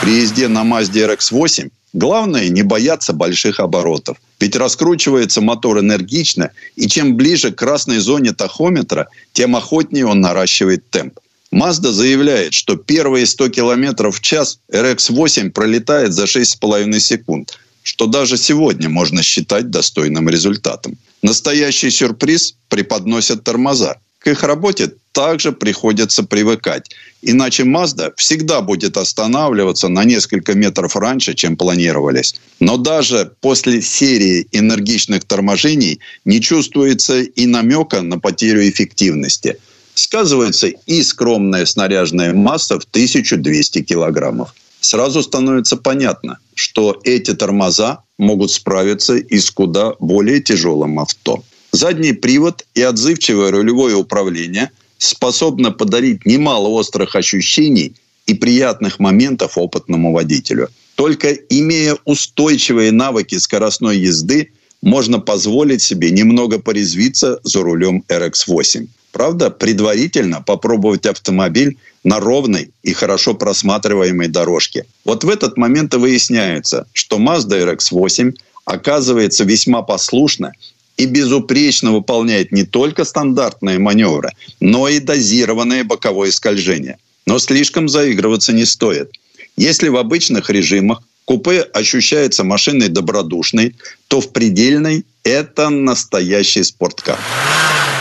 При 0.00 0.12
езде 0.22 0.48
на 0.48 0.62
Mazda 0.64 1.14
RX-8 1.14 1.70
главное 1.92 2.48
не 2.48 2.62
бояться 2.62 3.12
больших 3.12 3.60
оборотов. 3.60 4.16
Ведь 4.40 4.56
раскручивается 4.56 5.42
мотор 5.42 5.80
энергично, 5.80 6.52
и 6.76 6.88
чем 6.88 7.16
ближе 7.16 7.50
к 7.50 7.56
красной 7.56 7.98
зоне 7.98 8.32
тахометра, 8.32 9.08
тем 9.34 9.56
охотнее 9.56 10.06
он 10.06 10.22
наращивает 10.22 10.88
темп. 10.88 11.18
Mazda 11.52 11.90
заявляет, 11.90 12.54
что 12.54 12.76
первые 12.76 13.26
100 13.26 13.50
км 13.50 14.10
в 14.10 14.20
час 14.20 14.60
RX-8 14.72 15.50
пролетает 15.50 16.14
за 16.14 16.24
6,5 16.24 16.98
секунд, 16.98 17.58
что 17.82 18.06
даже 18.06 18.38
сегодня 18.38 18.88
можно 18.88 19.22
считать 19.22 19.68
достойным 19.68 20.30
результатом. 20.30 20.96
Настоящий 21.20 21.90
сюрприз 21.90 22.54
преподносят 22.70 23.44
тормоза. 23.44 23.96
К 24.18 24.28
их 24.28 24.42
работе 24.42 24.92
также 25.12 25.52
приходится 25.52 26.22
привыкать. 26.22 26.90
Иначе 27.22 27.64
Mazda 27.64 28.12
всегда 28.16 28.60
будет 28.60 28.96
останавливаться 28.96 29.88
на 29.88 30.04
несколько 30.04 30.54
метров 30.54 30.96
раньше, 30.96 31.34
чем 31.34 31.56
планировались. 31.56 32.34
Но 32.60 32.76
даже 32.76 33.32
после 33.40 33.82
серии 33.82 34.46
энергичных 34.52 35.24
торможений 35.24 36.00
не 36.24 36.40
чувствуется 36.40 37.20
и 37.20 37.46
намека 37.46 38.02
на 38.02 38.18
потерю 38.18 38.68
эффективности. 38.68 39.58
Сказывается 39.94 40.68
и 40.68 41.02
скромная 41.02 41.66
снаряженная 41.66 42.32
масса 42.32 42.78
в 42.78 42.84
1200 42.84 43.82
килограммов. 43.82 44.54
Сразу 44.80 45.22
становится 45.22 45.76
понятно, 45.76 46.38
что 46.54 47.00
эти 47.02 47.34
тормоза 47.34 48.04
могут 48.16 48.52
справиться 48.52 49.16
и 49.16 49.38
с 49.38 49.50
куда 49.50 49.94
более 49.98 50.40
тяжелым 50.40 51.00
авто. 51.00 51.42
Задний 51.72 52.12
привод 52.12 52.66
и 52.74 52.82
отзывчивое 52.82 53.50
рулевое 53.50 53.94
управление 53.94 54.70
способны 54.96 55.70
подарить 55.70 56.26
немало 56.26 56.68
острых 56.68 57.14
ощущений 57.14 57.94
и 58.26 58.34
приятных 58.34 58.98
моментов 58.98 59.56
опытному 59.58 60.12
водителю. 60.12 60.68
Только 60.94 61.32
имея 61.32 61.96
устойчивые 62.04 62.90
навыки 62.90 63.36
скоростной 63.36 63.98
езды, 63.98 64.50
можно 64.82 65.20
позволить 65.20 65.82
себе 65.82 66.10
немного 66.10 66.58
порезвиться 66.58 67.40
за 67.42 67.62
рулем 67.62 68.04
RX-8. 68.08 68.88
Правда, 69.12 69.50
предварительно 69.50 70.42
попробовать 70.42 71.06
автомобиль 71.06 71.78
на 72.04 72.20
ровной 72.20 72.70
и 72.82 72.92
хорошо 72.92 73.34
просматриваемой 73.34 74.28
дорожке. 74.28 74.86
Вот 75.04 75.24
в 75.24 75.28
этот 75.28 75.56
момент 75.56 75.94
и 75.94 75.96
выясняется, 75.96 76.86
что 76.92 77.18
Mazda 77.18 77.74
RX-8 77.74 78.34
оказывается 78.64 79.44
весьма 79.44 79.82
послушна 79.82 80.52
и 80.98 81.06
безупречно 81.06 81.92
выполняет 81.92 82.52
не 82.52 82.64
только 82.64 83.04
стандартные 83.04 83.78
маневры, 83.78 84.32
но 84.60 84.88
и 84.88 84.98
дозированное 84.98 85.84
боковое 85.84 86.30
скольжение. 86.32 86.98
Но 87.24 87.38
слишком 87.38 87.88
заигрываться 87.88 88.52
не 88.52 88.66
стоит. 88.66 89.10
Если 89.56 89.88
в 89.88 89.96
обычных 89.96 90.50
режимах 90.50 91.02
купе 91.24 91.60
ощущается 91.60 92.42
машиной 92.42 92.88
добродушной, 92.88 93.74
то 94.08 94.20
в 94.20 94.32
предельной 94.32 95.04
это 95.22 95.68
настоящий 95.68 96.64
спорткар. 96.64 97.18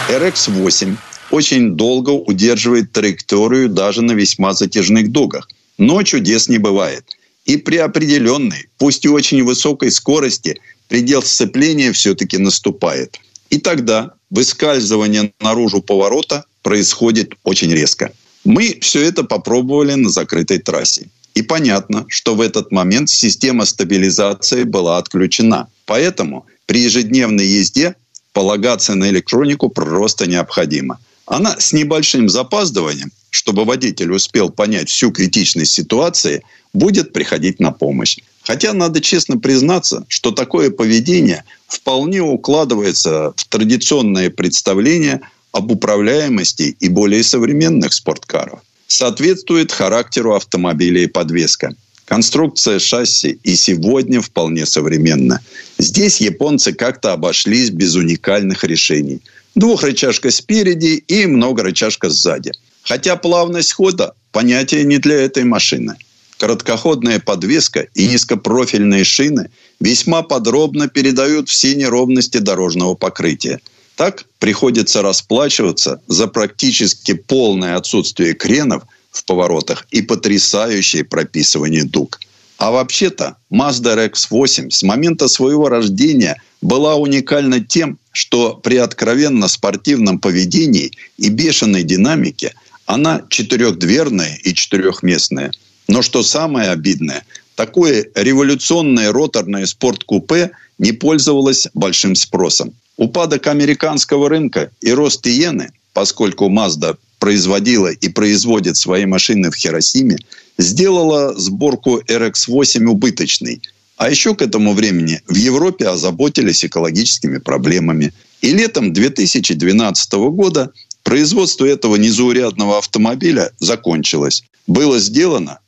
RX-8 0.09 0.95
очень 1.29 1.75
долго 1.75 2.11
удерживает 2.11 2.93
траекторию 2.93 3.69
даже 3.69 4.01
на 4.01 4.13
весьма 4.13 4.53
затяжных 4.53 5.11
дугах. 5.11 5.49
Но 5.77 6.01
чудес 6.03 6.47
не 6.47 6.57
бывает. 6.57 7.03
И 7.45 7.57
при 7.57 7.77
определенной, 7.77 8.67
пусть 8.77 9.05
и 9.05 9.09
очень 9.09 9.43
высокой 9.43 9.91
скорости, 9.91 10.59
предел 10.87 11.21
сцепления 11.23 11.91
все-таки 11.91 12.37
наступает. 12.37 13.19
И 13.49 13.59
тогда 13.59 14.13
выскальзывание 14.29 15.31
наружу 15.39 15.81
поворота 15.81 16.45
происходит 16.61 17.33
очень 17.43 17.71
резко. 17.71 18.11
Мы 18.43 18.77
все 18.81 19.01
это 19.03 19.23
попробовали 19.23 19.93
на 19.93 20.09
закрытой 20.09 20.59
трассе. 20.59 21.09
И 21.33 21.41
понятно, 21.41 22.05
что 22.07 22.35
в 22.35 22.41
этот 22.41 22.71
момент 22.71 23.09
система 23.09 23.65
стабилизации 23.65 24.63
была 24.63 24.97
отключена. 24.97 25.67
Поэтому 25.85 26.45
при 26.65 26.81
ежедневной 26.81 27.45
езде 27.45 27.95
полагаться 28.33 28.95
на 28.95 29.09
электронику 29.09 29.69
просто 29.69 30.27
необходимо. 30.27 30.99
Она 31.25 31.59
с 31.59 31.73
небольшим 31.73 32.29
запаздыванием, 32.29 33.11
чтобы 33.29 33.65
водитель 33.65 34.11
успел 34.11 34.49
понять 34.49 34.89
всю 34.89 35.11
критичность 35.11 35.73
ситуации, 35.73 36.41
будет 36.73 37.13
приходить 37.13 37.59
на 37.59 37.71
помощь. 37.71 38.17
Хотя 38.47 38.71
надо 38.71 39.01
честно 39.01 39.37
признаться, 39.37 40.05
что 40.07 40.31
такое 40.31 40.71
поведение 40.71 41.43
вполне 41.67 42.21
укладывается 42.21 43.33
в 43.35 43.45
традиционное 43.49 44.29
представление 44.29 45.19
об 45.51 45.69
управляемости 45.69 46.77
и 46.79 46.87
более 46.87 47.23
современных 47.23 47.91
спорткаров. 47.91 48.61
Соответствует 48.87 49.73
характеру 49.73 50.33
автомобиля 50.33 51.03
и 51.03 51.07
подвеска. 51.07 51.75
Конструкция 52.05 52.79
шасси 52.79 53.37
и 53.43 53.57
сегодня 53.57 54.21
вполне 54.21 54.65
современна. 54.65 55.41
Здесь 55.77 56.21
японцы 56.21 56.71
как-то 56.71 57.11
обошлись 57.11 57.69
без 57.69 57.95
уникальных 57.95 58.63
решений. 58.63 59.21
Двухрычажка 59.55 60.31
спереди 60.31 61.03
и 61.09 61.25
многорычажка 61.25 62.09
сзади. 62.09 62.53
Хотя 62.83 63.17
плавность 63.17 63.73
хода– 63.73 64.13
понятие 64.31 64.85
не 64.85 64.99
для 64.99 65.15
этой 65.15 65.43
машины– 65.43 65.97
Короткоходная 66.37 67.19
подвеска 67.19 67.87
и 67.95 68.07
низкопрофильные 68.07 69.03
шины 69.03 69.49
весьма 69.79 70.21
подробно 70.21 70.87
передают 70.87 71.49
все 71.49 71.75
неровности 71.75 72.37
дорожного 72.37 72.93
покрытия. 72.93 73.59
Так 73.95 74.25
приходится 74.37 75.01
расплачиваться 75.01 75.99
за 76.07 76.27
практически 76.27 77.13
полное 77.13 77.75
отсутствие 77.75 78.35
кренов 78.35 78.83
в 79.09 79.25
поворотах 79.25 79.87
и 79.89 80.03
потрясающее 80.03 81.03
прописывание 81.03 81.83
дуг. 81.83 82.19
А 82.59 82.71
вообще-то 82.71 83.37
Mazda 83.51 83.95
RX-8 83.95 84.69
с 84.69 84.83
момента 84.83 85.27
своего 85.27 85.69
рождения 85.69 86.41
была 86.61 86.95
уникальна 86.95 87.59
тем, 87.59 87.97
что 88.11 88.53
при 88.53 88.77
откровенно 88.77 89.47
спортивном 89.47 90.19
поведении 90.19 90.91
и 91.17 91.29
бешеной 91.29 91.83
динамике 91.83 92.53
она 92.85 93.23
четырехдверная 93.29 94.37
и 94.43 94.53
четырехместная. 94.53 95.51
Но 95.87 96.01
что 96.01 96.23
самое 96.23 96.69
обидное, 96.69 97.23
такое 97.55 98.07
революционное 98.15 99.11
роторное 99.11 99.65
спорткупе 99.65 100.51
не 100.77 100.91
пользовалось 100.91 101.67
большим 101.73 102.15
спросом. 102.15 102.73
Упадок 102.97 103.47
американского 103.47 104.29
рынка 104.29 104.71
и 104.81 104.91
рост 104.91 105.25
иены, 105.27 105.71
поскольку 105.93 106.49
Mazda 106.49 106.97
производила 107.19 107.87
и 107.87 108.09
производит 108.09 108.77
свои 108.77 109.05
машины 109.05 109.49
в 109.49 109.55
Хиросиме, 109.55 110.17
сделала 110.57 111.37
сборку 111.37 112.01
RX-8 112.07 112.85
убыточной– 112.85 113.61
а 113.97 114.11
еще 114.11 114.35
к 114.35 114.43
этому 114.43 114.73
времени 114.73 115.21
в 115.27 115.35
Европе 115.35 115.87
озаботились 115.87 116.63
экологическими 116.63 117.39
проблемами. 117.39 118.13
И 118.41 118.51
летом 118.51 118.93
2012 118.93 120.13
года 120.13 120.71
производство 121.03 121.65
этого 121.65 121.95
незаурядного 121.95 122.77
автомобиля 122.77 123.51
закончилось. 123.59 124.43
Было 124.67 124.99
сделано 124.99 125.59